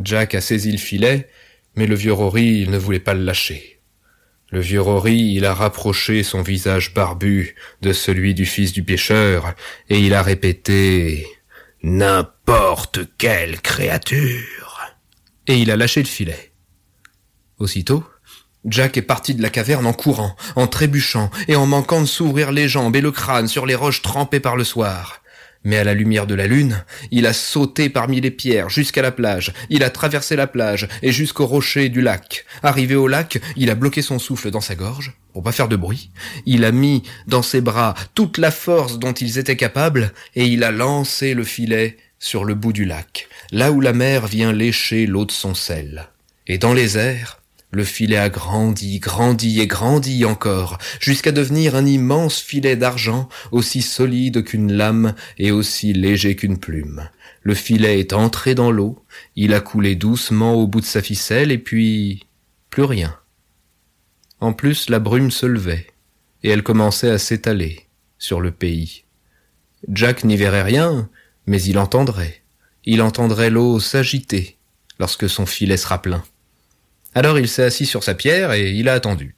[0.00, 1.28] Jack a saisi le filet,
[1.76, 3.80] mais le vieux Rory ne voulait pas le lâcher.
[4.50, 9.54] Le vieux Rory, il a rapproché son visage barbu de celui du fils du pêcheur,
[9.88, 11.26] et il a répété
[11.82, 14.80] N'importe quelle créature.
[15.46, 16.52] Et il a lâché le filet.
[17.58, 18.04] Aussitôt,
[18.66, 22.52] Jack est parti de la caverne en courant, en trébuchant et en manquant de s'ouvrir
[22.52, 25.19] les jambes et le crâne sur les roches trempées par le soir.
[25.64, 29.12] Mais à la lumière de la lune, il a sauté parmi les pierres jusqu'à la
[29.12, 32.46] plage, il a traversé la plage et jusqu'au rocher du lac.
[32.62, 35.76] Arrivé au lac, il a bloqué son souffle dans sa gorge, pour pas faire de
[35.76, 36.10] bruit.
[36.46, 40.64] Il a mis dans ses bras toute la force dont ils étaient capables, et il
[40.64, 45.06] a lancé le filet sur le bout du lac, là où la mer vient lécher
[45.06, 46.08] l'eau de son sel.
[46.46, 47.39] Et dans les airs,
[47.72, 53.80] le filet a grandi, grandi et grandi encore, jusqu'à devenir un immense filet d'argent, aussi
[53.80, 57.08] solide qu'une lame et aussi léger qu'une plume.
[57.42, 59.04] Le filet est entré dans l'eau,
[59.36, 62.26] il a coulé doucement au bout de sa ficelle, et puis
[62.70, 63.16] plus rien.
[64.40, 65.86] En plus, la brume se levait,
[66.42, 67.86] et elle commençait à s'étaler
[68.18, 69.04] sur le pays.
[69.88, 71.08] Jack n'y verrait rien,
[71.46, 72.42] mais il entendrait.
[72.84, 74.56] Il entendrait l'eau s'agiter
[74.98, 76.22] lorsque son filet sera plein.
[77.14, 79.36] Alors il s'est assis sur sa pierre et il a attendu.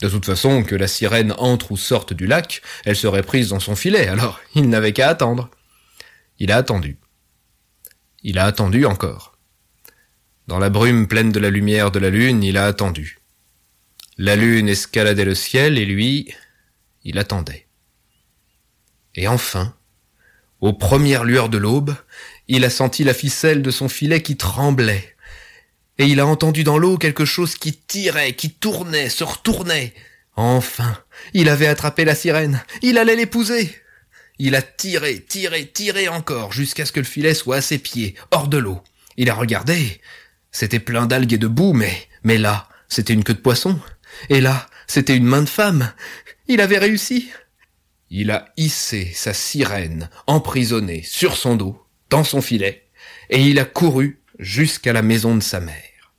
[0.00, 3.60] De toute façon, que la sirène entre ou sorte du lac, elle serait prise dans
[3.60, 5.50] son filet, alors il n'avait qu'à attendre.
[6.38, 6.98] Il a attendu.
[8.22, 9.38] Il a attendu encore.
[10.48, 13.20] Dans la brume pleine de la lumière de la lune, il a attendu.
[14.18, 16.32] La lune escaladait le ciel et lui,
[17.04, 17.66] il attendait.
[19.14, 19.74] Et enfin,
[20.60, 21.96] aux premières lueurs de l'aube,
[22.48, 25.15] il a senti la ficelle de son filet qui tremblait
[25.98, 29.94] et il a entendu dans l'eau quelque chose qui tirait, qui tournait, se retournait.
[30.36, 30.98] Enfin,
[31.32, 33.74] il avait attrapé la sirène, il allait l'épouser.
[34.38, 38.14] Il a tiré, tiré, tiré encore, jusqu'à ce que le filet soit à ses pieds,
[38.30, 38.82] hors de l'eau.
[39.16, 40.00] Il a regardé.
[40.52, 43.80] C'était plein d'algues et de boue, mais, mais là, c'était une queue de poisson.
[44.28, 45.92] Et là, c'était une main de femme.
[46.48, 47.30] Il avait réussi.
[48.10, 52.88] Il a hissé sa sirène, emprisonnée, sur son dos, dans son filet,
[53.30, 56.14] et il a couru jusqu'à la maison de sa mère.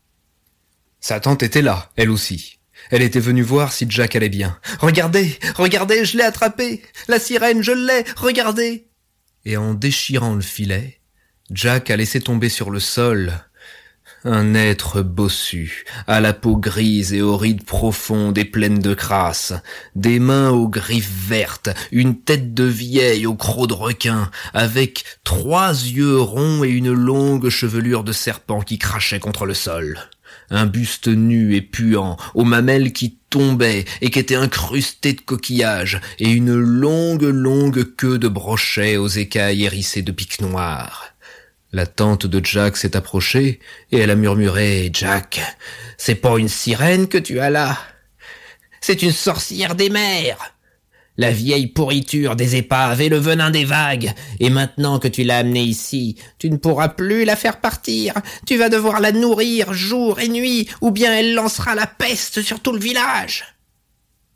[0.99, 2.59] Sa tante était là, elle aussi.
[2.89, 4.59] Elle était venue voir si Jack allait bien.
[4.79, 6.81] Regardez, regardez, je l'ai attrapé.
[7.07, 8.87] La sirène, je l'ai, regardez.
[9.45, 10.99] Et en déchirant le filet,
[11.51, 13.33] Jack a laissé tomber sur le sol
[14.27, 19.53] un être bossu, à la peau grise et aux rides profondes et pleines de crasse,
[19.95, 25.69] des mains aux griffes vertes, une tête de vieille au croc de requin, avec trois
[25.69, 29.97] yeux ronds et une longue chevelure de serpent qui crachait contre le sol.
[30.49, 36.01] Un buste nu et puant, aux mamelles qui tombaient et qui étaient incrustées de coquillages,
[36.19, 41.16] et une longue, longue queue de brochet aux écailles hérissées de piques noires.
[41.73, 43.59] La tante de Jack s'est approchée
[43.91, 45.41] et elle a murmuré Jack,
[45.97, 47.77] c'est pas une sirène que tu as là.
[48.79, 50.53] C'est une sorcière des mers.
[51.17, 54.13] La vieille pourriture des épaves et le venin des vagues.
[54.39, 58.13] Et maintenant que tu l'as amenée ici, tu ne pourras plus la faire partir.
[58.45, 62.59] Tu vas devoir la nourrir jour et nuit, ou bien elle lancera la peste sur
[62.61, 63.43] tout le village.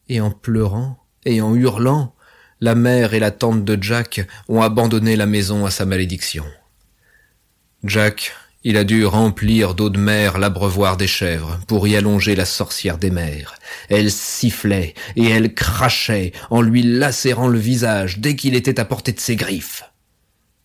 [0.09, 2.15] Et en pleurant et en hurlant,
[2.59, 6.45] la mère et la tante de Jack ont abandonné la maison à sa malédiction.
[7.83, 12.45] Jack, il a dû remplir d'eau de mer l'abreuvoir des chèvres pour y allonger la
[12.45, 13.55] sorcière des mers.
[13.89, 19.13] Elle sifflait et elle crachait en lui lacérant le visage dès qu'il était à portée
[19.13, 19.83] de ses griffes.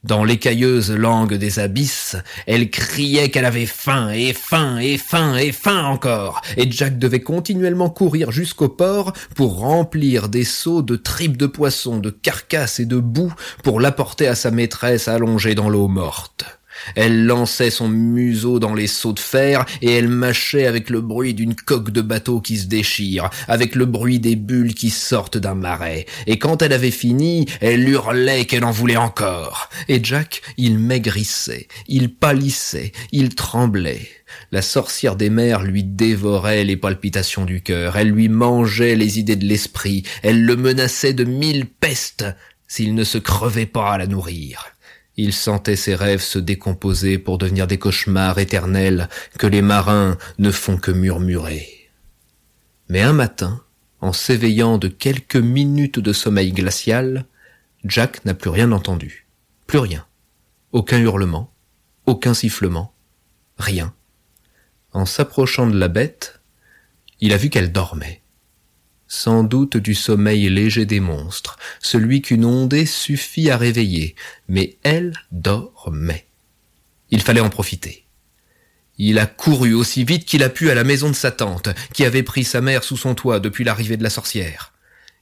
[0.05, 5.51] Dans l'écailleuse langue des abysses, elle criait qu'elle avait faim et faim et faim et
[5.51, 11.39] faim encore, et Jack devait continuellement courir jusqu'au port pour remplir des seaux de tripes
[11.39, 13.33] de poisson, de carcasses et de boue
[13.65, 16.56] pour l'apporter à sa maîtresse allongée dans l'eau morte.
[16.95, 21.35] Elle lançait son museau dans les seaux de fer et elle mâchait avec le bruit
[21.35, 25.55] d'une coque de bateau qui se déchire, avec le bruit des bulles qui sortent d'un
[25.55, 26.07] marais.
[26.27, 29.69] Et quand elle avait fini, elle hurlait qu'elle en voulait encore.
[29.89, 34.09] Et Jack, il maigrissait, il pâlissait, il tremblait.
[34.53, 39.37] La sorcière des mers lui dévorait les palpitations du cœur, elle lui mangeait les idées
[39.37, 42.27] de l'esprit, elle le menaçait de mille pestes
[42.69, 44.65] s'il ne se crevait pas à la nourrir.
[45.17, 50.51] Il sentait ses rêves se décomposer pour devenir des cauchemars éternels que les marins ne
[50.51, 51.91] font que murmurer.
[52.89, 53.63] Mais un matin,
[54.01, 57.25] en s'éveillant de quelques minutes de sommeil glacial,
[57.85, 59.27] Jack n'a plus rien entendu.
[59.67, 60.07] Plus rien.
[60.73, 61.53] Aucun hurlement,
[62.05, 62.93] aucun sifflement,
[63.59, 63.95] rien.
[64.93, 66.41] En s'approchant de la bête,
[67.21, 68.23] il a vu qu'elle dormait
[69.09, 74.15] sans doute du sommeil léger des monstres, celui qu'une ondée suffit à réveiller,
[74.49, 76.27] mais elle dormait.
[77.11, 78.05] Il fallait en profiter.
[78.99, 82.05] Il a couru aussi vite qu'il a pu à la maison de sa tante, qui
[82.05, 84.73] avait pris sa mère sous son toit depuis l'arrivée de la sorcière.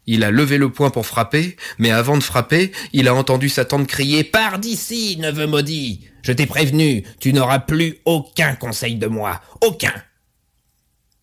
[0.07, 3.65] Il a levé le poing pour frapper, mais avant de frapper, il a entendu sa
[3.65, 9.07] tante crier⁇ Pars d'ici, neveu maudit Je t'ai prévenu, tu n'auras plus aucun conseil de
[9.07, 9.89] moi, aucun!⁇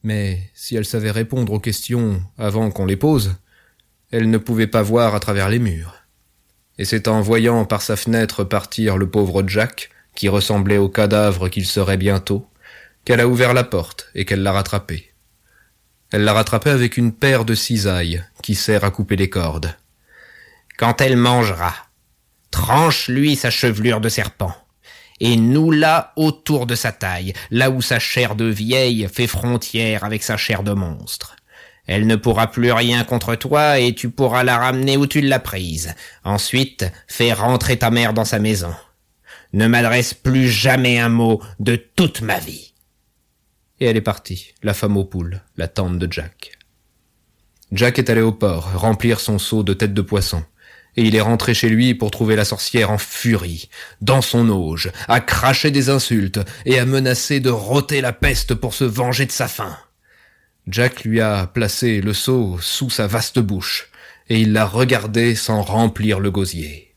[0.04, 3.36] mais si elle savait répondre aux questions avant qu'on les pose,
[4.12, 5.96] elle ne pouvait pas voir à travers les murs.
[6.78, 11.50] Et c'est en voyant par sa fenêtre partir le pauvre Jack, qui ressemblait au cadavre
[11.50, 12.48] qu'il serait bientôt,
[13.06, 15.14] qu'elle a ouvert la porte et qu'elle l'a rattrapé.
[16.12, 19.76] Elle l'a rattrapé avec une paire de cisailles qui sert à couper les cordes.
[20.78, 21.74] Quand elle mangera,
[22.50, 24.56] tranche-lui sa chevelure de serpent
[25.22, 30.04] et nous là autour de sa taille, là où sa chair de vieille fait frontière
[30.04, 31.36] avec sa chair de monstre.
[31.86, 35.40] Elle ne pourra plus rien contre toi et tu pourras la ramener où tu l'as
[35.40, 35.94] prise.
[36.24, 38.74] Ensuite, fais rentrer ta mère dans sa maison.
[39.54, 42.74] Ne m'adresse plus jamais un mot de toute ma vie.
[43.80, 46.54] Et elle est partie, la femme aux poules, la tante de Jack.
[47.72, 50.44] Jack est allé au port, remplir son seau de tête de poisson
[50.98, 53.70] et il est rentré chez lui pour trouver la sorcière en furie,
[54.02, 58.74] dans son auge, à cracher des insultes et à menacer de rôter la peste pour
[58.74, 59.78] se venger de sa faim.
[60.68, 63.90] Jack lui a placé le seau sous sa vaste bouche,
[64.30, 66.91] et il l'a regardé sans remplir le gosier.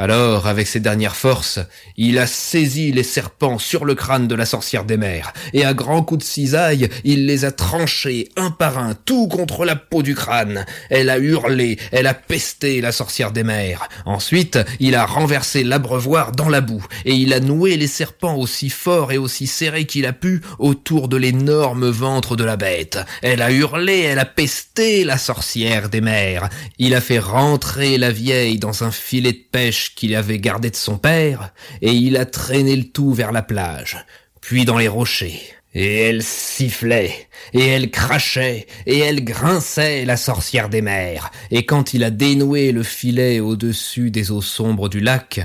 [0.00, 1.58] Alors, avec ses dernières forces,
[1.96, 5.74] il a saisi les serpents sur le crâne de la sorcière des mers, et à
[5.74, 10.04] grands coups de cisaille, il les a tranchés un par un, tout contre la peau
[10.04, 10.64] du crâne.
[10.88, 13.88] Elle a hurlé, elle a pesté la sorcière des mers.
[14.06, 18.70] Ensuite, il a renversé l'abreuvoir dans la boue, et il a noué les serpents aussi
[18.70, 23.00] fort et aussi serrés qu'il a pu autour de l'énorme ventre de la bête.
[23.20, 26.48] Elle a hurlé, elle a pesté la sorcière des mers.
[26.78, 30.76] Il a fait rentrer la vieille dans un filet de pêche qu'il avait gardé de
[30.76, 31.52] son père,
[31.82, 33.98] et il a traîné le tout vers la plage,
[34.40, 35.40] puis dans les rochers.
[35.74, 41.94] Et elle sifflait, et elle crachait, et elle grinçait, la sorcière des mers, et quand
[41.94, 45.40] il a dénoué le filet au-dessus des eaux sombres du lac,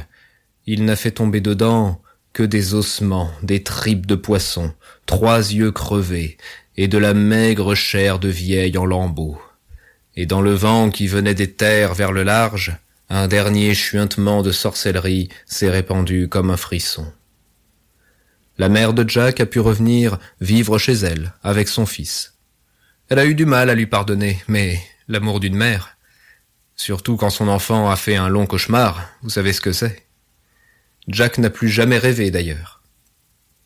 [0.66, 4.74] il n'a fait tomber dedans que des ossements, des tripes de poisson,
[5.06, 6.38] trois yeux crevés,
[6.78, 9.40] et de la maigre chair de vieille en lambeaux.
[10.16, 12.78] Et dans le vent qui venait des terres vers le large,
[13.16, 17.14] un dernier chuintement de sorcellerie s'est répandu comme un frisson.
[18.58, 22.40] La mère de Jack a pu revenir vivre chez elle, avec son fils.
[23.10, 25.96] Elle a eu du mal à lui pardonner, mais l'amour d'une mère,
[26.76, 30.08] surtout quand son enfant a fait un long cauchemar, vous savez ce que c'est.
[31.08, 32.82] Jack n'a plus jamais rêvé d'ailleurs.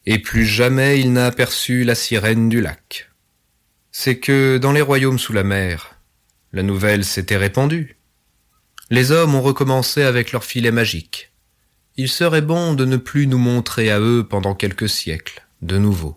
[0.05, 3.09] Et plus jamais il n'a aperçu la sirène du lac.
[3.93, 5.95] C'est que dans les royaumes sous la mer,
[6.51, 7.96] la nouvelle s'était répandue.
[8.89, 11.33] Les hommes ont recommencé avec leurs filets magiques.
[11.97, 16.15] Il serait bon de ne plus nous montrer à eux pendant quelques siècles, de nouveau.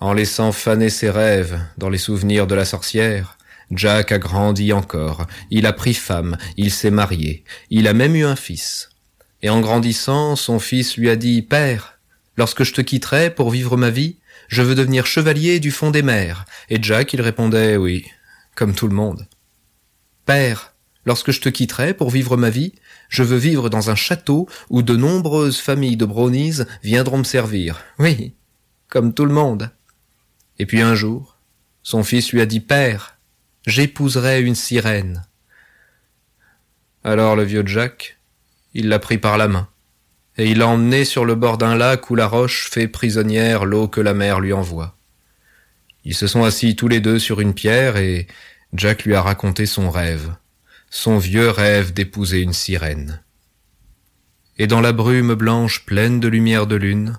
[0.00, 3.36] En laissant faner ses rêves dans les souvenirs de la sorcière,
[3.70, 8.24] Jack a grandi encore, il a pris femme, il s'est marié, il a même eu
[8.24, 8.88] un fils.
[9.42, 11.98] Et en grandissant, son fils lui a dit Père,
[12.38, 14.16] lorsque je te quitterai pour vivre ma vie,
[14.48, 16.46] je veux devenir chevalier du fond des mers.
[16.70, 18.06] Et Jack, il répondait Oui,
[18.54, 19.26] comme tout le monde.
[20.24, 20.73] Père,
[21.06, 22.74] Lorsque je te quitterai pour vivre ma vie,
[23.08, 27.80] je veux vivre dans un château où de nombreuses familles de brownies viendront me servir.
[27.98, 28.34] Oui,
[28.88, 29.70] comme tout le monde.
[30.58, 31.36] Et puis un jour,
[31.82, 33.18] son fils lui a dit Père,
[33.66, 35.24] j'épouserai une sirène.
[37.02, 38.18] Alors le vieux Jack,
[38.72, 39.68] il l'a pris par la main,
[40.38, 43.88] et il l'a emmené sur le bord d'un lac où la roche fait prisonnière l'eau
[43.88, 44.96] que la mer lui envoie.
[46.04, 48.26] Ils se sont assis tous les deux sur une pierre et
[48.72, 50.34] Jack lui a raconté son rêve
[50.96, 53.20] son vieux rêve d'épouser une sirène.
[54.58, 57.18] et dans la brume blanche pleine de lumière de lune,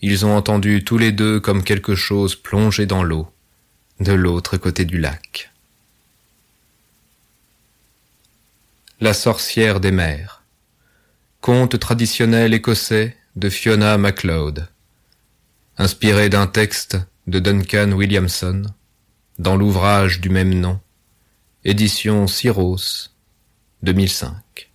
[0.00, 3.32] ils ont entendu tous les deux comme quelque chose plongé dans l'eau,
[4.00, 5.52] de l'autre côté du lac.
[9.00, 10.42] La sorcière des mers.
[11.40, 14.66] Conte traditionnel écossais de Fiona MacLeod.
[15.78, 18.66] Inspiré d'un texte de Duncan Williamson,
[19.38, 20.80] dans l'ouvrage du même nom,
[21.64, 23.10] édition Syros,
[23.82, 24.70] 2005.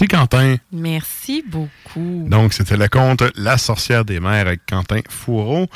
[0.00, 0.56] Merci, Quentin.
[0.72, 2.24] Merci beaucoup.
[2.26, 5.66] Donc, c'était le conte La sorcière des mers avec Quentin Fourreau.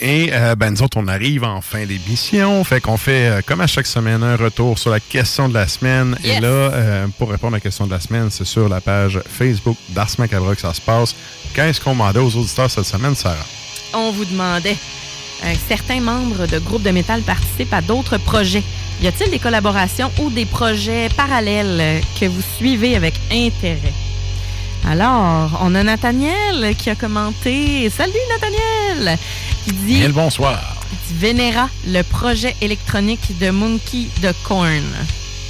[0.00, 2.62] Et euh, ben, nous autres, on arrive en fin d'émission.
[2.62, 5.66] Fait qu'on fait, euh, comme à chaque semaine, un retour sur la question de la
[5.66, 6.14] semaine.
[6.22, 9.18] Et là, euh, pour répondre à la question de la semaine, c'est sur la page
[9.26, 11.14] Facebook d'Ars Macabre que ça se passe.
[11.54, 13.46] Qu'est-ce qu'on demandait aux auditeurs cette semaine, Sarah?
[13.94, 14.76] On vous demandait,
[15.44, 18.62] euh, certains membres de groupes de métal participent à d'autres projets.
[19.02, 23.92] Y a-t-il des collaborations ou des projets parallèles euh, que vous suivez avec intérêt?
[24.88, 27.90] Alors, on a Nathaniel qui a commenté.
[27.90, 29.18] Salut Nathaniel!
[29.64, 30.58] Qui dit bonsoir.
[31.08, 34.82] dit Venera, le projet électronique de Monkey de Korn.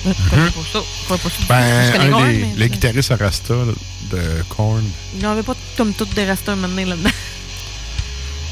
[0.05, 0.81] Je connais pas ça.
[1.03, 1.37] Je connais pas ça.
[1.41, 3.73] Je Ben, connais un Korn, des, mais le guitariste Arasta là,
[4.11, 4.83] de Korn.
[5.15, 7.11] Il n'y en avait pas comme toutes des restants maintenant là-dedans.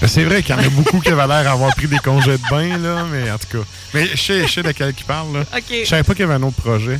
[0.00, 2.38] Ben, C'est vrai qu'il y en a beaucoup qui avaient l'air d'avoir pris des congés
[2.38, 3.64] de bain, là, mais en tout cas.
[3.94, 5.32] Mais je sais, je sais de quel il parle.
[5.38, 5.40] Là.
[5.56, 5.64] OK.
[5.82, 6.98] Je savais pas qu'il y avait un autre projet.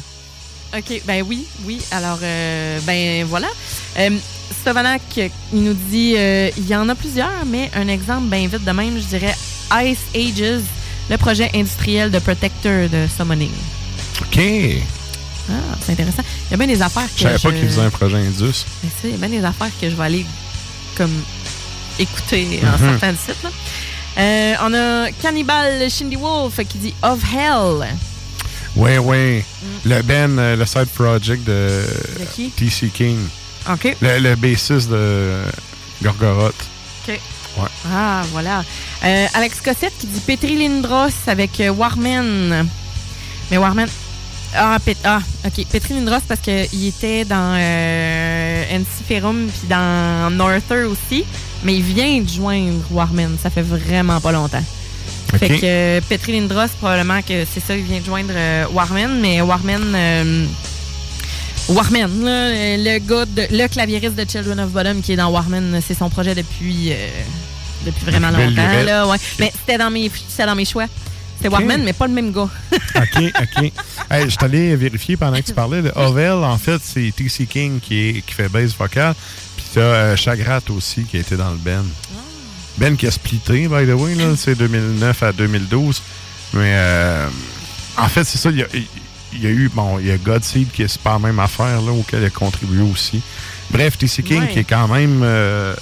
[0.77, 1.81] OK, ben oui, oui.
[1.93, 3.49] Alors, euh, ben voilà.
[3.99, 4.11] Euh,
[4.61, 8.65] Stovanak, il nous dit, euh, il y en a plusieurs, mais un exemple bien vite
[8.65, 9.35] de même, je dirais
[9.85, 10.63] Ice Ages,
[11.09, 13.51] le projet industriel de Protector de Summoning.
[14.21, 14.41] OK.
[15.51, 15.53] Ah,
[15.87, 16.23] c'est intéressant.
[16.49, 18.17] Il y a bien des affaires que Je savais pas je- qu'il faisait un projet
[18.19, 18.67] Indus.
[18.83, 20.27] Mais ça, il y a bien des affaires que je vais aller
[20.97, 21.23] comme
[21.99, 22.91] écouter en Mhm.
[22.93, 23.43] sortant du site.
[23.45, 23.51] Là.
[24.19, 27.87] Euh, on a Cannibal Shindy Wolf qui dit Of Hell.
[28.77, 29.43] Oui, oui.
[29.85, 31.85] Le Ben, euh, le side project de,
[32.21, 32.51] De qui?
[32.51, 33.19] TC King.
[33.71, 33.97] OK.
[34.01, 35.35] Le, le bassiste de
[36.03, 36.55] Gorgoroth.
[37.07, 37.21] OK.
[37.59, 37.69] Ouais.
[37.93, 38.63] Ah, voilà.
[39.05, 42.69] Euh, Alex Cossette qui dit Petri Lindros avec Warman.
[43.51, 43.89] Mais Warman.
[44.55, 45.67] Ah, Pet- ah, OK.
[45.71, 51.25] Petri Lindros parce qu'il était dans euh, Ensiferum puis dans Norther aussi.
[51.65, 53.37] Mais il vient de joindre Warman.
[53.43, 54.63] Ça fait vraiment pas longtemps.
[55.39, 59.21] Fait que euh, Petri Lindros, probablement que c'est ça, il vient de joindre euh, Warman.
[59.21, 59.83] Mais Warman.
[59.95, 60.47] euh,
[61.69, 65.81] Warman, là, le gars, de, le claviériste de Children of Bottom qui est dans Warman,
[65.87, 67.09] c'est son projet depuis, euh,
[67.85, 68.49] depuis vraiment longtemps.
[68.49, 68.87] lurette.
[68.87, 69.19] Là, ouais.
[69.39, 70.87] Mais c'était dans mes, c'était dans mes choix.
[71.37, 72.49] C'était Warman, mais pas le même gars.
[72.97, 73.73] OK, OK.
[74.11, 75.83] Hey, je suis allé vérifier pendant que tu parlais.
[75.83, 79.15] Le Ovel, en fait, c'est TC King qui, est, qui fait bass vocal.
[79.75, 81.85] T'as euh, Chagrat aussi qui a été dans le Ben.
[82.79, 86.01] Ben qui a splitté, by the way, là, c'est 2009 à 2012.
[86.55, 87.29] Mais euh,
[87.97, 88.51] en fait, c'est ça.
[88.51, 88.67] Il y a,
[89.33, 91.83] il y a eu, bon, il y a Godseed qui est super la même affaire,
[91.83, 93.21] là, auquel il a contribué aussi.
[93.71, 94.49] Bref, TC King Ouais.
[94.53, 95.75] qui est quand même euh,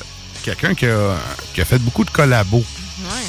[0.43, 1.17] quelqu'un qui a,
[1.55, 2.57] qui a fait beaucoup de collabos.
[2.59, 3.23] Ouais.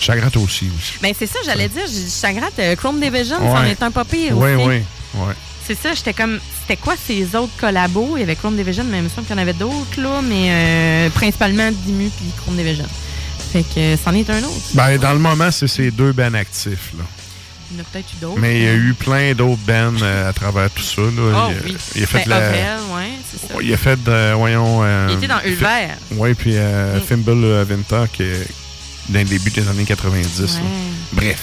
[0.00, 0.70] Chagrat aussi.
[0.78, 0.92] aussi.
[1.02, 3.70] Mais c'est ça, j'allais dire, j'ai dit, Chagrat, euh, Chrome Division, ça en Ouais.
[3.70, 4.82] est un pas pire Oui, oui,
[5.14, 5.32] oui.
[5.66, 8.16] C'est ça, j'étais comme, c'était quoi ces autres collabos?
[8.16, 10.20] Il y avait Chrome Division, mais il me semble qu'il y en avait d'autres, là,
[10.22, 12.84] mais euh, principalement Dimu puis Chrome Division.
[13.52, 14.60] Fait que euh, c'en est un autre.
[14.74, 16.92] Ben, dans le moment, c'est ces deux bands actifs.
[16.98, 17.04] Là.
[17.70, 18.38] Il y en a peut-être eu d'autres.
[18.40, 21.00] Mais il y a eu plein d'autres bands euh, à travers tout ça.
[21.00, 21.08] Là.
[21.16, 21.76] Oh, il, a- oui.
[21.96, 22.36] il a fait Ben, la.
[22.36, 23.54] Ovel, ouais, c'est ça.
[23.62, 24.82] Il a fait, euh, voyons.
[25.08, 25.88] Il était dans Ulver.
[26.12, 27.00] Oui, puis Mm.
[27.08, 28.46] Thimble Vinter, qui est
[29.08, 30.40] dans le début des années 90.
[30.40, 30.44] là.
[30.46, 30.60] Ouais.
[31.12, 31.40] Bref.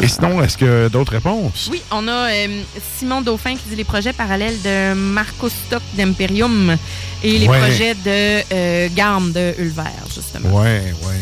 [0.00, 1.68] Et sinon, est-ce que d'autres réponses?
[1.70, 2.62] Oui, on a euh,
[2.98, 6.76] Simon Dauphin qui dit les projets parallèles de Marco Stock d'Imperium
[7.22, 7.58] et les Ouais.
[7.58, 9.82] projets de euh, Garm de Ulver,
[10.14, 10.50] justement.
[10.60, 11.20] Ouais, ouais.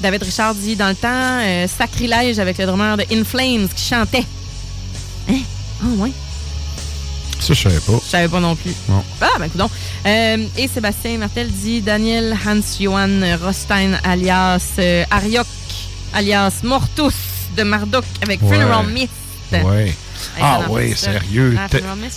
[0.00, 3.84] David Richard dit dans le temps, euh, sacrilège avec le drummer de In Flames qui
[3.88, 4.24] chantait.
[5.30, 5.38] Hein?
[5.82, 6.10] Ah, ouais.
[7.40, 7.92] Ça, je savais pas.
[8.04, 8.72] Je savais pas non plus.
[8.88, 9.04] Non.
[9.20, 9.70] Ah, ben, coudonc.
[10.06, 15.46] Euh, et Sébastien Martel dit Daniel Hans-Johann Rostein alias euh, Ariok,
[16.14, 17.14] alias Mortus
[17.56, 18.56] de Marduk avec Ouais.
[18.56, 19.10] Funeral Mist.
[19.52, 19.94] Ouais.
[20.36, 20.60] Hey, Ah,
[20.96, 21.12] ça.
[21.12, 21.54] sérieux.
[21.56, 21.68] Ah,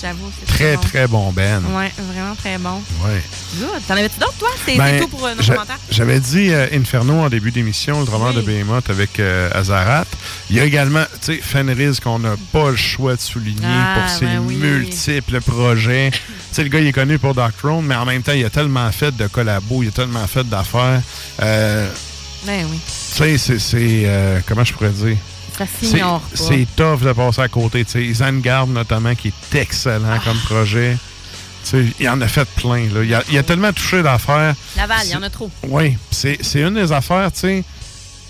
[0.02, 0.82] j'avoue, c'est Très, bon.
[0.82, 1.62] très bon band.
[1.78, 2.82] Ouais, vraiment très bon.
[3.06, 3.22] Ouais.
[3.60, 3.82] Good.
[3.88, 4.50] T'en avais-tu d'autres, toi?
[4.66, 5.78] C'est Ben, tout pour euh, nos commentaires?
[5.92, 8.36] J'avais dit euh, Inferno en début d'émission, le drummer Oui.
[8.38, 10.06] de Behemoth avec euh, Azarat.
[10.50, 14.00] Il y a également, tu sais, Fenris qu'on n'a pas le choix de souligner Ah,
[14.00, 14.56] pour ses ben oui.
[14.56, 16.10] multiples projets.
[16.52, 18.50] sais, le gars, il est connu pour Dark Throne, mais en même temps, il a
[18.50, 21.02] tellement fait de collabos, il a tellement fait d'affaires.
[21.40, 22.80] Ben oui.
[23.16, 25.18] tu sais, c'est- comment je pourrais dire?
[25.60, 26.36] Ça C'est s'ignore pas.
[26.36, 27.86] c'est tough de passer à côté.
[27.86, 30.20] Tu sais, Zangard, notamment, qui est excellent Ah.
[30.24, 30.98] comme projet.
[31.66, 32.88] Tu sais, il en a fait plein.
[32.94, 33.04] Là.
[33.04, 34.56] Il, a, il a tellement touché d'affaires.
[34.78, 35.52] Laval, il y en a trop.
[35.68, 37.64] Oui, c'est une des affaires, tu sais.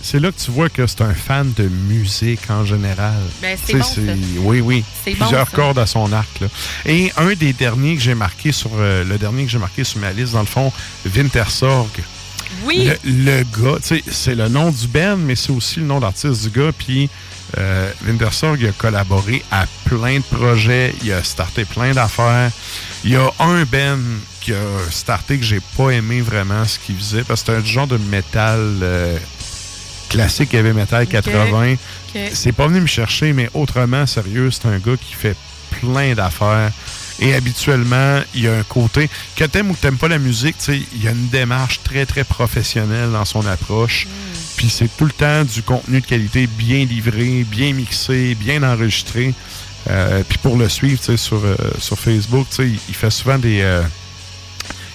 [0.01, 3.13] C'est là que tu vois que c'est un fan de musique en général.
[3.41, 4.01] Ben, c'est bon, ça.
[4.39, 4.83] Oui, oui.
[5.03, 5.55] C'est bon, Plusieurs ça.
[5.55, 6.39] cordes à son arc.
[6.39, 6.47] Là.
[6.85, 9.99] Et un des derniers que j'ai marqué sur euh, le dernier que j'ai marqué sur
[9.99, 10.71] ma liste, dans le fond,
[11.13, 11.89] Wintersorg.
[12.65, 12.89] Oui.
[13.03, 15.99] Le, le gars, tu sais, c'est le nom du band, mais c'est aussi le nom
[15.99, 16.71] d'artiste du gars.
[16.77, 17.09] Puis
[17.57, 20.93] euh, Wintersorg, a collaboré à plein de projets.
[21.03, 22.51] Il a starté plein d'affaires.
[23.03, 23.99] Il y a un band
[24.41, 24.57] qui a
[24.91, 27.97] starté que j'ai pas aimé vraiment ce qu'il faisait parce que c'est un genre de
[27.97, 29.17] métal euh,
[30.09, 31.73] classique heavy metal 80.
[31.73, 32.21] Ok.
[32.33, 35.35] C'est pas venu me chercher, mais autrement, sérieux, c'est un gars qui fait
[35.79, 36.71] plein d'affaires.
[37.21, 40.55] Et habituellement, il y a un côté, que t'aimes ou que t'aimes pas la musique,
[40.69, 44.07] il y a une démarche très, très professionnelle dans son approche.
[44.55, 49.33] Puis c'est tout le temps du contenu de qualité bien livré, bien mixé, bien enregistré.
[49.89, 53.61] Euh, puis pour le suivre, sur, euh, sur Facebook, il- il fait souvent des...
[53.61, 53.81] euh,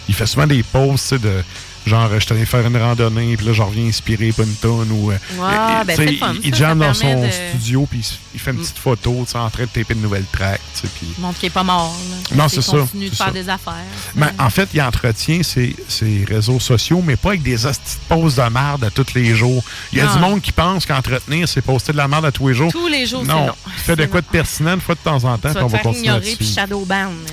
[0.09, 1.43] il fait souvent des posts, de
[1.86, 4.90] genre, je suis allé faire une randonnée, puis là, je reviens inspiré par une tonne,
[4.92, 5.10] ou...
[5.10, 5.48] euh, Ouais,
[5.80, 8.40] il- ben, tu le fun, il, il jamme dans son de- studio, puis il, il
[8.40, 11.06] fait une petite photo, tu sais, en train de taper une nouvelle track, tu puis...
[11.16, 11.94] Il montre qu'il est pas mort.
[12.10, 12.36] Là.
[12.36, 13.32] Non, Il c'est ça, continue de faire ça.
[13.32, 13.74] des affaires.
[14.14, 18.48] Ben, en fait, il entretient ses, ses réseaux sociaux, mais pas avec des hosties de
[18.50, 19.62] merde à tous les jours.
[19.92, 20.12] Il y a Non.
[20.14, 22.70] du monde qui pense qu'entretenir, c'est poster de la merde à tous les jours.
[22.72, 23.52] Tous les jours, c'est Non, non.
[23.76, 26.06] fais de quoi de pertinent une fois de temps en temps, Tu on va continuer
[26.06, 26.54] ignorer puis.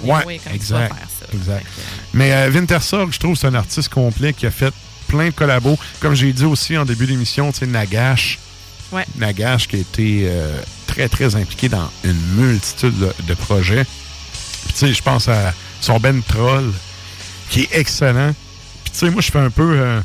[0.03, 0.95] Ouais, comme tu vas exact.
[1.34, 1.66] Exact.
[2.14, 4.74] Mais euh, Wintersorg, je trouve, c'est un artiste complet qui a fait
[5.08, 5.77] plein de collabos.
[6.00, 8.40] Comme j'ai dit aussi en début d'émission, tu sais, Nagash.
[8.92, 9.06] Ouais.
[9.18, 13.85] Nagash qui a été euh, très, très impliqué dans une multitude de, de projets.
[14.66, 16.72] Puis, tu sais, je pense à son Ben Troll,
[17.50, 18.34] qui est excellent.
[18.84, 19.76] Puis, tu sais, moi, je fais un peu...
[19.77, 20.01] euh,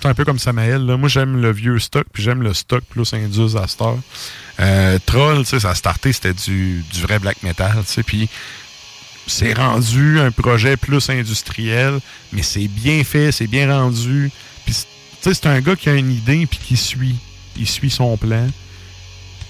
[0.00, 0.86] c'est un peu comme Samael.
[0.86, 0.96] Là.
[0.96, 3.98] Moi, j'aime le vieux stock, puis j'aime le stock plus Indus à cette heure.
[4.60, 8.02] Euh, Troll, tu sais, ça a starté, c'était du, du vrai black metal, tu sais,
[8.02, 8.28] puis
[9.28, 12.00] c'est rendu un projet plus industriel,
[12.32, 14.30] mais c'est bien fait, c'est bien rendu.
[14.64, 14.74] Puis,
[15.20, 17.16] c'est un gars qui a une idée, puis qui suit.
[17.56, 18.46] Il suit son plan.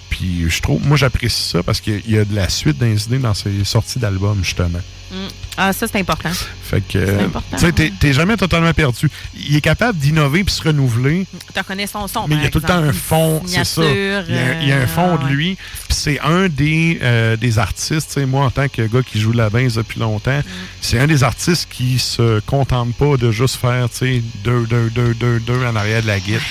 [0.09, 3.05] Puis, je trouve, moi, j'apprécie ça parce qu'il y a de la suite dans les
[3.05, 4.81] idées dans ses sorties d'albums, justement.
[5.11, 5.15] Mm.
[5.57, 6.29] Ah, ça, c'est important.
[6.63, 9.09] Fait que, euh, important, tu sais, t'es- jamais totalement perdu.
[9.35, 11.25] Il est capable d'innover puis se renouveler.
[11.53, 12.27] Tu reconnais son son.
[12.27, 13.81] Mais il y a tout le temps un fond, c'est ça.
[14.29, 15.55] Il y a, il y a un euh, fond de lui.
[15.87, 19.19] Puis c'est un des, euh, des artistes, tu sais, moi en tant que gars qui
[19.19, 20.41] joue de la baisse depuis longtemps,
[20.81, 24.89] c'est un des artistes qui se contente pas de juste faire, tu sais, deux, deux,
[24.91, 26.41] deux, deux, deux en arrière de la guitare.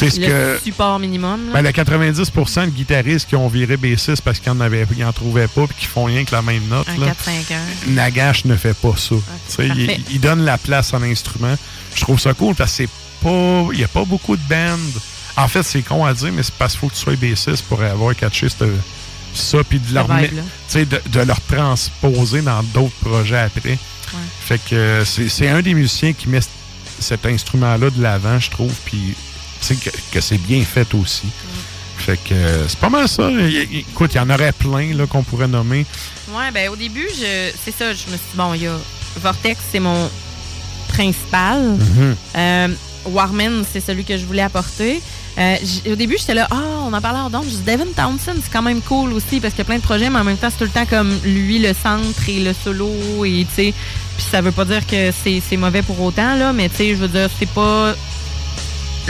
[0.00, 0.60] C'est ce Le que.
[0.64, 1.46] support minimum.
[1.52, 1.52] là.
[1.54, 5.12] Ben, le 90% de guitaristes qui ont viré bassiste parce qu'ils en, avaient- ils en
[5.12, 6.86] trouvaient pas puis qui font rien que la même note.
[6.88, 7.12] Un là.
[7.86, 7.92] 4-5-1.
[7.94, 9.14] Nagash ne fait pas ça.
[9.48, 11.54] Sais, il, il donne la place à l'instrument.
[11.94, 12.88] Je trouve ça cool parce que c'est
[13.22, 13.66] pas.
[13.72, 14.78] Il n'y a pas beaucoup de bands.
[15.36, 17.64] En fait, c'est con à dire, mais c'est parce qu'il faut que tu sois bassiste
[17.64, 18.64] pour avoir catché cette-
[19.32, 20.40] ça, puis de, leur vibe,
[20.74, 23.78] de, de leur transposer dans d'autres projets après.
[24.44, 26.40] Fait que euh, c'est un des musiciens qui met
[26.98, 29.14] cet instrument-là de l'avant, je trouve, puis
[29.68, 31.28] que, que c'est bien fait aussi.
[31.98, 33.30] Fait que euh, c'est pas mal ça.
[33.72, 35.84] Écoute, il y en aurait plein là, qu'on pourrait nommer.
[36.30, 38.76] Ouais, ben au début, je c'est ça, je me suis dit, bon, il y a
[39.16, 40.10] Vortex, c'est mon
[40.88, 41.76] principal.
[41.78, 42.16] Mhm.
[42.36, 42.68] Euh,
[43.06, 45.00] Warman, c'est celui que je voulais apporter.
[45.38, 45.56] Euh,
[45.90, 47.44] au début, j'étais là, ah, on en parlait hors d'onde.
[47.44, 49.82] Je dis, Devin Townsend, c'est quand même cool aussi parce qu'il y a plein de
[49.82, 52.52] projets, mais en même temps, c'est tout le temps comme lui, le centre et le
[52.52, 52.90] solo.
[53.24, 53.74] Et tu sais,
[54.16, 56.90] puis ça veut pas dire que c'est c'est mauvais pour autant, là, mais tu sais,
[56.90, 57.94] je veux dire, c'est pas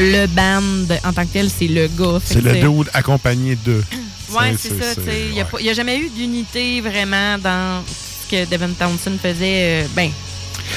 [0.00, 2.18] le band en tant que tel, c'est le gars.
[2.24, 3.84] C'est le dude accompagné d'eux.
[4.32, 5.00] Ouais, C'est- ça.
[5.28, 5.74] Il n'y a, ouais.
[5.74, 9.82] jamais eu d'unité vraiment dans ce que Devin Townsend faisait.
[9.82, 10.10] euh, ben,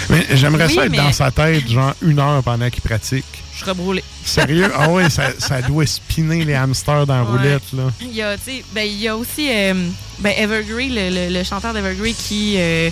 [0.10, 3.26] Mais j'aimerais Oui, ça être mais- dans sa tête, genre une heure pendant qu'il pratique.
[3.56, 4.04] je serais brûlée.
[4.26, 4.72] Sérieux?
[4.76, 7.38] Ah ouais, ça, ça doit spinner les hamsters dans la Ouais.
[7.38, 7.84] roulette, là.
[8.02, 8.36] Il y a,
[8.74, 9.74] ben, il y a aussi euh,
[10.20, 12.90] ben, Evergrey, le, le- le chanteur d'Evergrey qui euh,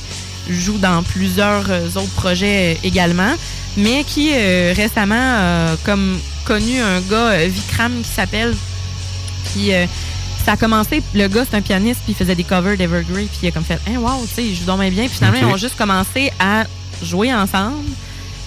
[0.49, 3.33] joue dans plusieurs euh, autres projets euh, également,
[3.77, 8.55] mais qui euh, récemment a comme connu un gars, Vikram, qui s'appelle,
[9.51, 9.85] puis euh,
[10.45, 13.39] ça a commencé, le gars c'est un pianiste, puis il faisait des covers d'Evergrey, puis
[13.43, 15.45] il a comme fait, hein, wow, tu sais, il joue donc bien puis finalement ils
[15.45, 16.65] ont juste commencé à
[17.03, 17.85] jouer ensemble.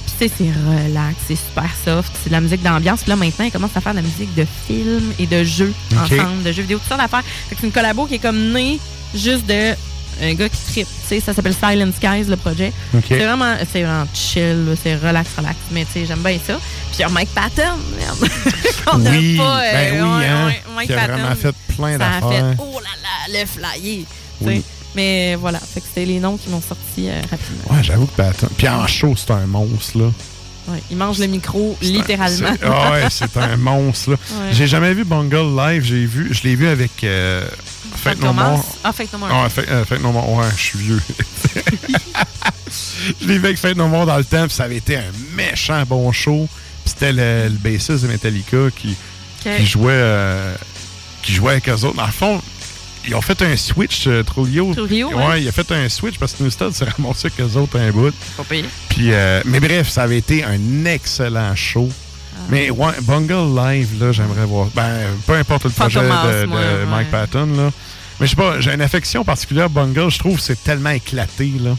[0.07, 3.01] Puis, tu sais, c'est relax, c'est super soft, c'est de la musique d'ambiance.
[3.01, 5.73] Puis là, maintenant, ils commencent à faire de la musique de film et de jeux
[5.93, 7.25] ensemble, de jeux vidéo, toutes sortes d'affaires.
[7.49, 8.79] Fait que c'est une collabo qui est comme née
[9.15, 9.75] juste de
[10.23, 10.87] un gars qui tripe.
[11.03, 12.73] Tu sais, ça s'appelle Silent Skies, le projet.
[13.09, 15.57] C'est vraiment, c'est vraiment chill, c'est relax, relax.
[15.73, 16.55] Mais tu sais, j'aime bien ça.
[16.55, 18.31] Puis il y a Mike Patton, merde.
[18.93, 20.53] On a oui, pas, euh, ben oui, ouais, hein.
[20.75, 22.55] Mike qui a Patton, vraiment fait plein ça a fait, d'affaires.
[22.59, 24.05] oh là là, le flyer.
[24.41, 24.63] Oui.
[24.97, 27.65] Mais voilà, fait que c'était les noms qui m'ont sorti euh, rapidement.
[27.77, 28.49] Ouais, j'avoue que Patton.
[28.57, 30.05] Puis en show, c'est un monstre, là.
[30.69, 32.49] Ouais, il mange le micro littéralement.
[32.59, 34.17] C'est- Ah ouais, c'est un monstre, là.
[34.17, 34.53] Ouais.
[34.53, 35.83] J'ai jamais vu Bungle live.
[35.85, 37.45] J'ai vu, je l'ai vu avec euh,
[37.97, 38.33] Fate No.
[38.33, 38.65] More.
[38.83, 39.29] Ah, Fate No More.
[39.31, 40.33] Ah, euh, Fate No More.
[40.33, 41.01] Ouais, je suis vieux.
[43.21, 45.13] je l'ai vu avec Fate No More dans le temps, puis ça avait été un
[45.35, 46.49] méchant bon show.
[46.85, 48.97] C'était le, le bassiste de Metallica qui,
[49.65, 50.55] jouait euh,
[51.23, 51.97] qui jouait avec eux autres.
[51.97, 52.43] Dans le fond,
[53.07, 54.75] ils ont fait un switch, euh, Trujillo.
[54.75, 55.27] Trujillo, ouais.
[55.27, 55.43] ouais.
[55.43, 58.15] il a fait un switch parce que Newsted s'est ramassé avec eux autres un bout.
[58.37, 58.65] Pas payé.
[58.89, 61.89] Puis, euh, mais bref, ça avait été un excellent show.
[62.49, 64.69] Mais ouais, Bungle Live, là, j'aimerais voir.
[64.75, 64.91] Ben,
[65.27, 66.87] peu importe le projet Fantomas, de, de moi, ouais.
[66.91, 67.71] Mike Patton, là.
[68.21, 70.11] Mais je sais pas, j'ai une affection particulière Bungle.
[70.11, 71.71] Je trouve que c'est tellement éclaté, là.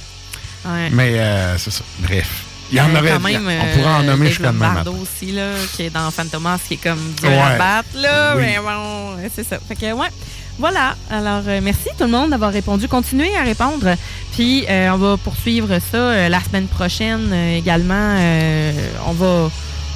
[0.66, 0.90] Ouais.
[0.92, 1.84] Mais euh, c'est ça.
[2.00, 2.28] Bref.
[2.72, 3.20] Il y en Euh, aurait.
[3.20, 4.92] même, on pourrait en euh, nommer jusqu'à demain matin.
[5.00, 7.38] aussi, là, qui est dans Fantomas, qui est comme dur Ouais.
[7.40, 8.34] à battre, là.
[8.36, 8.42] Oui.
[8.44, 9.58] Mais bon, c'est ça.
[9.68, 10.08] Fait que, ouais.
[10.58, 10.96] Voilà.
[11.12, 12.88] Alors, euh, merci tout le monde d'avoir répondu.
[12.88, 13.96] Continuez à répondre.
[14.34, 17.94] Puis, euh, on va poursuivre ça euh, la semaine prochaine euh, également.
[18.18, 18.72] Euh,
[19.06, 19.52] on va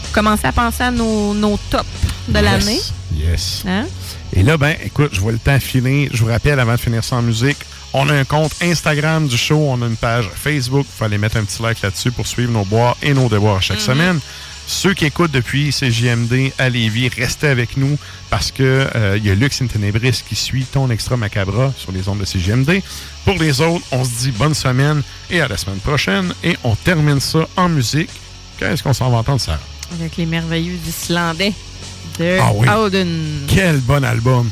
[0.10, 1.84] commencer à penser à nos, nos tops
[2.28, 2.44] de Yes.
[2.44, 2.80] l'année.
[3.16, 3.64] Yes.
[3.68, 3.86] Hein?
[4.34, 6.10] Et là, ben, écoute, je vois le temps filer.
[6.14, 7.58] Je vous rappelle, avant de finir sans musique,
[7.94, 10.86] on a un compte Instagram du show, on a une page Facebook.
[11.00, 13.82] Il aller mettre un petit like là-dessus pour suivre nos boires et nos devoirs chaque
[13.82, 14.20] semaine.
[14.68, 17.98] Ceux qui écoutent depuis CJMD à Lévis, restez avec nous
[18.30, 21.92] parce que euh, il y a Lux in Tenebris qui suit ton extra macabra sur
[21.92, 22.84] les ondes de CJMD.
[23.26, 26.32] Pour les autres, on se dit bonne semaine et à la semaine prochaine.
[26.44, 28.12] Et on termine ça en musique.
[28.60, 29.58] Qu'est-ce qu'on s'en va entendre, Sarah?
[29.94, 31.54] Avec les merveilleux Islandais
[32.20, 32.68] de Ah oui.
[32.70, 33.46] Auden.
[33.48, 34.50] Quel bon album!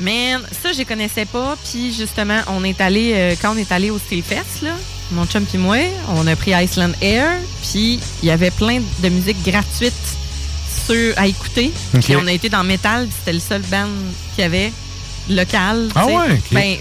[0.00, 1.56] Man, ça, je connaissais pas.
[1.70, 4.70] Puis justement, on est allé, euh, quand on est allé au Steelfest, là,
[5.10, 5.78] mon chum puis moi,
[6.14, 7.32] on a pris Iceland Air.
[7.62, 9.92] Puis il y avait plein de musique gratuite
[10.86, 11.72] sur, à écouter.
[12.00, 13.88] Puis on a été dans Metal, c'était le seul band
[14.34, 14.72] qu'il y avait
[15.28, 15.88] local.
[15.94, 16.52] Ah ouais, ok.
[16.52, 16.76] Ben,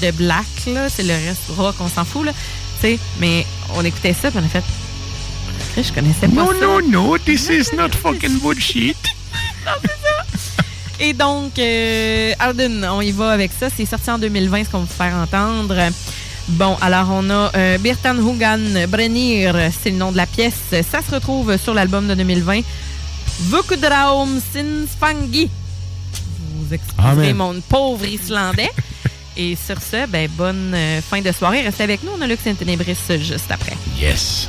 [0.00, 0.88] de black, là.
[0.88, 2.32] C'est le reste rock, on s'en fout, là.
[2.80, 4.64] Tu sais, mais on écoutait ça, puis on a fait.
[5.76, 6.58] Je connaissais pas No, ça.
[6.60, 8.96] no, no, this is not fucking bullshit.
[11.00, 13.68] Et donc, euh, Arden, on y va avec ça.
[13.74, 15.74] C'est sorti en 2020, ce qu'on va vous faire entendre.
[16.48, 20.54] Bon, alors on a euh, Birtan Hugan Brenir, c'est le nom de la pièce.
[20.90, 22.60] Ça se retrouve sur l'album de 2020.
[23.42, 25.48] Vukudraum Sinsfangi.
[26.56, 27.36] Vous excuserez Amen.
[27.36, 28.70] mon pauvre Islandais.
[29.36, 31.62] Et sur ce, ben, bonne euh, fin de soirée.
[31.62, 32.10] Restez avec nous.
[32.18, 33.76] On a Lux in Tenebris juste après.
[33.98, 34.48] Yes.